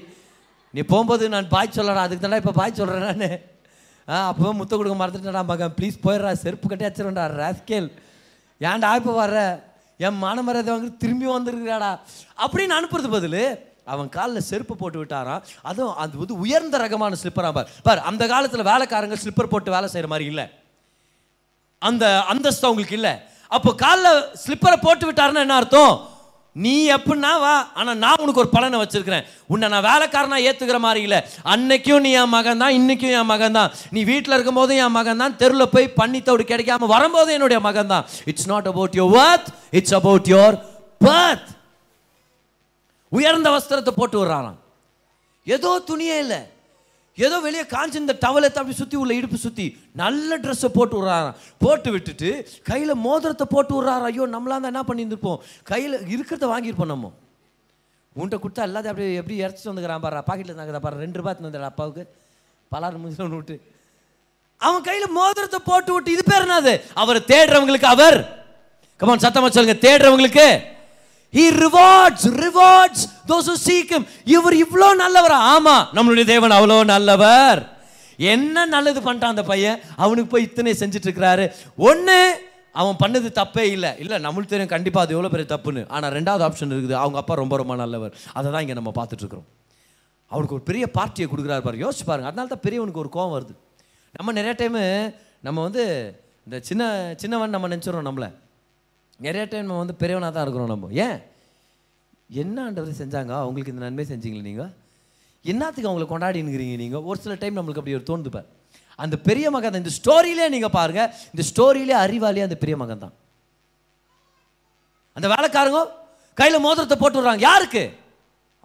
நீ 0.74 0.82
போகும்போது 0.92 1.24
நான் 1.36 1.52
பாய் 1.56 1.76
சொல்லறா 1.78 2.04
அதுக்கு 2.08 2.26
தானே 2.26 2.40
இப்போ 2.42 2.54
பாய் 2.60 2.80
சொல்கிறேன் 2.80 3.06
நான். 3.24 3.38
ஆ 4.08 4.16
அப்போ 4.32 4.54
முத்தம் 4.62 4.80
கொடுக்க 4.80 4.96
மறந்துட்டேன்டா 5.02 5.44
மகன். 5.52 5.76
ப்ளீஸ் 5.78 5.98
போயிடுறா 6.06 6.32
செருப்பு 6.44 6.68
கட்டி 6.72 6.86
வச்சிருண்டா 6.88 7.26
ராஸ்கேல். 7.42 7.90
ஏன்டா 8.70 8.90
இப்போ 9.00 9.14
வர்ற? 9.22 9.40
என் 10.06 10.20
மானமரியாதை 10.24 10.72
வாங்கி 10.74 10.90
திரும்பி 11.04 11.28
வந்துருக்கிறாடா? 11.28 11.92
அப்படின்னு 12.44 12.76
அனுப்புறது 12.80 13.10
பதில் 13.16 13.72
அவன் 13.94 14.10
காலில் 14.10 14.48
செருப்பு 14.50 14.76
போட்டு 14.76 15.00
விட்டாராம். 15.04 15.44
அதுவும் 15.70 15.96
அது 16.04 16.18
வந்து 16.18 16.36
உயர்ந்த 16.44 16.78
ரகமான 16.78 17.16
ஸ்லிப்பரா 17.22 17.52
பார். 17.54 17.70
பார் 17.84 18.02
அந்த 18.10 18.24
காலத்தில் 18.28 18.70
வேலைக்காரங்க 18.72 19.18
ஸ்லிப்பர் 19.24 19.52
போட்டு 19.54 19.76
வேலை 19.76 19.88
செய்கிற 19.94 20.10
மாதிரி 20.14 20.30
இல்லை. 20.32 20.46
அந்த 21.88 22.06
அந்தஸ்து 22.32 22.68
அவங்களுக்கு 22.68 22.98
இல்லை. 23.00 23.14
அப்போ 23.48 23.72
காலில் 23.84 24.24
ஸ்லிப்பரை 24.44 24.78
போட்டு 24.82 25.06
விட்டாருன்னா 25.12 25.44
என்ன 25.46 25.56
அர்த்தம்? 25.62 25.94
நீ 26.56 26.74
எப்படின்னா 26.96 27.32
வா. 27.44 27.54
ஆனால் 27.80 28.00
நான் 28.04 28.22
உனக்கு 28.24 28.42
ஒரு 28.44 28.52
பலனை 28.56 28.78
வச்சிருக்கிறேன். 28.82 29.26
உன்னை 29.54 29.68
நான் 29.74 29.86
வேலைக்காரனா 29.88 30.38
ஏற்றுக்கிற 30.48 30.80
மாதிரி 30.86 31.02
இல்லை. 31.08 31.20
அன்னைக்கும் 31.54 32.04
நீ 32.06 32.12
என் 32.22 32.34
மகன் 32.36 32.62
தான் 32.64 32.76
இன்றைக்கும் 32.80 33.16
என் 33.20 33.32
மகன் 33.34 33.58
தான். 33.60 33.72
நீ 33.96 34.04
வீட்டில் 34.12 34.36
இருக்கும் 34.36 34.60
போதும் 34.62 34.82
என் 34.86 34.96
மகன் 35.00 35.22
தான் 35.24 35.38
தெருவில் 35.42 35.74
போய் 35.76 35.88
பண்ணி 36.00 36.22
தவிடு 36.22 36.46
கிடைக்காம 36.52 36.90
வரும்போதும் 36.96 37.36
என்னுடைய 37.38 37.62
மகன் 37.68 37.92
தான். 37.94 38.06
It's 38.32 38.50
not 38.54 38.70
about 38.74 38.98
your 39.02 39.14
worth 39.18 39.50
it's 39.80 39.98
about 40.00 40.30
your 40.36 40.58
birth 41.08 41.50
உயர்ந்த 43.12 43.50
வஸ்திரத்தை 43.56 43.94
போட்டு 44.00 44.18
விடுறாராம். 44.20 44.60
ஏதோ 45.48 45.72
துணியே 45.90 46.18
இல்லை. 46.26 46.42
ஏதோ 47.18 47.36
வெளியே 47.46 47.64
காஞ்சி 47.74 47.98
இந்த 48.02 48.14
டவலை 48.22 48.48
அப்படி 48.50 48.76
சுற்றி 48.78 48.98
உள்ள 49.02 49.14
இடுப்பு 49.18 49.38
சுற்றி 49.38 49.66
நல்ல 50.02 50.38
ட்ரெஸ்ஸை 50.44 50.70
போட்டு 50.78 50.96
விட்றாராம். 50.98 51.36
போட்டு 51.64 51.90
விட்டுட்டு 51.92 52.30
கையில் 52.70 52.94
மோதிரத்தை 53.08 53.46
போட்டு 53.52 53.74
விட்றாரு 53.76 54.06
ஐயோ 54.10 54.26
நம்மளாம் 54.36 54.64
தான் 54.64 54.74
என்ன 54.74 54.84
பண்ணியிருந்துருப்போம்? 54.88 55.40
கையில் 55.72 55.98
இருக்கிறத 56.14 56.48
வாங்கியிருப்போம் 56.54 56.94
நம்ம. 56.94 57.12
உன்ட்ட 58.22 58.38
கொடுத்தா 58.42 58.66
எல்லாத்தையும் 58.70 58.94
அப்படியே 58.94 59.20
எப்படி 59.20 59.38
இறச்சிட்டு 59.44 59.72
வந்துக்கிறான் 59.72 60.04
பாரு 60.06 60.24
பாக்கெட்டில் 60.30 60.54
இருந்தாங்க 60.54 60.84
பாரு. 60.88 61.04
ரெண்டு 61.06 61.20
ரூபாய் 61.20 61.38
வந்துடுற 61.44 61.70
அப்பாவுக்கு. 61.72 62.04
பலாறு 62.72 63.00
முடிஞ்சு 63.02 63.24
ஒன்று 63.28 63.40
விட்டு. 63.40 63.56
அவன் 64.68 64.86
கையில் 64.88 65.16
மோதிரத்தை 65.20 65.60
போட்டு 65.70 65.94
விட்டு 65.94 66.12
இது 66.16 66.24
பேர் 66.32 66.46
என்னது? 66.48 66.74
அவர் 67.02 67.20
தேடுறவங்களுக்கு 67.32 67.90
அவர். 67.96 68.18
கமான் 69.00 69.26
சத்தமாக 69.26 69.52
சொல்லுங்க. 69.54 69.78
தேடுறவங்களுக்கு 69.88 70.48
he 71.36 71.44
rewards 71.64 72.26
rewards 72.46 73.04
those 73.30 73.48
who 73.50 73.58
இவர் 74.36 74.56
இவ்வளோ 74.64 74.90
நல்லவரா. 75.04 75.38
ஆமா 75.56 75.76
நம்மளுடைய 75.98 76.26
தேவன் 76.34 76.56
அவ்வளோ 76.58 76.78
நல்லவர். 76.94 77.62
என்ன 78.34 78.66
நல்லது 78.74 79.00
பண்ணிட்டான் 79.06 79.34
அந்த 79.34 79.44
பையன்? 79.52 79.78
அவனுக்கு 80.04 80.30
போய் 80.34 80.48
இத்தனை 80.48 80.74
செஞ்சுட்டு 80.82 81.08
இருக்கிறாரு 81.10 81.46
ஒன்று 81.88 82.18
அவன் 82.82 83.00
பண்ணது 83.02 83.30
தப்பே 83.40 83.64
இல்லை. 83.76 83.92
இல்லை 84.04 84.18
நம்மளுக்கு 84.26 84.52
தெரியும் 84.54 84.74
கண்டிப்பாக 84.76 85.06
அது 85.06 85.16
எவ்வளோ 85.16 85.32
பெரிய 85.34 85.48
தப்புன்னு. 85.54 85.82
ஆனால் 85.96 86.14
ரெண்டாவது 86.18 86.44
ஆப்ஷன் 86.48 86.74
இருக்குது. 86.76 86.96
அவங்க 87.02 87.18
அப்பா 87.22 87.34
ரொம்ப 87.42 87.58
ரொம்ப 87.62 87.76
நல்லவர். 87.82 88.14
அதை 88.38 88.48
தான் 88.54 88.64
இங்கே 88.66 88.78
நம்ம 88.80 88.92
பார்த்துட்ருக்குறோம். 89.00 89.48
அவனுக்கு 90.32 90.56
ஒரு 90.58 90.66
பெரிய 90.70 90.86
பார்ட்டியை 90.98 91.28
கொடுக்குறாரு 91.32 91.64
பாருங்க 91.66 91.86
யோசிச்சு 91.86 92.08
பாருங்க. 92.10 92.30
அதனால 92.32 92.50
தான் 92.54 92.64
பெரியவனுக்கு 92.68 93.04
ஒரு 93.04 93.12
கோவம் 93.18 93.36
வருது. 93.38 93.54
நம்ம 94.20 94.34
நிறைய 94.40 94.54
டைமு 94.62 94.84
நம்ம 95.48 95.62
வந்து 95.68 95.84
இந்த 96.48 96.58
சின்ன 96.70 96.84
சின்னவன் 97.22 97.54
நம்ம 97.56 97.70
நினச்சிடறோம் 97.74 98.10
நம்மளை. 98.10 98.30
நிறைய 99.26 99.44
டைம் 99.52 99.68
நம்ம 99.68 99.82
வந்து 99.84 100.00
பெரியவனாக 100.02 100.32
தான் 100.36 100.44
இருக்கிறோம் 100.46 100.72
நம்ம. 100.74 100.90
ஏன்? 101.06 101.18
என்ன 102.42 102.64
ஆண்டவர் 102.66 103.00
செஞ்சாங்க? 103.02 103.32
அவங்களுக்கு 103.44 103.74
இந்த 103.74 103.84
நன்மை 103.86 104.06
செஞ்சீங்களே 104.12 104.48
நீங்கள் 104.50 104.72
என்னத்துக்கு 105.52 105.90
அவங்களை 105.90 106.06
கொண்டாடினுங்கிறீங்க 106.12 106.76
நீங்கள் 106.84 107.06
ஒரு 107.10 107.20
சில 107.24 107.34
டைம் 107.42 107.58
நம்மளுக்கு 107.58 107.82
அப்படி 107.82 107.98
ஒரு 108.00 108.08
தோணுது 108.10 108.42
அந்த 109.04 109.16
பெரிய 109.28 109.46
மகன் 109.54 109.74
தான் 109.74 109.84
இந்த 109.84 109.94
ஸ்டோரியிலே 110.00 110.46
நீங்கள் 110.54 110.74
பாருங்கள் 110.78 111.10
இந்த 111.34 111.44
ஸ்டோரியிலே 111.50 111.96
அறிவாளியே 112.06 112.46
அந்த 112.48 112.58
பெரிய 112.64 112.76
மகன் 112.82 113.04
தான். 113.04 113.14
அந்த 115.18 115.28
வேலைக்காரங்க 115.34 115.82
கையில் 116.40 116.64
மோதிரத்தை 116.66 116.98
போட்டு 116.98 117.18
விடுறாங்க. 117.20 117.44
யாருக்கு? 117.50 117.84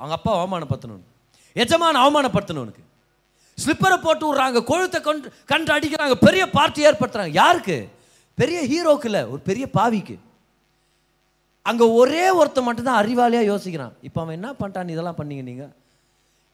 அவங்க 0.01 0.15
அப்பா 0.19 0.33
அவமானப்படுத்தணும். 0.39 1.03
எஜமான 1.63 2.01
அவமானப்படுத்தணும்னுக்கு 2.05 2.85
ஸ்லிப்பரை 3.59 3.97
போட்டு 4.07 4.25
விடுறாங்க. 4.27 4.59
கொழுத்தை 4.71 5.01
கண்டு 5.01 5.33
கண்டு 5.53 5.71
அடிக்கிறாங்க. 5.77 6.17
பெரிய 6.27 6.43
பார்ட்டி 6.51 6.87
ஏற்படுத்துறாங்க. 6.89 7.35
யாருக்கு? 7.43 7.79
பெரிய 8.39 8.59
ஹீரோக்கு 8.73 9.09
இல்லை. 9.11 9.23
ஒரு 9.33 9.41
பெரிய 9.51 9.67
பாவிக்கு. 9.79 10.17
அங்கே 11.69 11.87
ஒரே 12.01 12.25
ஒருத்தன் 12.39 12.67
மட்டும்தான் 12.69 13.01
அறிவாளியாக 13.03 13.51
யோசிக்கிறான். 13.53 13.95
இப்போ 14.09 14.19
அவன் 14.23 14.37
என்ன 14.39 14.49
பண்ணிட்டான் 14.61 14.95
இதெல்லாம் 14.95 15.21
பண்ணீங்க 15.21 15.45
நீங்கள் 15.51 15.75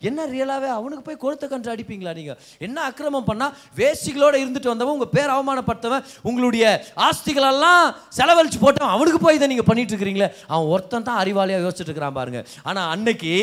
என்ன 0.02 0.20
ரியலாகவே 0.32 0.68
அவனுக்கு 0.76 1.02
போய் 1.06 1.20
கொழுத்த 1.22 1.44
கன்று 1.50 1.70
அடிப்பீங்களா 1.72 2.12
நீங்கள் 2.18 2.38
என்ன 2.66 2.78
அக்கிரமம் 2.88 3.26
பண்ணால் 3.28 3.52
வேஷ்டிகளோடு 3.78 4.40
இருந்துட்டு 4.42 4.70
வந்தவன் 4.72 4.96
உங்கள் 4.96 5.12
பேர் 5.16 5.32
அவமானப்படுத்தவன் 5.34 6.04
உங்களுடைய 6.28 6.64
ஆஸ்திகளெல்லாம் 7.06 7.84
செலவழித்து 8.18 8.58
போட்டவன் 8.64 8.94
அவனுக்கு 8.96 9.20
போய் 9.24 9.38
இதை 9.38 9.48
நீங்கள் 9.52 9.68
பண்ணிட்டு 9.70 9.94
இருக்கிறீங்களே. 9.94 10.28
அவன் 10.52 10.70
ஒருத்தன் 10.74 11.08
தான் 11.08 11.20
அறிவாளியாக 11.22 11.66
யோசிச்சுட்டு 11.66 11.90
இருக்கிறான் 11.90 12.18
பாருங்க. 12.20 12.42
ஆனால் 12.68 12.90
அன்னைக்கு 12.96 13.34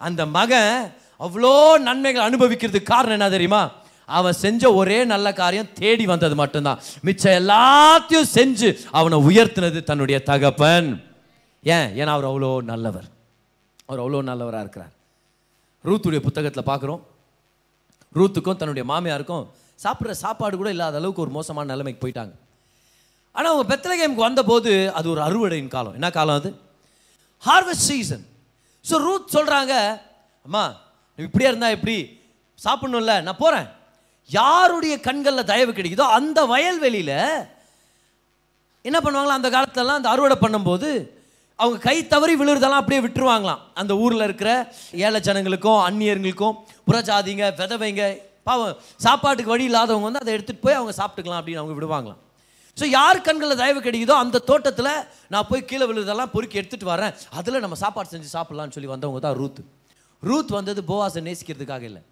அந்த 0.00 0.24
மகன் 0.38 0.72
அவ்வளோ 1.26 1.54
நன்மைகள் 1.88 2.26
அனுபவிக்கிறதுக்கு 2.28 2.92
காரணம் 2.94 3.18
என்ன 3.18 3.30
தெரியுமா? 3.36 3.62
அவன் 4.08 4.40
செஞ்ச 4.44 4.72
ஒரே 4.74 5.04
நல்ல 5.04 5.32
காரியம் 5.32 5.72
தேடி 5.72 6.06
வந்தது 6.06 6.34
மட்டும்தான். 6.34 6.80
மிச்சம் 7.02 7.32
எல்லாத்தையும் 7.32 8.30
செஞ்சு 8.34 8.68
அவனை 8.90 9.18
உயர்த்தினது 9.28 9.82
தன்னுடைய 9.82 10.22
தகப்பன். 10.22 10.90
ஏன்? 11.64 11.88
ஏன்னா 12.00 12.12
அவர் 12.16 12.30
அவ்வளோ 12.30 12.62
நல்லவர். 12.62 13.08
அவர் 13.86 14.02
அவ்வளோ 14.04 14.22
நல்லவராக 14.22 14.60
இருக்கிறார். 14.60 14.92
ரூத்துடைய 15.84 16.20
புத்தகத்தில் 16.28 16.68
பார்க்குறோம். 16.70 17.02
ரூத்துக்கும் 18.14 18.56
தன்னுடைய 18.56 18.84
மாமியாருக்கும் 18.92 19.44
சாப்பிட்ற 19.84 20.10
சாப்பாடு 20.10 20.56
கூட 20.56 20.70
இல்லாத 20.70 20.96
அளவுக்கு 20.96 21.24
ஒரு 21.24 21.30
மோசமான 21.30 21.70
நிலைமைக்கு 21.72 22.02
போயிட்டாங்க. 22.04 22.34
ஆனால் 23.32 23.52
அவங்க 23.52 23.66
பெத்தலகேமுக்கு 23.72 24.26
வந்தபோது 24.28 24.92
அது 24.92 25.10
ஒரு 25.10 25.20
அறுவடையின் 25.20 25.68
காலம். 25.68 25.94
என்ன 25.94 26.10
காலம் 26.10 26.38
அது? 26.40 26.50
ஹார்வெஸ்ட் 27.42 27.88
சீசன் 27.90 28.24
ஸோ 28.84 28.96
ரூத் 29.06 29.34
சொல்கிறாங்க 29.36 29.74
அம்மா 30.46 30.64
நீ 31.18 31.24
இப்படியே 31.24 31.50
இருந்தால் 31.50 31.74
எப்படி? 31.76 31.96
சாப்பிட்ணும்ல 32.64 33.14
நான் 33.22 33.40
போகிறேன் 33.44 33.68
யாருடைய 34.30 34.94
கண்களில் 35.06 35.50
தயவு 35.52 35.72
கிடைக்குதோ 35.72 36.06
அந்த 36.18 36.40
வயல்வெளியில் 36.52 37.18
என்ன 38.88 38.98
பண்ணுவாங்களா 39.04 39.38
அந்த 39.38 39.50
காலத்துலலாம் 39.54 40.00
அந்த 40.00 40.10
அறுவடை 40.12 40.36
பண்ணும்போது 40.44 40.90
அவங்க 41.58 41.78
கை 41.86 41.96
தவறி 42.12 42.34
விழுறதெல்லாம் 42.40 42.82
அப்படியே 42.82 43.00
விட்டுருவாங்களாம். 43.04 43.60
அந்த 43.80 43.92
ஊரில் 44.04 44.26
இருக்கிற 44.26 44.50
ஏழை 45.06 45.18
ஜனங்களுக்கும் 45.26 45.80
அந்நியர்களுக்கும் 45.88 46.54
புறஜாதிங்க 46.88 47.46
விதவைங்க 47.60 48.04
பாவம் 48.48 48.78
சாப்பாட்டுக்கு 49.04 49.52
வழி 49.52 49.66
இல்லாதவங்க 49.70 50.08
வந்து 50.08 50.22
அதை 50.22 50.32
எடுத்துகிட்டு 50.36 50.64
போய் 50.66 50.78
அவங்க 50.78 50.92
சாப்பிட்டுக்கலாம் 51.00 51.40
அப்படின்னு 51.40 51.62
அவங்க 51.62 51.76
விடுவாங்களாம். 51.78 52.20
ஸோ 52.76 52.84
யார் 52.98 53.26
கண்களில் 53.26 53.60
தயவு 53.62 53.80
கிடைக்குதோ 53.86 54.14
அந்த 54.24 54.42
தோட்டத்தில் 54.50 54.92
நான் 55.32 55.48
போய் 55.50 55.68
கீழே 55.70 55.86
விழுதெல்லாம் 55.90 56.32
பொறுக்கி 56.34 56.60
எடுத்துகிட்டு 56.60 56.92
வரேன். 56.94 57.14
அதில் 57.38 57.62
நம்ம 57.64 57.78
சாப்பாடு 57.84 58.12
செஞ்சு 58.14 58.30
சாப்பிட்லான்னு 58.36 58.74
சொல்லி 58.76 58.90
வந்தவங்க 58.94 59.20
தான் 59.26 59.36
ரூத் 59.40 59.60
ரூத் 60.22 60.56
வந்தது 60.58 60.82
போவாஸை 60.90 61.22
நேசிக்கிறதுக்காக 61.28 61.86
இல்லை. 61.90 62.02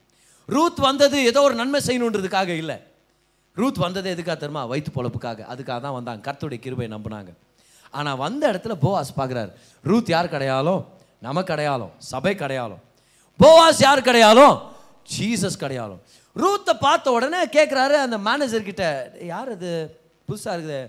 ரூத் 0.54 0.80
வந்தது 0.88 1.16
ஏதோ 1.30 1.40
ஒரு 1.48 1.54
நன்மை 1.60 1.80
செய்யணுன்றதுக்காக 1.86 2.50
இல்லை. 2.62 2.76
ரூத் 3.56 3.80
வந்தது 3.84 4.08
எதுக்காக 4.14 4.36
தெரியுமா? 4.38 4.62
வயிற்று 4.70 4.92
பொழப்புக்காக. 4.96 5.40
அதுக்காக 5.52 5.78
தான் 5.86 5.96
வந்தாங்க 5.98 6.20
கர்த்தருடைய 6.26 6.60
கிருபை 6.64 6.88
நம்பினாங்க. 6.94 7.30
ஆனால் 7.94 8.18
வந்த 8.24 8.42
இடத்துல 8.52 8.74
போவாஸ் 8.84 9.16
பார்க்குறாரு 9.18 9.50
ரூத் 9.90 10.12
யார் 10.14 10.34
கிடையாலும்? 10.34 10.82
நமக்கு 11.26 11.52
அடையாளம் 11.54 11.92
சபை 12.10 12.32
கிடையாலும். 12.42 12.82
போவாஸ் 13.40 13.80
யார் 13.86 14.06
கிடையாலும்? 14.08 14.54
ஜீசஸ் 15.14 15.60
கிடையாலும். 15.62 16.00
ரூத்தை 16.36 16.72
பார்த்த 16.86 17.12
உடனே 17.16 17.40
கேட்குறாரு 17.56 17.96
அந்த 18.06 18.16
மேனேஜர் 18.26 18.68
கிட்ட 18.68 18.84
யார் 19.30 19.48
அது? 19.54 19.70
புதுசாக 20.28 20.56
இருக்குது. 20.56 20.80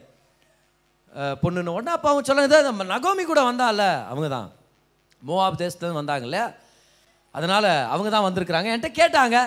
பொண்ணுன்னு. 1.43 1.75
உடனே 1.77 1.91
அப்போ 1.97 2.07
அவங்க 2.09 2.25
சொல்லுங்க 2.27 2.59
நம்ம 2.67 2.85
நகோமி 2.93 3.23
கூட 3.29 3.41
வந்தால 3.51 3.81
அவங்க 4.11 4.27
தான். 4.35 4.49
மோவாப் 5.27 5.61
தேசத்துலேருந்து 5.61 6.01
வந்தாங்கல்ல 6.01 6.41
அதனால் 7.37 7.69
அவங்க 7.93 8.09
தான் 8.15 8.25
வந்திருக்கிறாங்க. 8.27 8.69
என்கிட்ட 8.71 8.91
கேட்டாங்க 9.01 9.37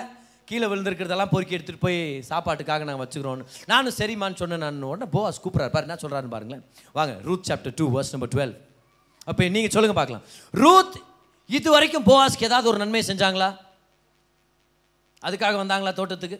கீழே 0.49 0.65
விழுந்திருக்கிறதெல்லாம் 0.71 1.31
பொறுக்கி 1.33 1.55
எடுத்துகிட்டு 1.57 1.85
போய் 1.85 1.99
சாப்பாட்டுக்காக 2.29 2.85
நாங்கள் 2.87 3.03
வச்சுக்கிறோன்னு 3.03 3.45
நானும் 3.71 3.95
சரிம்மான்னு 3.99 4.39
சொன்னேன் 4.41 4.63
நான் 4.65 4.81
உடனே 4.91 5.07
போவாஸ் 5.15 5.41
கூப்பிட்றாரு. 5.43 5.73
பாரு 5.75 5.87
என்ன 5.87 5.97
சொல்கிறாருன்னு 6.03 6.33
பாருங்களேன். 6.35 6.63
வாங்க 6.97 7.13
Ruth 7.27 7.47
chapter 7.49 7.75
two 7.79 7.85
verse 7.95 8.11
number 8.15 8.31
twelve 8.33 8.55
அப்போ 9.29 9.47
நீங்கள் 9.55 9.73
சொல்லுங்கள் 9.75 9.99
பார்க்கலாம். 10.01 10.25
ரூத் 10.63 10.95
இது 11.57 11.69
வரைக்கும் 11.75 12.07
போவாஸ்க்கு 12.11 12.47
ஏதாவது 12.49 12.67
ஒரு 12.71 12.79
நன்மை 12.83 13.01
செஞ்சாங்களா? 13.07 13.49
அதுக்காக 15.27 15.55
வந்தாங்களா 15.61 15.93
தோட்டத்துக்கு? 15.99 16.37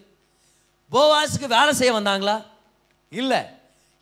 போவாஸுக்கு 0.91 1.48
வேலை 1.58 1.72
செய்ய 1.80 1.91
வந்தாங்களா? 2.00 2.36
இல்லை. 3.12 3.41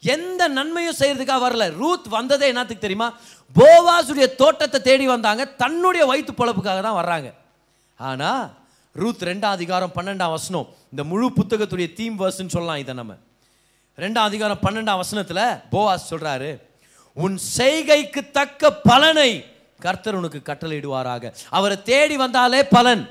எந்த 0.04 0.48
நன்மையும் 0.48 0.96
செய்யறதுக்காக 1.00 1.42
வரல. 1.46 1.66
ரூத் 1.74 2.08
வந்ததே 2.08 2.48
என்னத்துக்கு 2.48 2.86
தெரியுமா? 2.86 3.14
போவாஸுடைய 3.56 4.36
தோட்டத்தை 4.36 4.82
தேடி 4.82 5.08
வந்தாங்க. 5.08 5.46
தன்னுடைய 5.46 6.06
வயிற்று 6.06 6.34
பொழப்புக்காக 6.34 6.82
தான் 6.82 7.00
வர்றாங்க. 7.06 7.34
ஆனால் 7.96 8.52
ரூத் 8.92 9.24
ரெண்டாம் 9.24 9.58
அதிகாரம் 9.58 9.92
பன்னெண்டாம் 9.96 10.30
வசனம் 10.30 10.68
இந்த 10.92 11.04
முழு 11.04 11.32
புத்தகத்துடைய 11.36 11.94
தீம் 11.94 12.20
வர்ஸ்ன்னு 12.20 12.56
சொல்லலாம் 12.56 12.76
இதை 12.76 12.94
நம்ம. 12.94 13.14
ரெண்டாம் 13.98 14.30
அதிகாரம் 14.30 14.60
பன்னெண்டாம் 14.62 15.02
வசனத்தில் 15.04 15.44
போவாஸ் 15.72 16.10
சொல்கிறாரு 16.10 16.62
உன் 17.14 17.40
செய்கைக்கு 17.58 18.32
தக்க 18.32 18.72
பலனை 18.72 19.46
கர்த்தர் 19.80 20.16
உனக்கு 20.16 20.40
கட்டளையிடுவாராக. 20.46 21.34
அவரை 21.50 21.84
தேடி 21.84 22.18
வந்தாலே 22.18 22.64
பலன். 22.66 23.10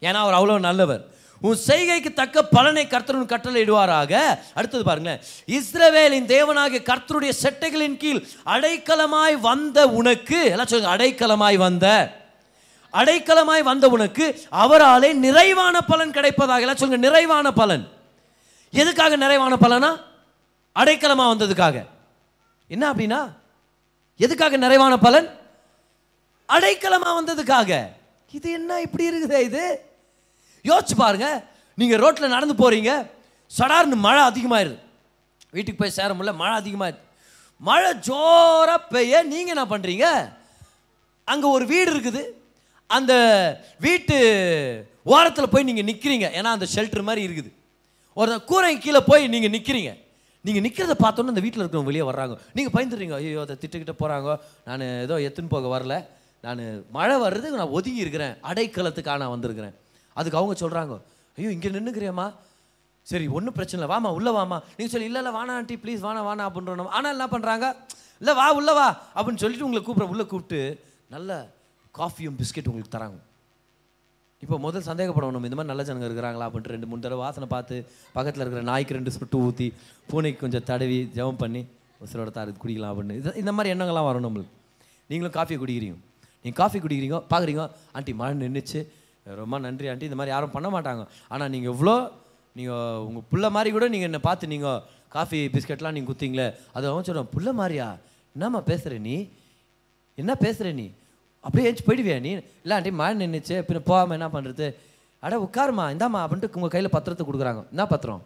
ஏன்னா 0.00 0.20
அவர் 0.24 0.34
அவ்வளோ 0.34 0.58
நல்லவர். 0.58 1.16
உன் 1.40 1.58
செய்கைக்கு 1.66 2.12
தக்க 2.12 2.44
பலனை 2.44 2.86
கர்த்தர் 2.86 3.24
கட்டளையிடுவாராக 3.24 4.38
அடுத்தது 4.54 4.84
பாருங்களேன். 4.84 5.20
இஸ்ரவேலின் 5.46 6.26
தேவனாகிய 6.34 6.82
கர்த்தருடைய 6.82 7.32
செட்டைகளின் 7.42 7.96
கீழ் 7.96 8.26
அடைக்கலமாய் 8.46 9.40
வந்த 9.40 9.88
உனக்கு 9.88 10.44
எல்லாம் 10.44 10.66
சொல்லுங்க 10.66 10.96
அடைக்கலமாய் 10.96 11.56
வந்த 11.56 12.16
அடைக்கலமாய் 12.92 13.62
வந்த 13.62 13.88
உனக்கு 13.88 14.40
அவராலே 14.52 15.12
நிறைவான 15.12 15.80
பலன் 15.80 16.10
கிடைப்பதாக 16.10 16.60
எல்லாம் 16.60 16.76
சொல்லுங்க 16.76 17.08
நிறைவான 17.08 17.52
பலன். 17.52 17.88
எதுக்காக 18.70 19.16
நிறைவான 19.16 19.56
பலனா? 19.60 20.00
அடைக்கலமாக 20.76 21.34
வந்ததுக்காக. 21.34 21.84
என்ன 22.68 22.92
அப்படின்னா? 22.92 23.32
எதுக்காக 24.16 24.56
நிறைவான 24.56 24.98
பலன்? 24.98 25.38
அடைக்கலமாக 26.48 27.22
வந்ததுக்காக. 27.22 27.88
இது 28.32 28.52
என்ன 28.52 28.80
இப்படி 28.80 29.10
இருக்குதே 29.10 29.40
இது? 29.40 29.87
யோசிச்சு 30.70 30.96
பாருங்க. 31.04 31.28
நீங்கள் 31.80 32.00
ரோட்டில் 32.04 32.34
நடந்து 32.36 32.54
போகிறீங்க 32.62 32.92
சடார்னு 33.58 33.98
மழை 34.06 34.22
அதிகமாயிருது. 34.30 34.78
வீட்டுக்கு 35.56 35.80
போய் 35.82 35.96
சேர 35.98 36.10
முடியல 36.14 36.34
மழை 36.42 36.54
அதிகமாயிருது. 36.62 37.02
மழை 37.68 37.90
ஜோராக 38.08 38.80
பெய்ய 38.94 39.22
நீங்கள் 39.32 39.54
என்ன 39.54 39.64
பண்ணுறீங்க 39.70 40.06
அங்கே 41.32 41.46
ஒரு 41.56 41.64
வீடு 41.72 41.90
இருக்குது. 41.94 42.22
அந்த 42.96 43.12
வீட்டு 43.86 44.16
ஓரத்தில் 45.14 45.52
போய் 45.54 45.68
நீங்கள் 45.68 45.88
நிற்கிறீங்க 45.88 46.26
ஏன்னா 46.38 46.50
அந்த 46.56 46.66
ஷெல்டர் 46.74 47.08
மாதிரி 47.08 47.22
இருக்குது. 47.28 47.50
ஒரு 48.20 48.34
கூரை 48.50 48.70
கீழே 48.84 49.00
போய் 49.08 49.32
நீங்கள் 49.34 49.54
நிற்கிறீங்க 49.56 49.90
நீங்கள் 50.46 50.64
நிற்கிறத 50.64 50.94
பார்த்தோன்னே 51.02 51.32
அந்த 51.32 51.42
வீட்டில் 51.44 51.62
இருக்கிறவங்க 51.62 51.90
வெளியே 51.90 52.04
வர்றாங்க. 52.08 52.34
நீங்கள் 52.56 52.74
பயந்துடுறீங்க. 52.76 53.14
ஐயோ 53.20 53.40
அதை 53.46 53.54
திட்டுக்கிட்ட 53.62 53.94
போகிறாங்க 54.02 54.36
நான் 54.68 54.84
ஏதோ 55.04 55.14
எத்துன்னு 55.28 55.54
போக 55.54 55.68
வரல. 55.74 55.94
நான் 56.46 56.62
மழை 56.96 57.16
வர்றதுக்கு 57.24 57.60
நான் 57.60 57.76
ஒதுங்கி 57.78 58.04
இருக்கிறேன். 58.04 58.34
அடைக்கலத்துக்காக 58.50 59.18
நான் 59.22 59.34
வந்திருக்கிறேன். 59.34 59.74
அதுக்கு 60.18 60.40
அவங்க 60.40 60.54
சொல்கிறாங்க 60.64 60.96
ஐயோ 61.38 61.50
இங்கே 61.56 61.70
நின்றுக்கிறியம்மா 61.76 62.26
சரி 63.06 63.26
ஒன்றும் 63.36 63.56
பிரச்சனை 63.58 63.78
இல்லை. 63.78 63.90
வாமா 63.94 64.08
உள்ளே 64.16 64.30
வாமா 64.38 64.56
நீங்கள் 64.76 64.92
சொல்லி 64.94 65.06
இல்லை 65.10 65.20
இல்லை 65.22 65.32
வானா 65.36 65.52
ஆண்டி 65.58 65.76
ப்ளீஸ் 65.84 66.02
வானா 66.06 66.22
வானா 66.28 66.46
அப்படின்றோம் 66.48 66.92
ஆனால் 66.98 67.14
என்ன 67.16 67.26
பண்ணுறாங்க 67.34 67.66
இல்லை 68.22 68.32
வா 68.40 68.46
உள்ளே 68.58 68.72
வா 68.78 68.88
அப்படின்னு 69.16 69.42
சொல்லிட்டு 69.42 69.66
உங்களை 69.66 69.80
கூப்பிட்ற 69.86 70.06
உள்ளே 70.14 70.24
கூப்பிட்டு 70.32 70.60
நல்ல 71.14 71.30
காஃபியும் 71.98 72.36
பிஸ்கெட் 72.40 72.68
உங்களுக்கு 72.70 72.94
தராங்க. 72.96 73.18
இப்போ 74.44 74.56
முதல் 74.64 74.84
சந்தேகப்படணும் 74.88 75.46
இந்த 75.48 75.56
மாதிரி 75.58 75.70
நல்ல 75.72 75.84
ஜனங்க 75.88 76.06
இருக்கிறாங்களா 76.08 76.46
அப்படின்ட்டு 76.48 76.74
ரெண்டு 76.74 76.88
மூணு 76.90 77.04
தடவை 77.04 77.20
வாசனை 77.24 77.46
பார்த்து 77.54 77.76
பக்கத்தில் 78.16 78.42
இருக்கிற 78.44 78.62
நாய்க்கு 78.70 78.96
ரெண்டு 78.98 79.12
சுட்டு 79.14 79.38
ஊற்றி 79.46 79.66
பூனைக்கு 80.10 80.40
கொஞ்சம் 80.44 80.66
தடவி 80.70 80.98
ஜெபம் 81.16 81.40
பண்ணி 81.42 81.62
உசுரோட 82.04 82.30
தாரு 82.36 82.50
குடிக்கலாம் 82.62 82.92
அப்படின்னு. 82.92 83.16
இது 83.20 83.30
இந்த 83.42 83.52
மாதிரி 83.56 83.72
எண்ணங்கள்லாம் 83.74 84.08
வரும் 84.08 84.26
நம்மளுக்கு. 84.26 84.52
நீங்களும் 85.10 85.34
காஃபி 85.38 85.54
குடிக்கிறீங்க. 85.62 85.96
நீங்கள் 86.44 86.58
காஃபி 86.60 86.78
குடிக்கிறீங்க 86.84 87.18
பார்க்குறீங்க 87.32 87.64
ஆண்டி 87.98 88.12
மழை 88.20 88.34
நின்றுச்சு 88.44 88.80
ரொம்ப 89.42 89.58
நன்றி 89.66 89.88
ஆண்டி. 89.90 90.08
இந்த 90.10 90.18
மாதிரி 90.20 90.34
யாரும் 90.34 90.54
பண்ண 90.56 90.68
மாட்டாங்க. 90.74 91.02
ஆனால் 91.32 91.50
நீங்கள் 91.54 91.72
இவ்வளோ 91.74 91.96
நீங்கள் 92.58 93.02
உங்கள் 93.08 93.26
பிள்ளை 93.32 93.48
மாதிரி 93.56 93.70
கூட 93.76 93.86
நீங்கள் 93.94 94.08
என்னை 94.10 94.20
பார்த்து 94.28 94.52
நீங்கள் 94.54 94.80
காஃபி 95.16 95.40
பிஸ்கெட்லாம் 95.54 95.94
நீங்கள் 95.96 96.10
குத்திங்களே 96.10 96.46
அது 96.76 96.84
அவன் 96.90 97.06
சொல்கிறான் 97.08 97.32
பிள்ளை 97.34 97.52
மாதிரியா? 97.60 97.88
என்னம்மா 98.36 98.60
பேசுகிற 98.70 98.98
நீ? 99.08 99.16
என்ன 100.18 100.32
பேசுகிற 100.44 100.72
நீ? 100.80 100.86
அப்படியே 101.44 101.66
ஏஞ்சி 101.68 101.84
போயிடுவியா 101.88 102.16
நீ? 102.26 102.32
இல்லை 102.64 102.74
ஆண்டி 102.78 102.90
மழை 103.00 103.14
நின்றுச்சு 103.20 103.56
பின்ன 103.66 103.82
போகாமல் 103.90 104.16
என்ன 104.18 104.28
பண்ணுறது 104.34 104.66
அட 105.22 105.36
உட்காருமா 105.44 105.84
இந்தாம்மா 105.94 106.20
அப்படின்ட்டு 106.24 106.56
உங்கள் 106.58 106.72
கையில் 106.74 106.94
பத்திரத்தை 106.96 107.24
கொடுக்குறாங்க. 107.28 107.62
என்ன 107.74 107.84
பத்திரம்? 107.92 108.22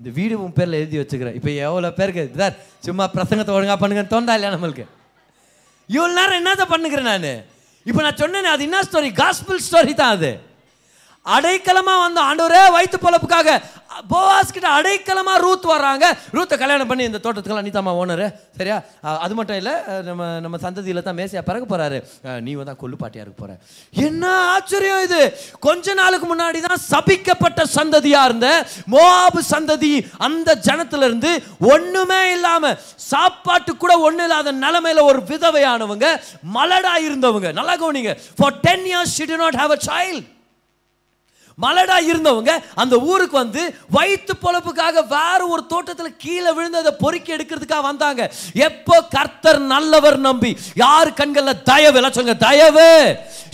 இந்த 0.00 0.10
வீடு 0.18 0.34
உன் 0.44 0.54
பேரில் 0.58 0.78
எழுதி 0.80 0.96
வச்சுக்கிறேன். 1.00 1.36
இப்போ 1.38 1.50
எவ்வளோ 1.66 1.90
பேருக்கு 1.98 2.22
சார் 2.40 2.54
சும்மா 2.86 3.04
பிரசங்கத்தை 3.16 3.52
ஒழுங்காக 3.56 3.78
பண்ணுங்கன்னு 3.82 4.12
தோண்டா 4.14 4.34
இல்லையா 4.36 4.54
நம்மளுக்கு? 4.54 4.86
இவ்வளோ 5.88 6.14
நேரம் 6.18 6.38
என்னத்தை 6.40 6.66
பண்ணுகிறேன் 6.72 7.10
நான்? 7.10 7.28
இப்போ 7.86 8.02
நான் 8.02 8.16
சொன்னேனே 8.16 8.48
அது 8.48 8.62
என்ன 8.62 8.78
ஸ்டோரி 8.82 9.10
காஸ்பிள் 9.14 9.58
ஸ்டோரி 9.60 9.94
தான் 9.94 10.10
அது. 10.10 10.30
அடைக்கலமாக 11.26 12.00
வந்த 12.00 12.20
ஆண்டவரே 12.22 12.62
வயிற்று 12.70 12.98
பொழப்புக்காக 12.98 13.48
போவாஸ் 14.12 14.52
கிட்ட 14.54 14.68
அடைக்கலமாக 14.76 15.42
ரூத் 15.44 15.66
வர்றாங்க. 15.72 16.04
ரூத்தை 16.36 16.56
கல்யாணம் 16.62 16.90
பண்ணி 16.90 17.04
இந்த 17.10 17.20
தோட்டத்துக்கெல்லாம் 17.24 17.68
நீதாமா 17.68 17.92
ஓனரு 18.00 18.26
சரியா? 18.58 18.76
அது 19.24 19.34
மட்டும் 19.38 19.58
இல்லை 19.60 19.74
நம்ம 20.08 20.28
நம்ம 20.44 20.56
சந்ததியில் 20.64 21.02
தான் 21.08 21.18
மேசியா 21.20 21.42
பிறகு 21.50 21.66
போறாரு. 21.72 21.98
நீ 22.46 22.52
தான் 22.70 22.80
கொல்லுப்பாட்டியா 22.82 23.24
இருக்க 23.24 23.38
போற. 23.42 23.52
என்ன 24.06 24.24
ஆச்சரியம் 24.54 25.04
இது? 25.08 25.20
கொஞ்ச 25.66 25.94
நாளுக்கு 26.00 26.28
முன்னாடி 26.32 26.60
தான் 26.68 26.82
சபிக்கப்பட்ட 26.90 27.66
சந்ததியா 27.76 28.22
இருந்த 28.30 28.48
மோவாபு 28.94 29.42
சந்ததி 29.52 29.92
அந்த 30.28 30.58
ஜனத்துல 30.68 31.08
இருந்து 31.10 31.32
ஒண்ணுமே 31.74 32.20
இல்லாம 32.36 32.74
சாப்பாட்டு 33.10 33.72
கூட 33.84 33.92
ஒண்ணு 34.08 34.24
இல்லாத 34.28 34.52
நிலைமையில 34.64 35.04
ஒரு 35.10 35.22
விதவையானவங்க 35.32 36.06
மலடா 36.56 36.94
இருந்தவங்க. 37.08 37.48
நல்லா 37.58 37.74
கவனிங்க. 37.82 38.14
For 38.38 38.56
ten 38.66 38.86
years 38.92 39.16
she 39.18 39.26
do 39.32 39.38
not 39.44 39.58
have 39.62 39.74
a 39.76 39.80
child 39.90 40.24
மலடா 41.62 41.96
இருந்தவங்க 42.10 42.52
அந்த 42.74 42.94
ஊருக்கு 43.10 43.36
வந்து 43.36 43.62
வயிற்று 43.96 44.34
பொழப்புக்காக 44.44 45.02
வேற 45.08 45.40
ஒரு 45.46 45.66
தோட்டத்தில் 45.66 46.16
கீழே 46.16 46.52
விழுந்து 46.52 46.78
அதை 46.78 46.92
பொறுக்கி 46.98 47.34
எடுக்கிறதுக்காக 47.36 47.82
வந்தாங்க. 47.82 48.22
எப்போ 48.68 48.96
கர்த்தர் 49.16 49.60
நல்லவர் 49.60 50.18
நம்பி? 50.18 50.50
யார் 50.74 51.12
கண்களில் 51.20 51.62
தயவு? 51.62 51.96
எல்லாம் 51.96 52.12
சொல்லுங்க 52.12 52.46
தயவு. 52.46 52.88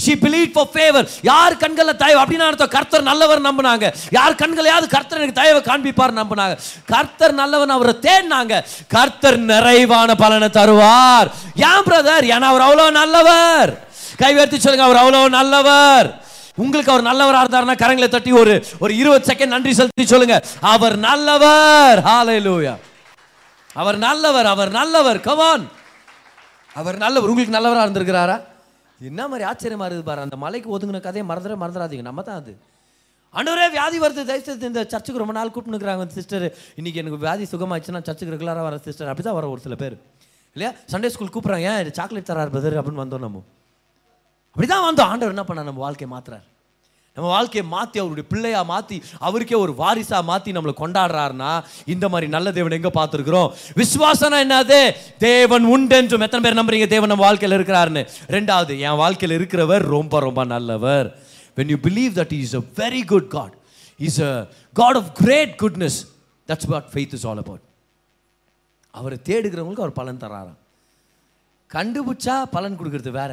ஷி 0.05 0.13
பிலீட் 0.15 0.55
ஃபார் 0.55 0.71
ஃபேவர் 0.75 1.09
யார் 1.23 1.57
கண்களில் 1.57 1.97
தயவு? 1.97 2.23
அப்படின்னு 2.23 2.47
அர்த்தம்? 2.49 2.73
கர்த்தர் 2.77 3.09
நல்லவர் 3.11 3.47
நம்பினாங்க. 3.49 3.93
யார் 4.11 4.41
கண்களையாவது 4.43 4.89
கர்த்தர் 4.97 5.21
எனக்கு 5.21 5.41
தயவை 5.43 5.61
காண்பிப்பார் 5.63 6.19
நம்பினாங்க. 6.21 6.57
கர்த்தர் 6.87 7.35
நல்லவன் 7.35 7.77
அவரை 7.77 7.95
தேடினாங்க. 8.09 8.65
கர்த்தர் 8.89 9.39
நிறைவான 9.39 10.15
பலனை 10.15 10.49
தருவார். 10.49 11.31
ஏன் 11.55 11.87
பிரதர் 11.91 12.31
ஏன்னா 12.35 12.49
அவர் 12.53 12.67
அவ்வளோ 12.69 12.91
நல்லவர். 12.91 13.73
கைவேர்த்தி 14.19 14.59
சொல்லுங்க 14.59 14.89
அவர் 14.89 15.03
அவ்வளோ 15.03 15.29
நல்லவர். 15.29 16.09
உங்களுக்கு 16.63 16.93
அவர் 16.93 17.09
நல்லவராக 17.09 17.45
இருந்தாருன்னா 17.45 17.77
கரங்களை 17.83 18.09
தட்டி 18.09 18.33
ஒரு 18.43 18.55
ஒரு 18.85 18.93
இருபது 18.97 19.25
செகண்ட் 19.33 19.55
நன்றி 19.55 19.73
செலுத்தி 19.75 20.07
சொல்லுங்க. 20.07 20.37
அவர் 20.75 20.97
நல்லவர். 21.09 21.99
ஹalleluya 22.09 22.75
அவர் 23.81 23.99
நல்லவர் 24.07 24.49
அவர் 24.55 24.71
நல்லவர். 24.71 25.21
கவான் 25.29 25.65
அவர் 26.81 26.99
நல்லவர். 27.05 27.31
உங்களுக்கு 27.33 27.57
நல்லவராக 27.57 27.87
இருந்திருக்கிறாரா? 27.87 28.37
என்ன 29.11 29.29
மாதிரி 29.29 29.49
ஆச்சரியமா 29.51 29.87
இருக்குது 29.89 30.09
பாரு. 30.11 30.21
அந்த 30.21 30.37
மலைக்கு 30.37 30.79
ஒதுங்கின 30.79 31.01
கதையை 31.01 31.25
மறந்துட 31.31 31.55
மறந்துடாதீங்க. 31.63 32.03
நம்ம 32.09 32.23
தான் 32.23 32.41
அது. 32.43 32.53
அன்றுவரே 33.35 33.67
வியாதி 33.77 33.99
வருது. 34.01 34.23
தயவுசெய்து 34.31 34.67
இந்த 34.67 34.83
சர்ச்சுக்கு 34.93 35.23
ரொம்ப 35.23 35.35
நாள் 35.39 35.53
கூப்பிட்டுருக்காங்க 35.55 36.07
சிஸ்டர் 36.19 36.47
இன்னைக்கு 36.79 37.01
எனக்கு 37.03 37.23
வியாதி 37.27 37.45
சுகமாச்சுன்னா 37.53 38.03
சர்ச்சுக்கு 38.09 38.35
ரெகுலராக 38.37 38.67
வர 38.69 38.79
சிஸ்டர் 38.79 39.09
அப்படி 39.13 39.27
தான் 39.29 39.39
வர 39.39 39.49
ஒரு 39.55 39.61
சில 39.61 39.75
பேர். 39.75 39.97
இல்லையா? 40.57 40.73
சண்டே 40.93 41.09
ஸ்கூல் 41.15 41.35
கூப்பிட்றாங்க. 41.35 41.67
ஏன் 41.71 41.93
சாக்லேட் 41.93 42.31
தரார் 42.31 42.55
பிரதர் 42.55 42.79
அப்படின்னு 42.81 43.05
வந்தோம் 43.05 43.27
நம்ம. 43.27 43.43
அப்படிதான் 44.53 44.87
வந்தோம் 44.87 45.11
ஆண்டவர் 45.11 45.35
என்ன 45.35 45.45
பண்ண 45.45 45.63
நம்ம 45.63 45.81
வாழ்க்கையை 45.87 46.11
மாத்துறாரு. 46.15 46.47
நம்ம 47.15 47.29
வாழ்க்கையை 47.35 47.71
மாற்றி 47.71 47.99
அவருடைய 48.01 48.29
பிள்ளையா 48.33 48.63
மாற்றி 48.71 48.97
அவருக்கே 49.19 49.55
ஒரு 49.55 49.73
வாரிசா 49.81 50.19
மாற்றி 50.29 50.53
நம்மளை 50.57 50.75
கொண்டாடுறாருன்னா 50.81 51.65
இந்த 51.95 52.09
மாதிரி 52.09 52.31
நல்ல 52.35 52.53
தேவன் 52.57 52.77
எங்கே 52.77 52.93
பார்த்துருக்குறோம்? 52.99 53.49
விசுவாசனா 53.81 54.39
என்னது 54.45 54.79
தேவன் 55.19 55.65
உண்டென்றும். 55.75 56.25
எத்தனை 56.27 56.43
பேர் 56.45 56.59
நம்புறீங்க? 56.61 56.87
தேவன் 56.87 57.09
நம்ம 57.09 57.25
வாழ்க்கையில் 57.25 57.57
இருக்கிறாருன்னு. 57.59 58.03
ரெண்டாவது 58.37 58.79
என் 58.79 59.01
வாழ்க்கையில் 59.03 59.37
இருக்கிறவர் 59.39 59.85
ரொம்ப 59.97 60.21
ரொம்ப 60.21 60.45
நல்லவர். 60.45 61.09
When 61.57 61.73
you 61.75 61.79
believe 61.89 62.13
that 62.21 62.33
is 62.33 62.55
a 62.61 62.63
very 62.83 63.03
good 63.13 63.29
God 63.37 63.55
is 63.99 64.21
a 64.21 64.33
God 64.73 64.97
of 64.97 65.13
great 65.23 65.55
goodness 65.63 66.01
that's 66.49 66.71
what 66.75 66.89
faith 66.95 67.15
is 67.19 67.27
all 67.27 67.43
about 67.45 67.65
அவரை 68.91 69.19
தேடுகிறவங்களுக்கு 69.31 69.87
அவர் 69.87 69.99
பலன் 70.01 70.23
தராராம். 70.25 70.59
கண்டுபிடிச்சா 71.71 72.37
பலன் 72.57 72.79
கொடுக்கறது 72.81 73.11
வேற. 73.23 73.33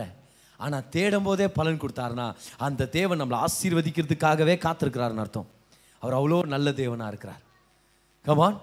ஆனால் 0.65 0.85
தேடும் 0.93 1.25
போதே 1.27 1.47
பலன் 1.57 1.81
கொடுத்தாருன்னா 1.83 2.27
அந்த 2.67 2.87
தேவன் 2.97 3.19
நம்மளை 3.21 3.39
ஆசீர்வதிக்கிறதுக்காகவே 3.47 4.55
காத்திருக்கிறாருன்னு 4.65 5.23
அர்த்தம். 5.23 5.47
அவர் 6.01 6.15
அவ்வளோ 6.19 6.39
நல்ல 6.53 6.67
தேவனாக 6.81 7.11
இருக்கிறார். 7.13 7.41
கமான் 8.25 8.57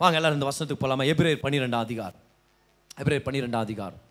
வாங்க 0.00 0.18
எல்லாரும் 0.18 0.38
இந்த 0.38 0.48
வசனத்துக்கு 0.50 0.82
போகலாமா 0.84 1.04
எப்ரேர் 1.12 1.42
பன்னிரெண்டாம் 1.44 1.84
அதிகாரம். 1.86 2.22
எப்ரேர் 3.00 3.26
பன்னிரெண்டாம் 3.26 3.64
அதிகாரம். 3.66 4.02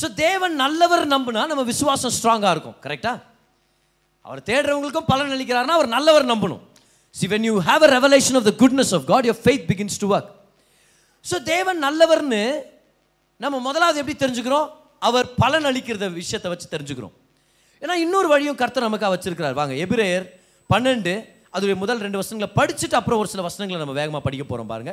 ஸோ 0.00 0.06
தேவன் 0.24 0.54
நல்லவர் 0.64 1.04
நம்புனா 1.14 1.42
நம்ம 1.50 1.62
விசுவாசம் 1.72 2.14
ஸ்ட்ராங்காக 2.16 2.54
இருக்கும். 2.56 2.78
கரெக்டாக 2.84 3.18
அவர் 4.24 4.40
தேடுறவங்களுக்கும் 4.50 5.10
பலன் 5.12 5.34
அளிக்கிறாருன்னா 5.36 5.76
அவர் 5.78 5.94
நல்லவர் 5.96 6.30
நம்பணும். 6.32 6.62
See 7.14 7.26
when 7.32 7.46
you 7.48 7.54
have 7.68 7.82
a 7.86 7.90
revelation 7.96 8.36
of 8.38 8.46
the 8.48 8.52
goodness 8.62 8.92
of 8.96 9.06
God 9.12 9.26
your 9.28 9.40
faith 9.44 9.66
begins 9.70 10.00
to 10.02 10.08
work 10.14 10.30
so 11.24 11.36
தேவன் 11.52 11.78
நல்லவர்னு 11.86 12.42
நம்ம 13.40 13.56
முதலாவது 13.68 14.00
எப்படி 14.02 14.16
தெரிஞ்சுக்கிறோம்? 14.24 14.68
அவர் 15.02 15.26
பலன் 15.42 15.68
அளிக்கிறத 15.70 16.06
விஷயத்தை 16.20 16.50
வச்சு 16.52 16.66
தெரிஞ்சுக்கிறோம். 16.74 17.14
ஏன்னா 17.82 17.94
இன்னொரு 18.04 18.28
வழியும் 18.32 18.58
கர்த்தர் 18.60 18.88
நமக்காக 18.88 19.12
வச்சிருக்கிறார். 19.14 19.58
வாங்க 19.60 19.74
எபிரேயர் 19.84 20.26
பன்னெண்டு 20.70 21.14
அதோடைய 21.54 21.76
முதல் 21.82 22.02
ரெண்டு 22.04 22.20
வசனங்களை 22.20 22.50
படிச்சுட்டு 22.58 22.98
அப்புறம் 22.98 23.20
ஒரு 23.22 23.28
சில 23.32 23.42
வசனங்களை 23.48 23.78
நம்ம 23.82 23.94
வேகமாக 24.00 24.22
படிக்க 24.24 24.44
போகிறோம் 24.46 24.72
பாருங்க. 24.72 24.92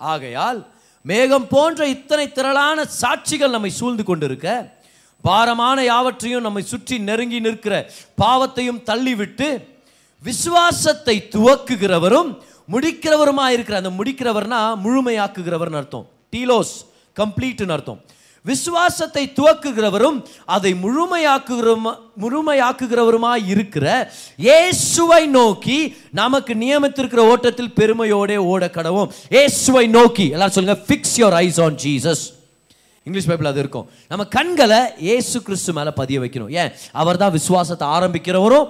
ஆகையால் 0.00 0.60
மேகம் 1.04 1.46
போன்ற 1.52 1.80
இத்தனை 1.96 2.26
திரளான 2.36 2.84
சாட்சிகள் 3.02 3.54
நம்மை 3.56 3.70
சூழ்ந்து 3.78 4.04
கொண்டிருக்க 4.08 4.48
பாரமான 5.24 5.78
யாவற்றையும் 5.84 6.44
நம்மை 6.46 6.62
சுற்றி 6.72 6.96
நெருங்கி 7.08 7.38
நிற்கிற 7.46 7.74
பாவத்தையும் 8.22 8.80
தள்ளிவிட்டு 8.90 9.48
விசுவாசத்தை 10.22 11.16
துவக்குகிறவரும் 11.34 12.30
முடிக்கிறவருமா 12.72 13.46
இருக்கிற 13.54 13.76
அந்த 13.80 13.92
முடிக்கிறவர்னா 13.98 14.60
முழுமையாக்குகிறவர்னு 14.84 15.80
அர்த்தம். 15.80 16.06
டீலோஸ் 16.32 16.74
கம்ப்ளீட்னு 17.16 17.74
அர்த்தம். 17.76 18.00
விசுவாசத்தை 18.44 19.32
துவக்குகிறவரும் 19.38 20.18
அதை 20.46 20.72
முழுமையாக்குகிறவரும் 20.84 21.86
முழுமையாக்குகிறவருமாய் 22.22 23.46
இருக்கிற 23.46 23.86
இயேசுவை 24.46 25.26
நோக்கி 25.26 25.78
நமக்கு 26.20 26.54
நியமித்திருக்கிற 26.54 27.22
ஓட்டத்தில் 27.32 27.72
பெருமையோடே 27.80 28.36
ஓட 28.36 28.70
கடவும். 28.76 29.08
இயேசுவை 29.36 29.86
நோக்கி. 29.86 30.26
எல்லாரும் 30.34 30.56
சொல்லுங்க 30.56 30.78
fix 30.88 31.16
your 31.22 31.36
eyes 31.44 31.60
on 31.66 31.78
Jesus 31.84 32.24
English 33.06 33.28
Bible 33.30 33.50
அது 33.50 33.60
இருக்கும். 33.64 33.86
நம்ம 34.10 34.24
கண்களை 34.24 34.80
இயேசு 34.98 35.36
கிறிஸ்து 35.42 35.72
மேலே 35.72 35.90
பதிய 36.00 36.20
வைக்கணும். 36.20 36.50
ஏன்? 36.60 36.72
அவர் 36.92 37.20
தான் 37.22 37.32
விசுவாசத்தை 37.38 37.88
ஆரம்பிக்கிறவரும் 37.96 38.66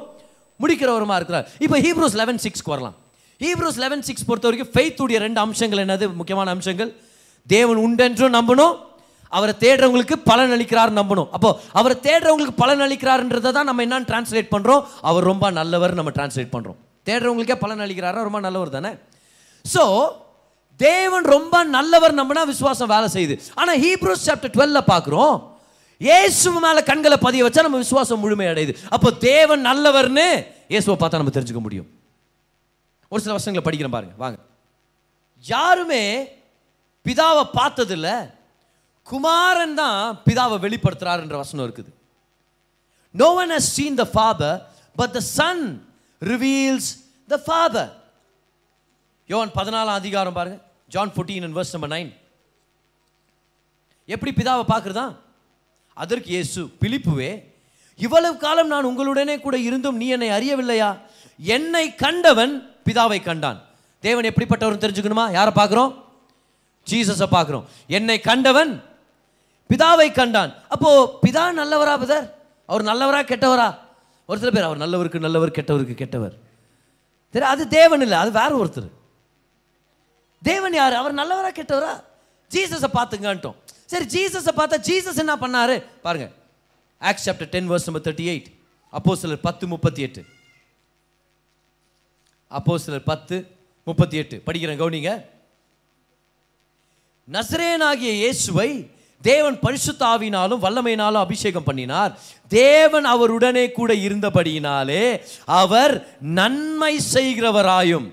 முடிக்கிறவருமா 0.62 1.16
இருக்கிறார். 1.16 1.46
இப்போ 1.64 1.76
ஹீப்ரோஸ் 1.86 2.18
லெவன் 2.20 2.40
சிக்ஸ்க்கு 2.44 2.74
வரலாம். 2.74 2.96
ஹீப்ரோஸ் 3.40 3.80
லெவன் 3.84 4.02
சிக்ஸ் 4.02 4.26
பொறுத்த 4.28 4.48
வரைக்கும் 4.48 4.72
ஃபெய்த்துடைய 4.74 5.18
ரெண்டு 5.24 5.40
அம்சங்கள் 5.40 5.82
என்னது? 5.84 6.14
முக்கியமான 6.20 6.50
அம்சங்கள். 6.50 6.90
தேவன் 7.46 7.80
உண்டென்றும் 7.86 8.36
நம்பணும் 8.38 8.74
அவரை 9.36 9.54
தேடுறவங்களுக்கு 9.64 10.16
பலன் 10.30 10.52
அளிக்கிறார் 10.56 10.92
நம்பணும். 11.00 11.28
அப்போ 11.36 11.50
அவரை 11.80 11.96
தேடுறவங்களுக்கு 12.06 12.60
பலன் 12.62 12.84
அளிக்கிறார்ன்றதை 12.86 13.50
தான் 13.56 13.68
நம்ம 13.70 13.84
என்னன்னு 13.86 14.08
டிரான்ஸ்லேட் 14.10 14.52
பண்ணுறோம் 14.54 14.82
அவர் 15.10 15.28
ரொம்ப 15.32 15.50
நல்லவர் 15.58 15.98
நம்ம 15.98 16.12
டிரான்ஸ்லேட் 16.16 16.54
பண்ணுறோம் 16.54 16.78
தேடுறவங்களுக்கே 17.08 17.58
பலன் 17.64 17.84
அளிக்கிறாரா? 17.84 18.22
ரொம்ப 18.28 18.40
நல்லவர் 18.46 18.74
தானே? 18.78 18.92
ஸோ 19.74 19.84
தேவன் 20.80 21.24
ரொம்ப 21.34 21.54
நல்லவர் 21.76 22.18
நம்பினா 22.20 22.42
விசுவாசம் 22.50 22.90
வேலை 22.94 23.06
செய்யுது. 23.14 23.36
ஆனால் 23.60 23.78
ஹீப்ரூஸ் 23.84 24.26
சாப்டர் 24.28 24.54
டுவெல்ல 24.56 24.80
பார்க்குறோம். 24.92 25.36
இயேசு 26.08 26.48
மேலே 26.64 26.80
கண்களை 26.90 27.16
பதிய 27.26 27.44
வச்சா 27.44 27.64
நம்ம 27.66 27.78
விசுவாசம் 27.84 28.20
முழுமை 28.24 28.46
அடையுது 28.50 28.74
அப்போ 28.96 29.08
தேவன் 29.28 29.62
நல்லவர்னு 29.68 30.26
இயேசுவை 30.72 30.96
பார்த்தா 31.00 31.20
நம்ம 31.22 31.32
தெரிஞ்சுக்க 31.36 31.62
முடியும். 31.66 31.88
ஒரு 33.12 33.20
சில 33.24 33.34
வருஷங்களை 33.36 33.64
படிக்கிறேன் 33.66 33.96
பாருங்க. 33.96 34.14
வாங்க. 34.24 34.38
யாருமே 35.44 36.02
பிதாவை 37.06 37.44
பார்த்ததில்ல 37.58 38.08
குமாரன் 39.10 39.76
தான் 39.82 40.00
பிதாவை 40.26 40.56
வெளிப்படுத்துறாருன்ற 40.64 41.36
வசனம் 41.42 41.66
இருக்குது. 41.66 41.90
No 43.20 43.28
one 43.42 43.52
has 43.56 43.70
seen 43.76 43.98
the 44.02 44.04
father 44.14 44.56
but 45.00 45.12
the 45.18 45.20
son 45.36 45.62
reveals 46.22 46.90
the 47.32 47.36
father 47.46 47.92
யோன் 49.32 49.50
பதினாலாம் 49.58 50.00
அதிகாரம் 50.02 50.36
பாருங்க. 50.38 50.58
John 50.94 51.12
fourteen 51.14 51.56
verse 51.58 51.74
number 51.74 51.92
nine 51.94 52.10
எப்படி 54.14 54.32
பிதாவை 54.40 54.64
பார்க்குறதா? 54.72 55.06
அதற்கு 56.02 56.30
இயேசு 56.34 56.60
பிலிப்புவே 56.82 57.30
இவ்வளவு 58.04 58.36
காலம் 58.44 58.70
நான் 58.72 58.88
உங்களுடனே 58.90 59.34
கூட 59.44 59.56
இருந்தும் 59.68 59.98
நீ 60.00 60.06
என்னை 60.16 60.28
அறியவில்லையா? 60.38 60.90
என்னை 61.38 61.84
கண்டவன் 62.04 62.52
பிதாவை 62.86 63.18
கண்டான். 63.28 63.58
தேவன் 64.06 64.28
எப்படிப்பட்டவர் 64.30 64.82
தெரிஞ்சுக்கணுமா? 64.84 65.24
யாரை 65.36 65.52
பார்க்குறோம்? 65.60 65.90
ஜீசஸை 66.90 67.28
பார்க்குறோம். 67.36 67.64
என்னை 67.98 68.16
கண்டவன் 68.28 68.70
பிதாவை 69.70 70.12
கண்டான். 70.12 70.52
அப்போ 70.74 71.18
பிதா 71.22 71.44
நல்லவரா 71.60 71.94
பிதர்? 72.02 72.26
அவர் 72.66 72.88
நல்லவரா 72.90 73.20
கெட்டவரா? 73.30 73.68
ஒரு 74.26 74.38
சில 74.40 74.50
பேர் 74.50 74.68
அவர் 74.68 74.82
நல்லவருக்கு 74.84 75.18
நல்லவர் 75.18 75.56
கெட்டவருக்கு 75.58 75.96
கெட்டவர். 76.02 76.34
சரி 77.32 77.44
அது 77.44 77.68
தேவன் 77.68 78.00
இல்லை 78.00 78.18
அது 78.18 78.30
வேற 78.30 78.50
ஒருத்தர். 78.64 78.90
தேவன் 80.42 80.72
யார்? 80.72 80.94
அவர் 81.00 81.14
நல்லவரா 81.14 81.50
கெட்டவரா? 81.60 81.92
ஜீசஸை 82.50 82.90
பார்த்துங்கன்ட்டோம். 82.94 83.56
சரி 83.86 84.06
ஜீசஸை 84.14 84.52
பார்த்தா 84.56 84.76
ஜீசஸ் 84.88 85.22
என்ன 85.24 85.34
பண்ணாரு? 85.36 85.76
பாருங்க. 86.02 86.26
Acts 86.98 87.30
chapter 87.30 87.50
ten 87.54 87.70
verse 87.70 87.88
number 87.88 88.06
thirty 88.06 88.26
eight 88.32 88.48
அப்போ 88.90 89.16
சிலர் 89.16 89.40
பத்து 89.40 89.66
முப்பத்தி 89.66 90.02
எட்டு. 90.02 90.24
அப்போ 92.48 92.78
சிலர் 92.78 93.02
பத்து 93.02 93.36
முப்பத்தி 93.84 94.16
எட்டு. 94.16 94.42
படிக்கிறேன் 94.46 94.80
கவுனிங்க. 94.82 95.12
நசரேனாகிய 97.32 98.12
இயேசுவை 98.22 98.70
தேவன் 99.22 99.56
பரிசுத்தாவினாலும் 99.62 100.62
வல்லமையினாலும் 100.64 101.24
அபிஷேகம் 101.26 101.64
பண்ணினார். 101.64 102.18
தேவன் 102.48 103.04
அவருடனே 103.04 103.72
கூட 103.72 103.94
இருந்தபடியினாலே 103.94 105.20
அவர் 105.44 106.06
நன்மை 106.20 107.00
செய்கிறவராயும். 107.14 108.06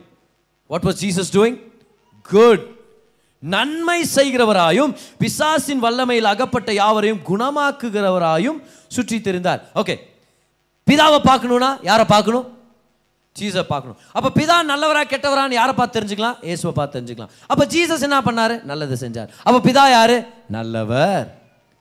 What 0.68 0.84
was 0.84 1.02
Jesus 1.04 1.34
doing 1.34 1.60
good 2.22 2.74
நன்மை 3.40 4.06
செய்கிறவராயும் 4.16 4.96
பிசாசின் 5.18 5.84
வல்லமையில் 5.84 6.32
அகப்பட்ட 6.34 6.74
யாவரையும் 6.74 7.22
குணமாக்குகிறவராயும் 7.30 8.60
சுற்றி 8.88 9.18
தெரிந்தார் 9.20 9.62
ஓகே 9.76 9.96
பிதாவை 10.88 11.20
பார்க்கணும்னா 11.30 11.70
யாரை 11.82 12.06
பார்க்கணும்? 12.06 12.55
ஜீசஸை 13.40 13.64
பார்க்கணும். 13.72 13.98
அப்போ 14.18 14.30
பிதா 14.40 14.58
நல்லவரா 14.72 15.02
கெட்டவரான்னு 15.14 15.58
யாரை 15.60 15.74
பார்த்து 15.80 15.96
தெரிஞ்சுக்கலாம்? 15.98 16.38
இயேசுவை 16.48 16.74
பார்த்து 16.78 16.96
தெரிஞ்சுக்கலாம். 16.98 17.32
அப்போ 17.52 17.64
ஜீசஸ் 17.74 18.06
என்ன 18.08 18.20
பண்ணாரு? 18.28 18.56
நல்லது 18.72 18.98
செஞ்சார். 19.06 19.30
அப்போ 19.48 19.60
பிதா 19.68 19.86
யார்? 19.96 20.18
நல்லவர். 20.58 21.26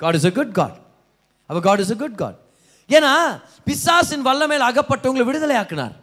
God 0.02 0.16
is 0.18 0.28
a 0.30 0.32
good 0.38 0.54
God 0.60 0.78
அப்போ 1.50 1.60
God 1.66 1.82
is 1.84 1.92
a 1.96 1.98
good 2.02 2.16
God 2.22 2.38
ஏன்னா 2.96 3.12
பிசாசின் 3.68 4.24
வல்லமையில் 4.28 4.66
அகப்பட்டவங்களை 4.70 5.24
விடுதலை 5.28 5.56
ஆக்கினார். 5.60 5.94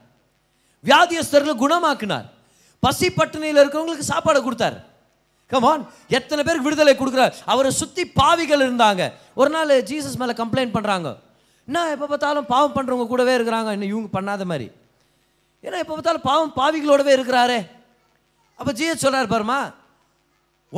வியாதியஸ்தர்களை 0.90 1.56
குணமாக்கினார். 1.64 2.28
பசி 2.84 3.08
பட்டினியில் 3.18 3.60
இருக்கிறவங்களுக்கு 3.62 4.12
சாப்பாடு 4.14 4.40
கொடுத்தார். 4.46 4.78
கமான் 5.52 5.84
எத்தனை 6.18 6.42
பேருக்கு 6.48 6.68
விடுதலை 6.68 6.94
கொடுக்குறார்? 6.98 7.34
அவரை 7.54 7.72
சுற்றி 7.82 8.04
பாவிகள் 8.20 8.64
இருந்தாங்க. 8.68 9.02
ஒரு 9.40 9.50
நாள் 9.56 9.74
ஜீசஸ் 9.90 10.20
மேலே 10.22 10.36
கம்ப்ளைண்ட் 10.42 10.76
பண்ணுறாங்க 10.78 11.10
என்ன 11.68 11.84
எப்போ 11.96 12.06
பார்த்தாலும் 12.12 12.48
பாவம் 12.54 12.76
பண்ணுறவங்க 12.78 13.08
கூடவே 13.10 13.34
இருக்கிறாங்க. 13.38 13.72
இன்னும் 13.76 13.92
இவங்க 13.94 14.10
பண்ணாத 14.18 14.46
மாதிரி. 14.52 14.68
ஏன்னா 15.66 15.78
எப்போ 15.84 15.94
பார்த்தாலும் 15.94 16.28
பாவம் 16.30 16.54
பாவிகளோடவே 16.60 17.12
இருக்கிறாரே. 17.18 17.60
அப்போ 18.60 18.72
ஜிஎஸ் 18.80 19.04
சொல்கிறார் 19.04 19.34
பாருமா 19.34 19.60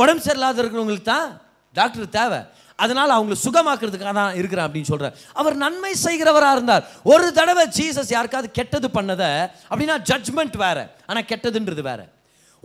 உடம்பு 0.01 0.23
சரியில்லாத 0.25 0.61
இருக்கிறவங்களுக்கு 0.61 1.11
தான் 1.13 1.29
டாக்டர் 1.75 2.15
தேவை. 2.17 2.39
அதனால் 2.83 3.15
அவங்களை 3.15 3.35
சுகமாக்குறதுக்காக 3.45 4.13
தான் 4.19 4.37
இருக்கிறேன் 4.39 4.65
அப்படின்னு 4.67 4.89
சொல்கிறார் 4.91 5.17
அவர் 5.39 5.55
நன்மை 5.63 5.91
செய்கிறவராக 6.05 6.57
இருந்தார். 6.57 6.83
ஒரு 7.13 7.27
தடவை 7.39 7.63
ஜீசஸ் 7.77 8.11
யாருக்காவது 8.15 8.49
கெட்டது 8.57 8.87
பண்ணதை 8.97 9.31
அப்படின்னா 9.71 9.97
ஜட்ஜ்மெண்ட் 10.09 10.57
வேறு. 10.65 10.83
ஆனால் 11.09 11.27
கெட்டதுன்றது 11.31 11.83
வேறு. 11.89 12.05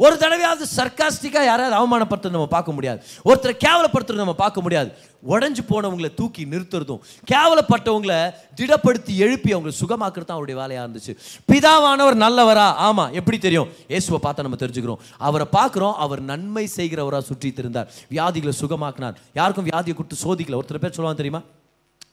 ஒரு 0.04 0.14
தடவையாவது 0.22 0.64
சர்க்காஸ்டிக்காக 0.78 1.46
யாராவது 1.50 1.76
அவமானப்படுத்துறது 1.78 2.36
நம்ம 2.36 2.50
பார்க்க 2.56 2.74
முடியாது. 2.76 2.98
ஒருத்தரை 3.28 3.54
கேவலப்படுத்துறது 3.64 4.22
நம்ம 4.24 4.34
பார்க்க 4.42 4.64
முடியாது. 4.64 4.90
உடஞ்சி 5.32 5.62
போனவங்களை 5.70 6.10
தூக்கி 6.18 6.42
நிறுத்துறதும் 6.52 7.00
கேவலப்பட்டவங்களை 7.30 8.18
திடப்படுத்தி 8.58 9.12
எழுப்பி 9.24 9.50
அவங்களை 9.54 9.74
சுகமாக்குறது 9.80 10.28
தான் 10.28 10.38
அவருடைய 10.38 10.56
வேலையாக 10.60 10.84
இருந்துச்சு. 10.86 11.14
பிதாவானவர் 11.50 12.18
நல்லவரா? 12.24 12.68
ஆமாம் 12.88 13.14
எப்படி 13.20 13.38
தெரியும்? 13.46 13.70
இயேசுவை 13.92 14.20
பார்த்தா 14.26 14.46
நம்ம 14.48 14.60
தெரிஞ்சுக்கிறோம். 14.62 15.02
அவரை 15.28 15.48
பார்க்குறோம். 15.58 15.96
அவர் 16.06 16.22
நன்மை 16.30 16.64
செய்கிறவராக 16.78 17.24
சுற்றி 17.30 17.50
திருந்தார். 17.58 17.90
வியாதிகளை 18.14 18.54
சுகமாக்கினார். 18.62 19.18
யாருக்கும் 19.40 19.68
வியாதியை 19.70 19.96
கொடுத்து 19.98 20.22
சோதிக்கல. 20.26 20.60
ஒருத்தர் 20.60 20.84
பேர் 20.84 20.96
சொல்லுவாங்க 20.98 21.20
தெரியுமா? 21.22 21.42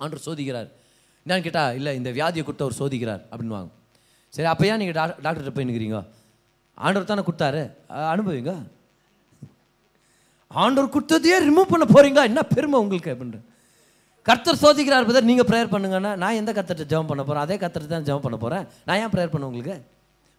அன்று 0.04 0.26
சோதிக்கிறார். 0.28 0.70
என்னன்னு 1.26 1.46
கேட்டால் 1.46 1.76
இல்லை 1.78 1.92
இந்த 2.00 2.10
வியாதியை 2.16 2.44
கொடுத்து 2.46 2.66
அவர் 2.66 2.80
சோதிக்கிறார் 2.82 3.22
அப்படின்வாங்க 3.32 3.70
சரி 4.34 4.48
அப்போ 4.52 4.64
ஏன் 4.72 4.80
நீங்கள் 4.82 4.98
டாக்டர்கிட்ட 5.26 5.54
போய் 5.56 5.68
நிற்கிறீங்க 5.68 6.00
ஆண்டவர் 6.84 7.12
தானே 7.12 7.24
கொடுத்தாரு. 7.28 7.62
அனுபவிங்க. 8.14 8.54
ஆண்டவர் 10.52 10.94
கொடுத்ததையே 10.96 11.38
ரிமூவ் 11.50 11.74
பண்ண 11.74 11.86
போறீங்க 11.96 12.22
என்ன 12.30 12.42
பெருமை 12.56 12.78
உங்களுக்கு 12.84 13.12
அப்படின்ற. 13.14 13.40
கர்த்தர் 14.28 14.62
சோதிக்கிறார் 14.64 15.08
பதர் 15.10 15.30
நீங்கள் 15.30 15.48
ப்ரேயர் 15.50 15.74
பண்ணுங்கன்னா 15.74 16.12
நான் 16.22 16.38
எந்த 16.42 16.52
கத்தர்கிட்ட 16.58 16.92
ஜெபம் 16.94 17.10
பண்ண 17.12 17.24
போகிறேன் 17.24 17.44
அதே 17.46 17.56
கர்த்தர் 17.64 17.94
தான் 17.94 18.08
ஜெபம் 18.08 18.26
பண்ண 18.26 18.38
போகிறேன் 18.44 18.64
நான் 18.88 19.00
ஏன் 19.02 19.12
ப்ரேயர் 19.14 19.34
பண்ண 19.34 19.50
உங்களுக்கு? 19.50 19.76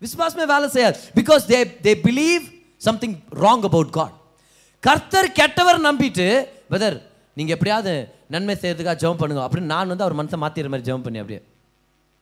விஸ்வாசமே 0.05 0.45
வேலை 0.53 0.67
செய்யாது. 0.77 0.99
Because 1.19 1.45
they 1.51 1.59
they 1.87 1.93
believe 2.07 2.47
something 2.87 3.17
wrong 3.45 3.67
about 3.69 3.93
God 3.99 4.17
கர்த்தர் 4.87 5.29
கெட்டவர் 5.41 5.79
நம்பிட்டு 5.89 6.27
பிரதர் 6.71 6.97
நீங்கள் 7.39 7.57
எப்படியாவது 7.57 7.93
நன்மை 8.35 8.55
செய்யறதுக்காக 8.63 8.99
ஜெபம் 9.03 9.21
பண்ணுங்க. 9.23 9.43
அப்படின்னு 9.47 9.73
நான் 9.75 9.93
வந்து 9.93 10.05
அவர் 10.07 10.19
மனசை 10.21 10.39
மாற்றிடுற 10.43 10.71
மாதிரி 10.73 10.89
ஜெபம் 10.89 11.07
பண்ணி 11.07 11.23
அப்படியே. 11.23 11.41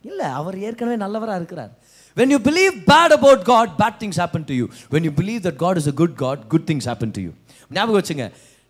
இல்லை 0.09 0.27
அவர் 0.39 0.57
ஏற்கனவே 0.67 0.97
நல்லவராக 1.03 1.39
இருக்கிறார். 1.41 1.73
When 2.17 2.29
you 2.33 2.39
believe 2.47 2.73
bad 2.91 3.11
about 3.17 3.39
god 3.51 3.67
bad 3.81 3.93
things 4.01 4.17
happen 4.23 4.43
to 4.49 4.53
you. 4.59 4.65
When 4.93 5.03
you 5.07 5.13
believe 5.19 5.41
that 5.47 5.57
god 5.65 5.77
is 5.81 5.87
a 5.93 5.95
good 6.01 6.15
god 6.23 6.37
good 6.53 6.65
things 6.69 6.85
happen 6.91 7.11
to 7.17 7.21
you. 7.25 7.31
ஞாபகம் 7.75 7.99
வச்சுங்க. 7.99 8.25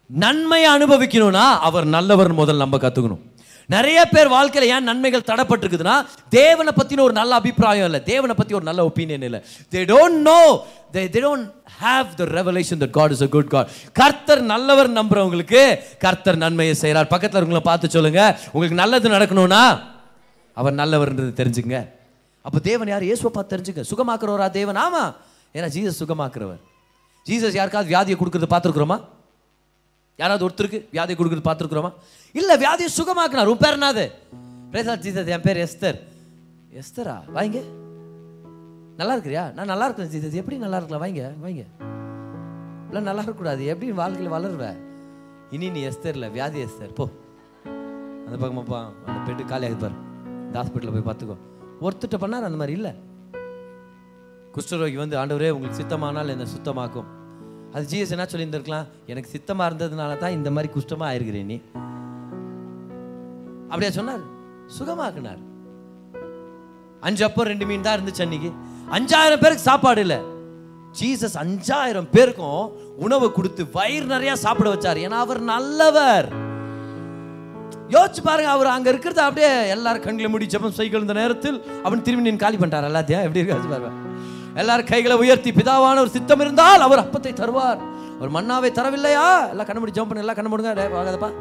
நன்மையை 0.10 0.68
அனுபவிக்கணும்னா 0.78 1.46
அவர் 1.70 1.86
நல்லவர் 1.96 2.32
முதல் 2.42 2.62
நம்ம 2.64 2.78
கற்றுக்கணும் 2.84 3.24
நிறைய 3.74 4.00
பேர் 4.12 4.30
வாழ்க்கையில் 4.34 4.72
ஏன் 4.74 4.86
நன்மைகள் 4.90 5.26
தடப்பட்டிருக்குதுன்னா 5.30 5.96
தேவனை 6.36 6.72
பற்றின 6.80 7.02
ஒரு 7.06 7.14
நல்ல 7.20 7.32
அபிப்பிராயம் 7.42 7.88
இல்லை. 7.90 8.02
தேவனை 8.10 8.34
பற்றி 8.40 8.54
ஒரு 8.58 8.66
நல்ல 8.68 8.82
ஒப்பீனியன் 8.90 9.26
இல்லை. 9.28 9.40
They 9.74 9.82
don't 9.92 10.20
know 10.28 10.42
they 10.96 11.04
they 11.16 11.22
don't 11.26 11.48
have 11.82 12.14
the 12.20 12.28
revelation 12.38 12.82
that 12.84 12.96
God 12.98 13.14
is 13.16 13.24
a 13.28 13.30
good 13.36 13.50
God 13.56 13.72
கர்த்தர் 14.02 14.44
நல்லவர் 14.54 14.92
நம்புறவங்களுக்கு 15.00 15.64
கர்த்தர் 16.06 16.42
நன்மையை 16.46 16.76
செய்கிறார் 16.84 17.12
பக்கத்தில் 17.14 17.40
இருக்கவங்கள 17.40 17.66
பார்த்து 17.72 17.96
சொல்லுங்க. 17.98 18.22
உங்களுக்கு 18.54 18.82
நல்லது 18.84 19.16
நடக்கணும்னா 19.16 19.64
அவர் 20.62 20.80
நல்லவர்ன்றது 20.82 21.34
தெரிஞ்சுங்க 21.42 21.80
அப்போ 22.46 22.60
தேவன் 22.60 22.88
யார்? 22.88 23.04
இயேசுவை 23.10 23.32
பார்த்து 23.32 23.54
தெரிஞ்சுங்க 23.54 23.84
சுகமாக்குறவரா 23.92 24.50
தேவன்? 24.50 24.76
ஆமா. 24.76 25.04
ஏன்னா 25.56 25.68
ஜீசஸ் 25.76 26.00
சுகமாக்குறவர். 26.02 26.62
ஜீசஸ் 27.28 27.56
யாருக்காவது 27.60 27.90
வியாதியை 27.94 28.18
கொடுக்குறது 28.20 28.50
பார்த்துருக்குறோமா? 28.54 28.98
யாராவது 30.22 30.44
ஒருத்தருக்கு 30.48 30.80
வியாதியை 30.96 31.16
கொடுக்குறது 31.20 31.48
பார்த்துருக்குறோமா? 31.48 31.92
இல்லை 32.32 32.56
வியாதியை 32.58 32.90
சுகமாக்குனார். 32.98 33.52
உன் 33.54 33.64
பேர் 33.64 33.78
என்னது? 33.80 34.06
பிரேசா 34.72 34.94
ஜீசஸ் 35.06 35.32
என் 35.36 35.46
பேர் 35.48 35.62
எஸ்தர். 35.66 36.00
எஸ்தரா? 36.82 37.18
வாங்க. 37.32 37.60
நல்லா 39.00 39.16
இருக்கிறியா? 39.16 39.54
நான் 39.54 39.72
நல்லா 39.74 39.86
இருக்கிறேன் 39.86 40.14
ஜீசஸ். 40.14 40.40
எப்படி 40.42 40.58
நல்லா 40.58 40.78
இருக்கலாம்? 40.78 41.06
வாங்க 41.06 41.34
வாங்க. 41.46 41.64
இல்லை 42.88 43.02
நல்லா 43.10 43.22
இருக்கக்கூடாது. 43.22 43.66
எப்படி 43.66 43.92
வாழ்க்கையில் 43.92 44.34
வளருவ? 44.36 44.76
இனி 45.52 45.70
நீ 45.70 45.82
எஸ்தர் 45.88 46.18
இல்லை 46.18 46.30
வியாதி 46.30 46.62
எஸ்தர். 46.64 46.94
போ. 46.94 47.10
அந்த 48.28 48.38
பக்கமாப்பா 48.42 48.80
அந்த 49.06 49.20
பெட்டு 49.28 49.46
காலியாக 49.46 49.76
பாரு. 49.76 49.98
இந்த 50.46 50.56
ஹாஸ்பிட்டலில் 50.60 50.96
போய் 50.98 51.08
பார்த்துக்கோ. 51.10 51.38
ஒருத்தட்ட 51.82 52.18
பண்ணார் 52.22 52.48
அந்த 52.48 52.58
மாதிரி 52.58 52.72
இல்லை. 52.72 52.94
குஷ்டரோகி 54.56 54.94
வந்து 54.94 55.18
ஆண்டவரே 55.18 55.50
உங்களுக்கு 55.50 55.80
சித்தமானால் 55.82 56.28
என்னை 56.28 56.46
சுத்தமாக்கும். 56.46 57.08
அது 57.74 57.86
ஜீஎஸ் 57.92 58.14
என்ன 58.16 58.28
சொல்லியிருந்திருக்கலாம்? 58.32 58.86
எனக்கு 59.06 59.30
சித்தமாக 59.30 59.70
இருந்ததுனால 59.70 60.18
தான் 60.18 60.32
இந்த 60.32 60.52
மாதிரி 60.52 60.74
குஷ்டமாக 60.74 61.10
ஆயிருக்கிறேன் 61.12 61.46
நீ. 61.46 61.62
அப்படியா 63.70 63.92
சொன்னார். 63.92 64.24
சுகமாக்குனார். 64.78 65.42
அஞ்சு 67.02 67.24
அப்போ 67.24 67.44
ரெண்டு 67.44 67.66
மீன் 67.66 67.82
தான் 67.82 67.98
இருந்துச்சு 67.98 68.22
அன்னைக்கு. 68.22 68.52
அஞ்சாயிரம் 68.92 69.42
பேருக்கு 69.44 69.70
சாப்பாடு 69.70 70.02
இல்லை. 70.02 70.20
ஜீசஸ் 71.00 71.38
அஞ்சாயிரம் 71.44 72.10
பேருக்கும் 72.12 72.72
உணவு 72.98 73.32
கொடுத்து 73.32 73.68
வயிறு 73.74 74.06
நிறையா 74.06 74.34
சாப்பிட 74.34 74.74
வச்சார். 74.74 75.02
ஏன்னா 75.06 75.18
அவர் 75.26 75.42
நல்லவர். 75.42 76.45
யோசிச்சு 77.90 78.22
பாருங்க 78.24 78.50
அவர் 78.50 78.66
அங்க 78.66 78.92
இருக்கிறத 78.92 79.18
அப்படியே 79.18 79.70
எல்லாரும் 79.70 80.02
கண்களை 80.02 80.32
மூடி 80.32 80.46
ஜபம் 80.46 80.72
செய்கிற 80.72 81.02
இந்த 81.02 81.14
நேரத்தில் 81.14 81.64
அவன் 81.84 82.02
திரும்பி 82.02 82.30
நின்று 82.30 82.58
காலி 82.58 82.58
பண்ணிட்டார். 82.58 82.90
எல்லாத்தையும் 82.90 83.24
எப்படி 83.24 83.42
இருக்காச்சு 83.42 83.70
பாருங்க. 83.70 83.88
எல்லாரும் 84.56 84.86
கைகளை 84.86 85.18
உயர்த்தி 85.18 85.52
பிதாவான 85.52 86.00
ஒரு 86.00 86.10
சித்தம் 86.10 86.40
இருந்தால் 86.40 86.82
அவர் 86.82 87.10
அப்பத்தை 87.10 87.34
தருவார். 87.34 87.80
அவர் 88.20 88.32
மன்னாவை 88.32 88.76
தரவில்லையா? 88.76 89.50
எல்லாம் 89.50 89.66
கண்ண 89.66 89.84
ஜம்ப் 89.84 90.08
பண்ணுங்க 90.08 90.20
எல்லாம் 90.20 90.36
கண்ண 90.36 90.56
மூடுங்க. 90.56 90.76
டேய், 90.76 91.34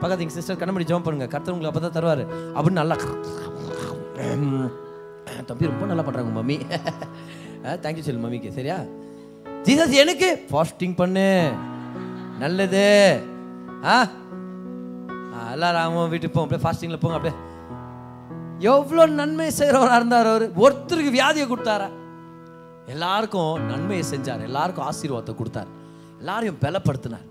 பக்கத்து 0.00 0.24
எங்கள் 0.24 0.36
சிஸ்டர் 0.36 0.56
கண்ண 0.56 0.80
ஜம்ப் 0.80 1.02
பண்ணுங்க. 1.02 1.26
கருத்து 1.26 1.52
உங்களுக்கு 1.52 1.80
அப்பதான் 1.80 2.02
தருவார். 2.02 2.26
அப்படின்னு 2.54 2.70
நல்லா 2.70 2.96
தம்பி 5.46 5.66
ரொம்ப 5.66 5.86
நல்லா 5.86 6.02
பண்றாங்க 6.02 6.40
மம்மி. 6.40 6.60
தேங்க்யூ 7.64 8.00
சொல்லு 8.00 8.28
மம்மிக்கு. 8.28 8.52
சரியா? 8.52 8.76
ஜீசஸ் 9.62 9.90
எனக்கு 9.90 10.44
ஃபாஸ்டிங் 10.50 10.94
பண்ணு. 10.96 11.52
நல்லது. 12.38 13.22
ஆ, 13.84 14.06
எல்லாரும் 15.54 15.82
அவங்க 15.84 16.08
வீட்டுக்கு 16.14 16.34
போங்க 16.36 16.46
அப்படியே 16.46 16.64
ஃபாஸ்டிங்கில் 16.64 17.02
போங்க 17.04 17.18
அப்படியே. 17.18 17.36
எவ்வளோ 18.72 19.06
நன்மை 19.20 19.46
செய்கிறவராக 19.60 20.00
இருந்தார் 20.00 20.28
அவர்? 20.32 20.44
ஒருத்தருக்கு 20.64 21.12
வியாதியை 21.18 21.46
கொடுத்தாரா? 21.52 21.88
எல்லாருக்கும் 22.94 23.64
நன்மையை 23.70 24.04
செஞ்சார். 24.10 24.42
எல்லாருக்கும் 24.48 24.86
ஆசீர்வாதத்தை 24.90 25.34
கொடுத்தார். 25.38 25.70
எல்லாரையும் 26.20 26.60
பலப்படுத்தினார். 26.64 27.26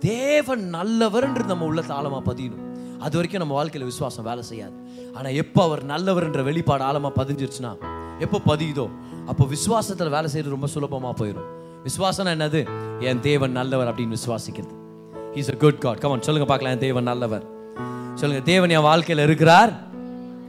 தேவன் 0.00 0.64
நல்லவர்ன்றது 0.76 1.52
நம்ம 1.52 1.68
உள்ள 1.70 1.82
ஆழமாக 1.98 2.22
பதியணும். 2.30 2.64
அது 3.04 3.16
வரைக்கும் 3.18 3.42
நம்ம 3.42 3.54
வாழ்க்கையில 3.58 3.88
விசுவாசம் 3.90 4.26
வேலை 4.28 4.42
செய்யாது. 4.42 4.76
ஆனால் 5.16 5.36
எப்போ 5.42 5.60
அவர் 5.68 5.82
நல்லவர்ன்ற 5.92 6.42
வெளிப்பாடு 6.48 6.82
ஆழமாக 6.88 7.12
பதிஞ்சிருச்சுன்னா 7.20 7.72
எப்போ 8.24 8.38
பதியுதோ 8.50 8.86
அப்போ 9.30 9.44
விசுவாசத்தில் 9.54 10.14
வேலை 10.16 10.28
செய்யறது 10.30 10.56
ரொம்ப 10.56 10.68
சுலபமாக 10.74 11.14
போயிடும் 11.20 11.48
விசுவாசம்னா 11.86 12.32
என்னது? 12.36 12.60
என் 13.08 13.20
தேவன் 13.20 13.56
நல்லவர் 13.58 13.90
அப்படின்னு 13.90 14.16
விசுவாசிக்கிறது. 14.18 14.74
Is 15.40 15.50
a 15.52 15.56
good 15.62 15.80
God 15.84 16.00
come on 16.02 16.24
சொல்லுங்க 16.26 16.48
பார்க்கலாம். 16.50 16.82
தேவன் 16.86 17.08
நல்லவர். 17.10 17.44
சொல்லுங்க 18.20 18.44
தேவன் 18.52 18.72
என் 18.76 18.86
வாழ்க்கையில் 18.90 19.24
இருக்கிறார்? 19.24 19.72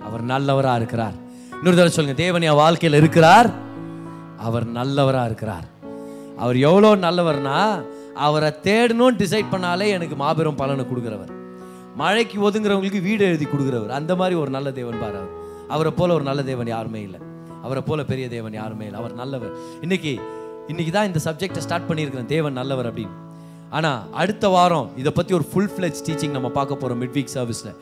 அவர் 0.08 0.24
நல்லவரா 0.34 0.74
இருக்கிறார். 0.82 1.16
இன்னொரு 1.50 1.78
தடவை 1.80 1.92
சொல்லுங்க 1.98 2.22
தேவன் 2.22 2.46
என் 2.50 2.60
வாழ்க்கையில் 2.64 3.00
இருக்கிறார்? 3.02 3.50
அவர் 4.48 4.66
நல்லவரா 4.78 5.24
இருக்கிறார். 5.30 5.66
அவர் 6.44 6.58
எவ்வளோ 6.70 6.92
நல்லவர்னா 7.06 7.60
அவரை 8.28 8.50
தேடணும்னு 8.68 9.20
டிசைட் 9.24 9.52
பண்ணாலே 9.52 9.88
எனக்கு 9.98 10.16
மாபெரும் 10.16 10.60
பலனை 10.62 10.86
கொடுக்குறவர். 10.86 11.32
மழைக்கு 11.96 12.38
ஒதுங்குறவங்களுக்கு 12.48 13.02
வீடு 13.10 13.24
எழுதி 13.26 13.46
கொடுக்குறவர். 13.46 13.94
அந்த 14.00 14.16
மாதிரி 14.16 14.36
ஒரு 14.44 14.50
நல்ல 14.50 14.72
தேவன் 14.80 15.02
பாரு 15.02 15.18
அவர். 15.22 15.34
அவரை 15.76 15.92
போல 15.92 16.14
ஒரு 16.14 16.24
நல்ல 16.24 16.42
தேவன் 16.44 16.74
யாருமே 16.76 17.02
இல்லை. 17.02 17.20
அவரை 17.64 17.82
போல 17.86 18.04
பெரிய 18.12 18.26
தேவன் 18.36 18.54
யாருமே 18.54 18.86
இல்லை. 18.86 19.00
அவர் 19.00 19.14
நல்லவர். 19.14 19.54
இன்னைக்கு 19.82 20.14
இன்னைக்கு 20.68 20.92
தான் 20.94 21.10
இந்த 21.10 21.20
சப்ஜெக்டை 21.28 21.58
ஸ்டார்ட் 21.58 21.90
பண்ணியிருக்கிறேன். 21.90 22.34
தேவன் 22.36 22.54
நல்லவர் 22.54 22.90
அப்படின்னு. 22.90 23.16
ஆனால் 23.78 24.00
அடுத்த 24.22 24.46
வாரம் 24.56 24.88
இதை 25.02 25.12
பற்றி 25.18 25.34
ஒரு 25.40 25.46
ஃபுல் 25.52 25.72
ஃபிளெஜ் 25.74 26.04
டீச்சிங் 26.08 26.36
நம்ம 26.38 26.52
பார்க்க 26.60 26.82
போகிறோம் 26.82 27.02
மிட் 27.04 27.16
வீக் 27.18 27.34
சர்வீஸில் 27.38 27.74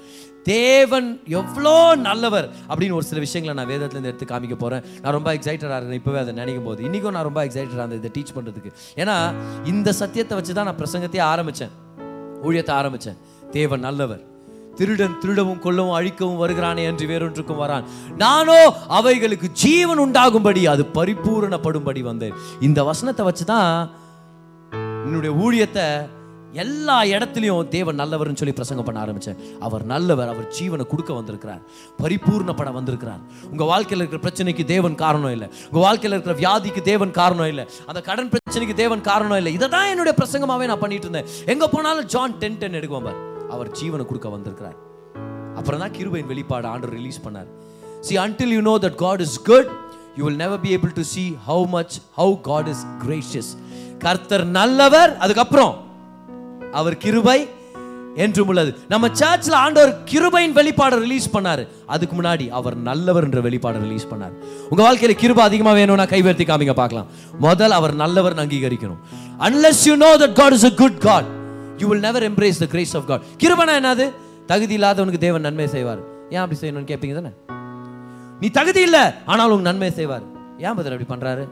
தேவன் 0.51 1.07
எவ்வளோ 1.39 1.75
நல்லவர் 2.07 2.47
அப்படின்னு 2.69 2.97
ஒரு 2.99 3.05
சில 3.09 3.19
விஷயங்களை 3.25 3.53
நான் 3.59 3.69
வேதத்துலேருந்து 3.71 4.11
எடுத்து 4.11 4.27
காமிக்க 4.29 4.55
போகிறேன் 4.63 4.83
நான் 5.01 5.15
ரொம்ப 5.17 5.29
எக்ஸைட்டடாக 5.37 5.79
இருந்தேன் 5.79 5.99
இப்போவே 6.01 6.19
அதை 6.23 6.33
நினைக்கும் 6.39 6.67
போது. 6.69 6.79
இன்றைக்கும் 6.87 7.15
நான் 7.17 7.27
ரொம்ப 7.29 7.41
எக்ஸைட்டடாக 7.47 7.83
இருந்தேன் 7.83 8.01
இதை 8.03 8.11
டீச் 8.17 8.33
பண்ணுறதுக்கு 8.37 8.71
ஏன்னா 9.01 9.17
இந்த 9.73 9.91
சத்தியத்தை 10.01 10.37
வச்சு 10.39 10.55
தான் 10.59 10.69
நான் 10.69 10.79
பிரசங்கத்தையே 10.81 11.23
ஆரம்பித்தேன் 11.33 11.73
ஊழியத்தை 12.47 12.73
ஆரம்பித்தேன் 12.79 13.19
தேவன் 13.57 13.85
நல்லவர். 13.87 14.23
திருடன் 14.79 15.19
திருடவும் 15.21 15.61
கொல்லவும் 15.65 15.95
அழிக்கவும் 15.99 16.41
வருகிறானே 16.41 16.83
என்று 16.89 17.05
வேறொன்றுக்கும் 17.11 17.61
வரான். 17.61 17.85
நானோ 18.23 18.57
அவைகளுக்கு 18.97 19.47
ஜீவன் 19.63 20.01
உண்டாகும்படி 20.03 20.61
அது 20.73 20.83
பரிபூரணப்படும்படி 20.97 22.01
வந்தேன். 22.09 22.35
இந்த 22.67 22.79
வசனத்தை 22.89 23.23
வச்சு 23.29 23.45
தான் 23.53 23.71
என்னுடைய 25.07 25.31
ஊழியத்தை 25.45 25.87
எல்லா 26.63 26.95
இடத்துலையும் 27.15 27.67
தேவன் 27.73 27.97
நல்லவர்னு 28.01 28.39
சொல்லி 28.41 28.53
பிரசங்கம் 28.59 28.85
பண்ண 28.87 28.99
ஆரம்பிச்சேன். 29.03 29.39
அவர் 29.65 29.83
நல்லவர் 29.91 30.29
அவர் 30.33 30.47
ஜீவனை 30.57 30.83
கொடுக்க 30.91 31.11
வந்திருக்கிறார். 31.17 31.61
பரிபூர்ணப்பட 32.01 32.69
வந்திருக்கிறார். 32.77 33.21
உங்க 33.51 33.63
வாழ்க்கையில் 33.71 34.01
இருக்கிற 34.03 34.21
பிரச்சனைக்கு 34.25 34.63
தேவன் 34.73 34.95
காரணம் 35.03 35.33
இல்லை. 35.35 35.47
உங்க 35.69 35.81
வாழ்க்கையில் 35.85 36.15
இருக்கிற 36.15 36.35
வியாதிக்கு 36.43 36.83
தேவன் 36.91 37.11
காரணம் 37.19 37.49
இல்லை. 37.53 37.65
அந்த 37.89 38.01
கடன் 38.09 38.31
பிரச்சனைக்கு 38.33 38.75
தேவன் 38.83 39.03
காரணம் 39.09 39.39
இல்லை. 39.41 39.53
இதை 39.57 39.69
தான் 39.75 39.89
என்னுடைய 39.93 40.15
பிரசங்கமாகவே 40.21 40.69
நான் 40.71 40.83
பண்ணிட்டு 40.85 41.07
இருந்தேன். 41.09 41.29
எங்க 41.55 41.67
போனாலும் 41.75 42.07
ஜான் 42.15 42.37
டென் 42.43 42.59
டென் 42.63 42.79
எடுக்குவோம் 42.81 43.07
பார். 43.09 43.19
அவர் 43.55 43.71
ஜீவனை 43.81 44.05
கொடுக்க 44.11 44.29
வந்திருக்கிறார். 44.37 44.77
அப்புறம் 45.59 45.83
தான் 45.83 45.95
கிருபையின் 45.99 46.31
வெளிப்பாடு 46.33 46.67
ஆண்டு 46.73 46.95
ரிலீஸ் 46.97 47.23
பண்ணார். 47.27 47.51
See 48.07 48.15
until 48.25 48.55
you 48.57 48.63
know 48.71 48.77
that 48.87 48.99
God 49.05 49.23
is 49.27 49.37
good 49.51 49.69
you 50.17 50.23
will 50.27 50.41
never 50.45 50.61
be 50.65 50.71
able 50.77 50.93
to 50.99 51.05
see 51.13 51.23
how 51.49 51.63
much 51.77 51.95
how 52.19 52.35
God 52.49 52.69
is 52.73 52.83
gracious 53.05 53.51
கர்த்தர் 54.05 54.45
நல்லவர். 54.59 55.11
அதுக்கப்புறம் 55.25 55.73
அவர் 56.79 56.97
கிருபை 57.03 57.39
என்றும் 58.23 58.49
உள்ளது. 58.51 58.71
நம்ம 58.91 59.07
சர்ச்சில் 59.19 59.57
ஆண்டவர் 59.63 59.91
கிருபையின் 60.11 60.55
வெளிப்பாடை 60.57 60.97
ரிலீஸ் 61.05 61.27
பண்ணாரு. 61.35 61.63
அதுக்கு 61.93 62.13
முன்னாடி 62.19 62.45
அவர் 62.59 62.75
நல்லவர் 62.89 63.25
என்ற 63.27 63.41
வெளிப்பாடை 63.47 63.79
ரிலீஸ் 63.85 64.07
பண்ணார். 64.11 64.33
உங்க 64.69 64.81
வாழ்க்கையில 64.87 65.15
கிருபை 65.23 65.43
அதிகமா 65.49 65.71
வேணும்னா 65.79 66.05
கைவர்த்தி 66.13 66.45
காமிங்க 66.51 66.75
பார்க்கலாம். 66.81 67.07
முதல் 67.47 67.75
அவர் 67.79 67.93
நல்லவர் 68.03 68.35
அங்கீகரிக்கணும். 68.43 69.01
Unless 69.49 69.79
you 69.89 69.97
know 70.03 70.13
that 70.23 70.33
god 70.41 70.53
is 70.57 70.65
a 70.71 70.73
good 70.81 70.95
god 71.09 71.25
you 71.81 71.87
will 71.91 72.03
never 72.07 72.21
embrace 72.29 72.57
the 72.63 72.69
grace 72.73 72.93
of 72.99 73.03
god. 73.11 73.21
கிருபனா 73.43 73.75
என்னது? 73.81 74.07
தகுதி 74.51 74.75
இல்லாதவனுக்கு 74.77 75.25
தேவன் 75.27 75.45
நன்மை 75.47 75.67
செய்வார். 75.75 76.01
ஏன் 76.29 76.41
அப்படி 76.43 76.59
செய்யணும்னு 76.61 76.89
கேட்பீங்க 76.91 77.15
தானே? 77.19 77.31
நீ 78.41 78.49
தகுதி 78.59 78.81
இல்லை 78.87 79.03
ஆனால் 79.25 79.51
உங்க 79.55 79.65
நன்மை 79.69 79.91
செய்வார். 79.91 80.25
ஏன் 80.65 80.75
பதில் 80.75 80.93
அப்படி 80.93 81.09
பண்றாரு? 81.13 81.43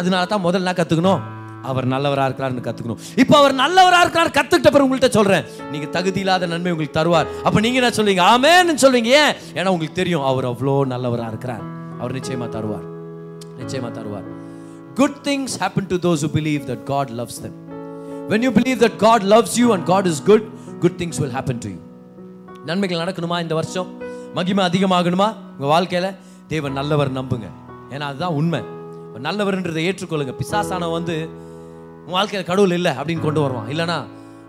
அதனால 0.00 0.24
தான் 0.32 0.44
முதல்ல 0.44 0.68
நான் 0.68 0.80
கத்துக்கணும்? 0.80 1.22
அவர் 1.70 1.86
நல்லவராக 1.94 2.26
இருக்கிறார்னு 2.28 2.64
கற்றுக்கணும் 2.66 3.00
இப்போ 3.22 3.34
அவர் 3.40 3.54
நல்லவராக 3.62 4.02
இருக்கிறார் 4.04 4.30
கற்றுக்கிட்ட 4.38 4.70
பிறகு 4.74 4.86
உங்கள்கிட்ட 4.86 5.10
சொல்கிறேன் 5.18 5.44
நீங்கள் 5.72 5.92
தகுதி 5.96 6.20
இல்லாத 6.24 6.46
நன்மை 6.52 6.70
உங்களுக்கு 6.74 6.98
தருவார். 6.98 7.28
அப்போ 7.46 7.58
நீங்கள் 7.64 7.80
என்ன 7.82 7.92
சொல்வீங்க 7.98 8.22
ஆமேன்னு 8.32 8.82
சொல்லுவீங்க 8.84 9.10
ஏன்? 9.22 9.34
ஏன்னா 9.58 9.72
உங்களுக்கு 9.74 10.00
தெரியும் 10.00 10.26
அவர் 10.30 10.48
அவ்வளோ 10.52 10.76
நல்லவராக 10.92 11.32
இருக்கிறார். 11.34 11.64
அவர் 12.00 12.16
நிச்சயமாக 12.18 12.50
தருவார். 12.56 12.86
நிச்சயமாக 13.60 13.92
தருவார். 13.98 14.26
Good 15.00 15.18
things 15.28 15.56
happen 15.62 15.88
to 15.92 15.98
those 16.06 16.22
who 16.24 16.30
believe 16.38 16.62
that 16.70 16.84
God 16.92 17.12
loves 17.20 17.40
them. 17.44 17.54
When 18.32 18.44
you 18.46 18.50
believe 18.58 18.80
that 18.84 18.96
God 19.06 19.24
loves 19.34 19.56
you 19.60 19.66
and 19.76 19.86
God 19.92 20.08
is 20.12 20.22
good 20.30 20.46
good 20.84 20.98
things 21.02 21.20
will 21.22 21.34
happen 21.38 21.58
to 21.64 21.70
you 21.74 21.80
நன்மைகள் 22.70 23.02
நடக்கணுமா 23.04 23.38
இந்த 23.44 23.54
வருஷம்? 23.60 23.88
மகிமை 24.36 24.62
அதிகமாகணுமா? 24.68 25.26
உங்கள் 25.54 25.72
வாழ்க்கையில்? 25.74 26.12
தேவன் 26.52 26.72
நல்லவர் 26.72 27.10
நம்புங்க. 27.18 27.48
ஏன்னா 27.90 28.06
அதுதான் 28.10 28.36
உண்மை. 28.40 28.60
நல்லவர்ன்றதை 29.26 29.82
ஏற்றுக்கொள்ளுங்க. 29.88 30.32
பிசாசான 30.40 30.90
வந்து 30.92 31.14
உன் 32.06 32.14
வாழ்க்கையில 32.14 32.44
கடவுள் 32.44 32.76
இல்லை 32.78 32.92
அப்படின்னு 32.92 33.20
கொண்டு 33.20 33.40
வருவான். 33.40 33.68
இல்லைனா 33.74 33.98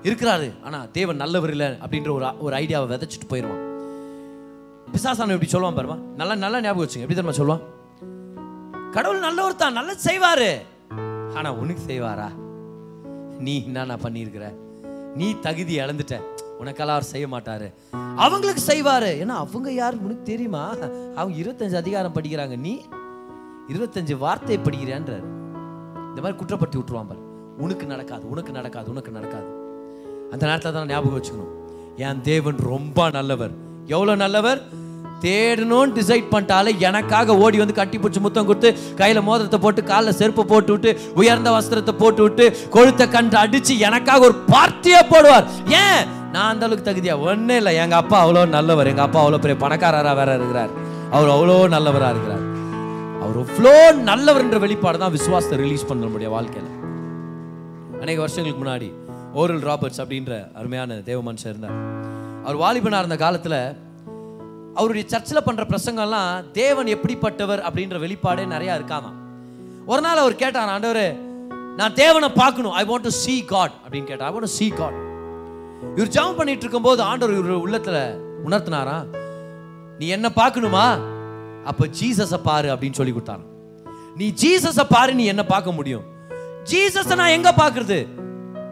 இருக்கிறாரு 0.08 0.47
ஆனா 0.64 0.80
தேவன் 0.97 1.22
நல்லவர் 1.24 1.53
இல்லை 1.56 1.68
அப்படின்ற 1.68 2.12
ஒரு 2.18 2.26
ஒரு 2.39 2.56
ஐடியாவை 2.56 2.88
விதைச்சிட்டு 2.91 3.28
போயிடுவான் 3.28 3.64
பிசாசான 4.93 5.34
இப்படி 5.36 5.51
சொல்லுவான் 5.51 5.78
பாருமா. 5.78 5.95
நல்லா 6.20 6.36
நல்லா 6.36 6.62
ஞாபகம் 6.62 6.88
வச்சுங்க. 6.88 7.03
எப்படி 7.06 7.18
தெரியுமா 7.20 7.38
சொல்லுவான்? 7.39 7.64
கடவுள் 8.95 9.26
நல்லவர் 9.28 9.62
தான் 9.62 9.78
நல்லது 9.78 10.03
செய்வாரு. 10.10 10.51
ஆனா 11.38 11.49
உனக்கு 11.53 11.84
செய்வாரா? 11.88 12.28
நீ 13.39 13.53
என்னண்ணா 13.68 13.95
பண்ணியிருக்கிற? 14.03 14.45
நீ 15.16 15.28
தகுதி 15.45 15.74
இழந்துட்ட. 15.80 16.16
உனக்கெல்லாம் 16.62 16.95
அவர் 16.97 17.12
செய்ய 17.14 17.28
மாட்டாரு. 17.28 17.68
அவங்களுக்கு 18.16 18.64
செய்வாரு. 18.72 19.10
ஏன்னா 19.24 19.36
அவங்க 19.43 19.72
யார் 19.72 20.01
உனக்கு 20.06 20.24
தெரியுமா? 20.32 20.64
அவங்க 21.16 21.36
இருபத்தஞ்சு 21.43 21.82
அதிகாரம் 21.84 22.16
படிக்கிறாங்க. 22.16 22.58
நீ 22.66 22.74
இருபத்தஞ்சு 23.74 24.18
வார்த்தை 24.18 24.58
படிக்கிறான்றாரு 24.58 25.28
இந்த 26.10 26.22
மாதிரி 26.24 26.39
குற்றப்படுத்தி 26.41 26.80
விட்டுருவான் 26.80 27.10
பாரு. 27.12 27.24
உனக்கு 27.64 27.86
நடக்காது 27.91 28.24
உனக்கு 28.34 28.51
நடக்காது 28.58 28.88
உனக்கு 28.93 29.12
நடக்காது. 29.18 29.49
அந்த 30.34 30.43
நேரத்தில் 30.49 30.76
தான் 30.78 30.89
ஞாபகம் 30.93 31.18
வச்சுக்கணும். 31.18 31.53
என் 32.08 32.24
தேவன் 32.30 32.58
ரொம்ப 32.72 33.10
நல்லவர். 33.18 33.53
எவ்வளோ 33.95 34.16
நல்லவர்? 34.24 34.60
தேடணும்னு 35.24 35.95
டிசைட் 35.97 36.32
பண்ணிட்டாலே 36.32 36.72
எனக்காக 36.88 37.36
ஓடி 37.43 37.58
வந்து 37.62 37.76
கட்டி 37.78 37.97
பிடிச்சி 37.97 38.22
முத்தம் 38.24 38.47
கொடுத்து 38.49 38.70
கையில் 38.99 39.26
மோதிரத்தை 39.28 39.60
போட்டு 39.66 39.82
காலில் 39.91 40.18
செருப்பை 40.20 40.43
போட்டு 40.51 40.72
விட்டு 40.74 40.89
உயர்ந்த 41.22 41.49
வஸ்திரத்தை 41.56 41.93
போட்டு 42.01 42.22
விட்டு 42.26 42.45
கொழுத்த 42.76 43.08
கன்று 43.16 43.38
அடித்து 43.43 43.74
எனக்காக 43.80 44.28
ஒரு 44.30 44.36
பார்ட்டியே 44.53 45.01
போடுவார். 45.14 45.45
ஏன்? 45.84 46.01
நான் 46.34 46.49
அந்த 46.51 46.66
அளவுக்கு 46.66 46.89
தகுதியா? 46.89 47.16
ஒன்றும் 47.30 47.58
இல்லை. 47.62 47.74
எங்கள் 47.84 48.01
அப்பா 48.01 48.18
அவ்வளோ 48.26 48.43
நல்லவர். 48.58 48.91
எங்கள் 48.93 49.08
அப்பா 49.08 49.22
அவ்வளோ 49.24 49.41
பெரிய 49.45 49.58
பணக்காரராக 49.66 50.16
வேற 50.22 50.34
இருக்கிறார். 50.39 50.74
அவர் 51.12 51.34
அவ்வளோ 51.36 51.58
நல்லவராக 51.76 52.14
இருக்கிறார். 52.16 52.43
அவர் 53.24 53.38
அவ்வளோ 53.43 53.76
நல்லவர்ன்ற 54.12 54.60
வெளிப்பாடு 54.66 54.99
தான் 55.03 55.16
விசுவாசத்தை 55.20 55.60
ரிலீஸ் 55.66 55.88
பண்ண 55.91 56.06
நம்முடைய 56.06 56.32
வாழ்க்கையில். 56.36 56.72
அநேக 58.01 58.19
வருஷங்களுக்கு 58.19 58.61
முன்னாடி 58.63 58.91
ஓரல் 59.33 59.65
ராபர்ட்ஸ் 59.69 60.01
அப்படின்ற 60.01 60.53
அருமையான 60.53 60.93
தேவ 60.93 61.33
மனுஷன் 61.33 61.51
இருந்தார் 61.53 61.77
அவர் 62.43 62.57
வாலிபனாக 62.57 62.97
இருந்த 62.97 63.17
காலத்தில் 63.17 63.83
அவருடைய 64.73 65.07
சர்ச்சில் 65.07 65.45
பண்ணுற 65.45 65.63
பிரசங்கம்லாம் 65.71 66.51
தேவன் 66.51 66.85
எப்படிப்பட்டவர் 66.85 67.61
அப்படின்ற 67.67 67.99
வெளிப்பாடே 68.03 68.45
நிறையா 68.55 68.73
இருக்காமா? 68.79 69.11
ஒரு 69.85 70.01
நாள் 70.01 70.17
அவர் 70.17 70.35
கேட்டார் 70.35 70.69
ஆண்டவர் 70.69 71.17
நான் 71.75 71.93
தேவனை 71.93 72.29
பார்க்கணும். 72.29 72.71
I 72.71 72.85
want 72.85 73.07
to 73.07 73.09
see 73.25 73.45
God 73.45 73.71
அப்படின்னு 73.83 74.03
கேட்டார். 74.03 74.31
ஐ 74.31 74.37
வாண்ட் 74.37 74.69
டு 74.69 74.75
காட் 74.75 74.97
இவர் 75.95 76.07
ஜாம் 76.07 76.35
பண்ணிட்டு 76.35 76.61
இருக்கும்போது 76.61 77.01
ஆண்டவர் 77.01 77.37
இவர் 77.37 77.63
உள்ளத்துல 77.65 77.97
உணர்த்தினாரா? 78.45 79.05
நீ 79.99 80.07
என்ன 80.07 80.31
பார்க்கணுமா? 80.35 80.85
அப்ப 81.63 81.87
ஜீசஸை 81.99 82.39
பாரு 82.43 82.75
அப்படின்னு 82.75 82.91
சொல்லி 82.91 83.13
கொடுத்தாராம். 83.13 83.47
நீ 84.15 84.33
ஜீசஸை 84.41 84.85
பாரு 84.89 85.15
நீ 85.15 85.25
என்ன 85.25 85.45
பார்க்க 85.45 85.71
முடியும். 85.71 86.13
ஜீசஸை 86.70 87.16
நான் 87.20 87.34
எங்க 87.38 87.49
பார்க்கறது? 87.57 87.97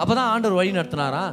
அப்பதான் 0.02 0.30
ஆண்டவர் 0.34 0.58
வழி 0.60 0.72
நடத்தினாரா? 0.78 1.24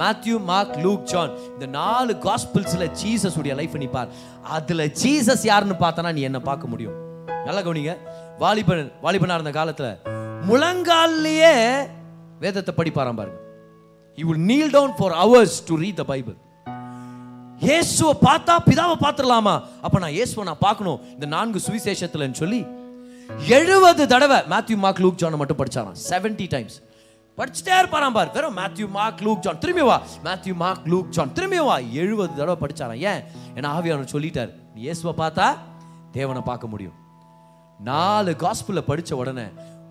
மேத்யூ 0.00 0.36
மார்க் 0.48 0.78
லூக் 0.84 1.04
ஜான் 1.10 1.32
இந்த 1.52 1.66
நாலு 1.76 2.12
காஸ்பிள்ஸ்ல 2.24 2.86
ஜீசஸ் 3.00 3.36
உடைய 3.40 3.54
லைஃப் 3.60 3.76
நீ 3.82 3.88
பார். 3.96 4.08
அதுல 4.56 4.86
ஜீசஸ் 5.02 5.44
யாருன்னு 5.50 5.76
பார்த்தனா 5.84 6.10
நீ 6.16 6.22
என்ன 6.28 6.40
பார்க்க 6.48 6.72
முடியும்? 6.72 6.96
நல்லா 7.46 7.60
கவனிங்க. 7.66 7.94
வாலிபன் 8.42 8.90
வாலிபனா 9.04 9.36
இருந்த 9.38 9.52
காலத்துல 9.58 9.88
முழங்கால்லையே 10.48 11.54
வேதத்தை 12.42 12.74
படிப்பாராம் 12.80 13.20
பாருங்க. 13.20 13.38
He 14.18 14.24
will 14.28 14.44
kneel 14.52 14.74
down 14.76 14.94
for 14.98 15.16
hours 15.22 15.54
to 15.70 15.76
read 15.84 16.00
the 16.02 16.06
Bible 16.12 16.36
இயேசுவை 17.66 18.12
பார்த்தா 18.26 18.56
பிதாவை 18.66 18.96
பார்த்துடலாமா? 19.04 19.54
அப்போ 19.86 19.98
நான் 20.02 20.16
இயேசுவை 20.16 20.42
நான் 20.48 20.64
பார்க்கணும். 20.66 20.98
இந்த 21.14 21.26
நான்கு 21.36 21.60
சுவிசேஷத்தில்னு 21.68 22.40
சொல்லி 22.42 22.60
எழுபது 23.36 24.06
தடவை 24.06 24.36
மேத்யூ 24.36 24.76
மார்க் 24.76 24.98
லூக் 24.98 25.18
ஜானை 25.18 25.36
மட்டும் 25.36 25.56
படிச்சாராம். 25.56 25.96
70 26.10 26.48
டைம்ஸ் 26.48 26.82
படிச்சுட்டே 27.38 27.68
இருப்பாராம் 27.68 28.12
பார். 28.12 28.32
வெறும் 28.32 28.56
மேத்யூ 28.56 28.88
மார்க் 28.88 29.20
லூக் 29.20 29.38
ஜான் 29.38 29.58
திரும்பி 29.58 29.82
வா. 29.82 30.02
மேத்யூ 30.24 30.54
மார்க் 30.54 30.86
லூக் 30.86 31.08
ஜான் 31.08 31.32
திரும்பி 31.32 31.58
வா. 31.58 31.78
எழுபது 31.78 32.34
தடவை 32.36 32.68
படிச்சாராம். 32.68 33.04
ஏன்? 33.12 33.22
ஏன்னா 33.54 33.68
ஆவியானவர் 33.68 34.12
சொல்லிட்டார். 34.12 34.52
நீ 34.74 34.80
இயேசுவை 34.80 35.26
பார்த்தா 35.26 35.56
தேவனை 36.12 36.42
பார்க்க 36.42 36.66
முடியும். 36.66 36.92
நாலு 37.84 38.34
காஸ்பிள 38.38 38.78
படித்த 38.78 39.16
உடனே 39.16 39.42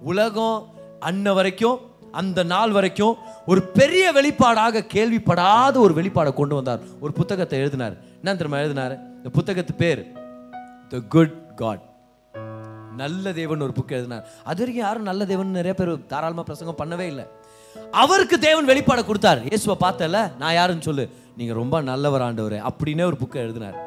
உலகம் 0.01 0.73
அன்ன 0.99 1.33
வரைக்கும் 1.33 1.79
அந்த 2.11 2.43
நாள் 2.43 2.71
வரைக்கும் 2.71 3.17
ஒரு 3.45 3.61
பெரிய 3.61 4.11
வெளிப்பாடாக 4.13 4.85
கேள்விப்படாத 4.93 5.75
ஒரு 5.75 5.93
வெளிப்பாடை 5.93 6.33
கொண்டு 6.33 6.55
வந்தார். 6.55 6.79
ஒரு 6.99 7.13
புத்தகத்தை 7.13 7.59
எழுதினார். 7.59 7.97
என்ன 8.15 8.35
திரும்ப 8.35 8.57
எழுதினார்? 8.57 8.99
இந்த 9.15 9.29
புத்தகத்து 9.29 9.73
பேர் 9.73 10.11
த 10.89 10.99
குட் 10.99 11.55
காட் 11.55 11.95
நல்ல 13.01 13.33
தேவன் 13.39 13.63
ஒரு 13.65 13.73
புக் 13.77 13.95
எழுதினார். 13.97 14.25
அது 14.49 14.59
வரைக்கும் 14.61 14.85
யாரும் 14.87 15.09
நல்ல 15.09 15.25
தேவன் 15.31 15.57
நிறைய 15.59 15.73
பேர் 15.79 15.91
தாராளமாக 16.13 16.45
பிரசங்கம் 16.49 16.79
பண்ணவே 16.81 17.05
இல்லை. 17.11 17.25
அவருக்கு 18.03 18.37
தேவன் 18.47 18.69
வெளிப்பாடை 18.71 19.03
கொடுத்தார். 19.07 19.41
இயேசுவை 19.49 19.77
பார்த்தல 19.85 20.21
நான் 20.41 20.57
யாருன்னு 20.59 20.87
சொல்லு. 20.89 21.05
நீங்க 21.39 21.53
ரொம்ப 21.61 21.75
நல்லவர் 21.91 22.25
ஆண்டவர் 22.27 22.57
அப்படின்னே 22.69 23.03
ஒரு 23.11 23.17
புக்கை 23.23 23.39
எழுதினார். 23.45 23.77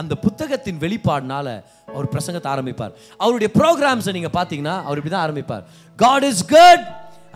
அந்த 0.00 0.14
புத்தகத்தின் 0.24 0.80
வெளிப்பாடுனால 0.82 1.46
அவர் 1.94 2.10
பிரசங்கத்தை 2.14 2.50
ஆரம்பிப்பார். 2.54 2.92
அவருடைய 3.22 3.50
ப்ரோக்ராம்ஸை 3.58 4.12
நீங்க 4.16 4.30
பார்த்தீங்கன்னா 4.38 4.74
அவர் 4.86 4.98
இப்படி 5.00 5.14
தான் 5.14 5.24
ஆரம்பிப்பார். 5.26 5.64
God 6.02 6.26
is 6.30 6.44
good 6.56 6.84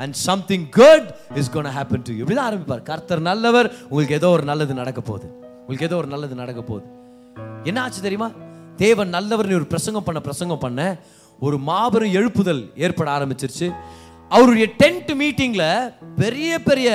and 0.03 0.16
something 0.29 0.66
good 0.81 1.09
is 1.41 1.51
gonna 1.55 1.72
happen 1.79 2.05
to 2.09 2.14
இப்படி 2.20 2.37
தான் 2.39 2.49
ஆரம்பிப்பார். 2.51 2.85
கர்த்தர் 2.91 3.27
நல்லவர் 3.31 3.68
உங்களுக்கு 3.89 4.18
ஏதோ 4.20 4.31
ஒரு 4.37 4.45
நல்லது 4.51 4.75
நடக்க 4.83 5.01
போகுது. 5.11 5.29
உங்களுக்கு 5.61 5.89
ஏதோ 5.91 5.99
ஒரு 6.03 6.11
நல்லது 6.14 6.35
நடக்க 6.43 6.62
போகுது. 6.70 6.87
என்ன 7.70 7.79
ஆச்சு 7.83 8.07
தெரியுமா? 8.07 8.29
தேவன் 8.83 9.12
நல்லவர்னு 9.14 9.59
ஒரு 9.61 9.66
பிரசங்கம் 9.72 10.07
பண்ண 10.07 10.20
பிரசங்கம் 10.20 10.62
பண்ண. 10.64 10.83
ஒரு 11.47 11.57
மாபெரும் 11.68 12.14
எழுப்புதல் 12.18 12.62
ஏற்பட 12.85 13.09
ஆரம்பிச்சிருச்சு. 13.16 13.68
அவருடைய 14.29 14.66
டென்ட் 14.83 15.11
மீட்டிங்கில் 15.20 15.95
பெரிய 16.22 16.51
பெரிய 16.68 16.89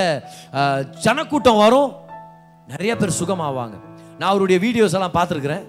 ஜனக்கூட்டம் 1.05 1.61
வரும். 1.63 1.91
நிறைய 2.71 2.93
பேர் 2.97 3.19
சுகமாவாங்க. 3.19 3.75
நான் 4.19 4.32
அவருடைய 4.32 4.57
வீடியோஸ் 4.65 4.97
எல்லாம் 4.97 5.17
பார்த்துருக்குறேன். 5.17 5.65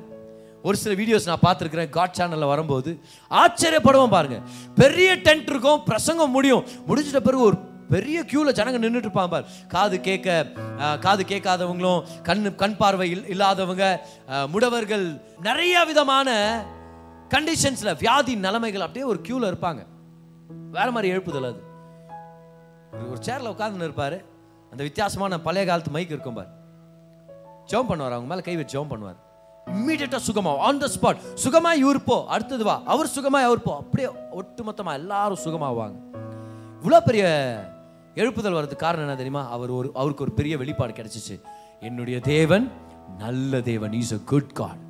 ஒரு 0.62 0.76
சில 0.76 0.94
வீடியோஸ் 1.00 1.28
நான் 1.30 1.44
பார்த்துருக்குறேன். 1.46 1.90
காட் 1.96 2.16
சேனலில் 2.18 2.52
வரும்போது. 2.52 2.90
ஆச்சரியப்படுவோம் 3.42 4.14
பாருங்கள் 4.16 4.42
பெரிய 4.82 5.10
டென்ட் 5.26 5.50
இருக்கும் 5.52 5.82
பிரசங்கம் 5.90 6.34
முடியும். 6.36 6.64
முடிஞ்சிட்ட 6.88 7.20
பிறகு 7.28 7.42
ஒரு 7.50 7.58
பெரிய 7.90 8.22
க்யூவில் 8.22 8.54
ஜனங்க 8.54 8.78
நின்றுட்டு 8.78 9.08
இருப்பாங்க 9.08 9.44
காது 9.68 10.00
கேட்க 10.00 10.46
காது 11.00 11.24
கேட்காதவங்களும் 11.24 12.02
கண் 12.22 12.54
கண் 12.54 12.76
பார்வை 12.76 13.12
இல்- 13.12 13.28
இல்லாதவங்க 13.28 14.06
முடவர்கள் 14.50 15.20
நிறைய 15.40 15.84
விதமான 15.84 16.62
கண்டிஷன்ஸில் 17.28 17.98
வியாதி 17.98 18.34
நிலைமைகள் 18.36 18.80
அப்படியே 18.80 19.04
ஒரு 19.04 19.20
க்யூவில் 19.28 19.52
இருப்பாங்க. 19.52 19.86
வேற 20.70 20.90
மாதிரி 20.90 21.16
எழுப்புதல் 21.16 21.46
அது. 21.46 21.62
ஒரு- 22.92 23.26
சேரில் 23.26 23.50
உட்காந்துன்னு 23.50 23.86
இருப்பார் 23.86 24.22
அந்த 24.70 24.82
வித்தியாசமான 24.82 25.40
பழைய 25.40 25.66
காலத்து 25.66 25.90
மைக் 25.90 26.10
இருக்கும் 26.10 26.34
பார். 26.34 26.48
ஜெபம் 27.66 27.90
பண்ணுவார் 27.90 28.14
அவங்க 28.14 28.20
மேலே 28.20 28.40
கை 28.40 28.56
வச்சு 28.56 28.84
ஜெபம் 28.84 28.88
பண்ணுவார். 28.88 29.16
இம்மீடியட்டாக 29.66 30.16
சுகமாக 30.16 30.60
ஆன் 30.60 30.78
த 30.78 30.88
ஸ்பாட் 31.00 31.34
சுகமாக 31.34 31.76
இவர் 31.76 32.04
போ 32.04 32.24
அடுத்தது 32.28 32.64
வா. 32.64 32.82
அவர் 32.84 33.06
சுகமாக 33.06 33.44
அவர் 33.44 33.62
போ. 33.62 33.76
அப்படியே 33.76 34.08
ஒட்டுமொத்தமாக 34.08 34.92
எல்லாரும் 34.92 35.38
சுகமாவாங்க. 35.44 35.94
இவ்வளோ 36.82 36.98
பெரிய 37.00 37.24
எழுப்புதல் 38.14 38.56
வர்றதுக்கு 38.56 38.84
காரணம் 38.84 39.04
என்ன 39.04 39.16
தெரியுமா? 39.16 39.48
அவர் 39.48 39.70
ஒரு 39.70 39.90
அவருக்கு 39.94 40.24
ஒரு 40.24 40.32
பெரிய 40.32 40.56
வெளிப்பாடு 40.56 40.92
கிடைச்சிச்சு. 40.92 41.36
என்னுடைய 41.80 42.20
தேவன் 42.20 42.64
நல்ல 43.18 43.60
தேவன். 43.60 43.92
Is 43.92 44.12
a 44.12 44.18
good 44.32 44.52
God 44.52 44.80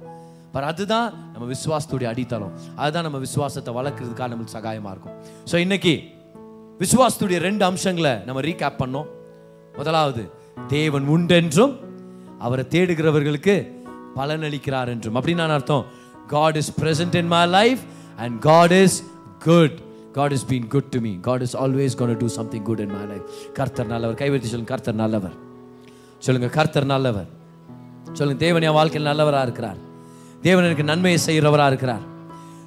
per 0.52 0.66
அதுதான் 0.70 1.08
நம்ம 1.32 1.44
விசுவாசத்துடைய 1.54 2.08
அடித்தளம். 2.12 2.54
அதுதான் 2.76 3.02
நம்ம 3.02 3.18
விசுவாசத்தை 3.18 3.74
வளர்க்குறதுக்காக 3.74 4.30
நம்மளுக்கு 4.32 4.56
சகாயமாக 4.56 4.94
இருக்கும். 4.94 5.16
ஸோ 5.50 5.56
இன்னைக்கு 5.56 5.94
விசுவாசத்துடைய 6.82 7.38
ரெண்டு 7.48 7.64
அம்சங்களை 7.64 8.14
நம்ம 8.26 8.40
ரீகேப் 8.40 8.80
பண்ணோம். 8.82 9.08
முதலாவது 9.76 10.22
தேவன் 10.68 11.06
உண்டென்றும் 11.16 11.74
அவரை 12.38 12.64
தேடுகிறவர்களுக்கு 12.74 13.54
பலனளிக்கிறார் 14.16 14.88
என்றும். 14.88 15.16
அப்படின்னு 15.16 15.42
நான் 15.44 15.56
அர்த்தம்? 15.58 15.84
God 16.26 16.56
is 16.56 16.72
present 16.80 17.14
in 17.14 17.26
my 17.26 17.46
life 17.46 17.82
and 18.16 18.40
God 18.40 18.72
is 18.72 18.98
good 19.38 19.78
God 20.12 20.32
is 20.32 20.46
been 20.48 20.66
good 20.66 20.84
to 20.84 21.00
me 21.00 21.16
God 21.20 21.40
is 21.40 21.56
always 21.56 21.96
gonna 21.96 22.16
do 22.16 22.26
something 22.26 22.62
good 22.62 22.78
in 22.78 22.92
my 22.92 23.06
life 23.06 23.54
கர்த்தர் 23.54 23.86
நல்லவர். 23.86 24.16
கைவெட்டி 24.16 24.46
சொல்லுங்க. 24.46 24.70
கர்த்தர் 24.70 24.94
நல்லவர். 24.94 25.32
சொல்லுங்க. 26.18 26.48
கர்த்தர் 26.48 26.84
நல்லவர். 26.84 27.26
சொல்லுங்க. 28.12 28.44
தேவன் 28.44 28.62
என் 28.62 28.72
வாழ்க்கையில் 28.72 29.08
நல்லவராக 29.08 29.42
இருக்கிறார். 29.42 29.76
தேவன் 30.42 30.64
எனக்கு 30.64 30.84
நன்மையை 30.84 31.20
செய்கிறவராக 31.26 31.66
இருக்கிறார். 31.66 32.00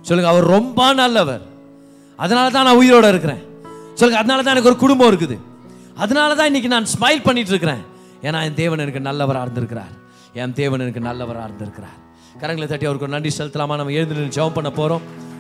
சொல்லுங்க. 0.02 0.32
அவர் 0.32 0.44
ரொம்ப 0.44 0.94
நல்லவர். 0.94 1.42
அதனால 2.18 2.50
தான் 2.50 2.66
நான் 2.66 2.76
உயிரோடு 2.76 3.08
இருக்கிறேன். 3.08 3.42
சொல்லுங்க. 3.94 4.24
அதனால 4.24 4.44
தான் 4.44 4.52
எனக்கு 4.52 4.70
ஒரு 4.70 4.78
குடும்பம் 4.78 5.12
இருக்குது. 5.12 5.40
அதனால 5.96 6.36
தான் 6.36 6.46
இன்னைக்கு 6.46 6.70
நான் 6.70 6.86
ஸ்மைல் 6.86 7.24
பண்ணிட்டு 7.24 7.50
இருக்கிறேன் 7.50 7.84
ஏன்னா 8.22 8.44
என் 8.44 8.54
தேவன் 8.54 8.80
எனக்கு 8.80 9.00
நல்லவராக 9.00 9.42
இருந்திருக்கிறார். 9.42 9.94
என் 10.34 10.54
தேவன் 10.54 10.80
எனக்கு 10.80 11.00
நல்லவராக 11.00 11.46
இருந்திருக்கிறார். 11.46 12.02
கரங்களை 12.38 12.68
தட்டி 12.68 12.86
அவருக்கு 12.86 13.08
நன்றி 13.08 13.32
செலுத்தலாமா? 13.38 13.76
நம்ம 13.76 13.90
எழுந்து 13.90 14.16
நின்று 14.16 14.44
ஜெபம் 14.44 14.54
பண்ண 14.54 14.72
போகிறோம் 14.72 15.02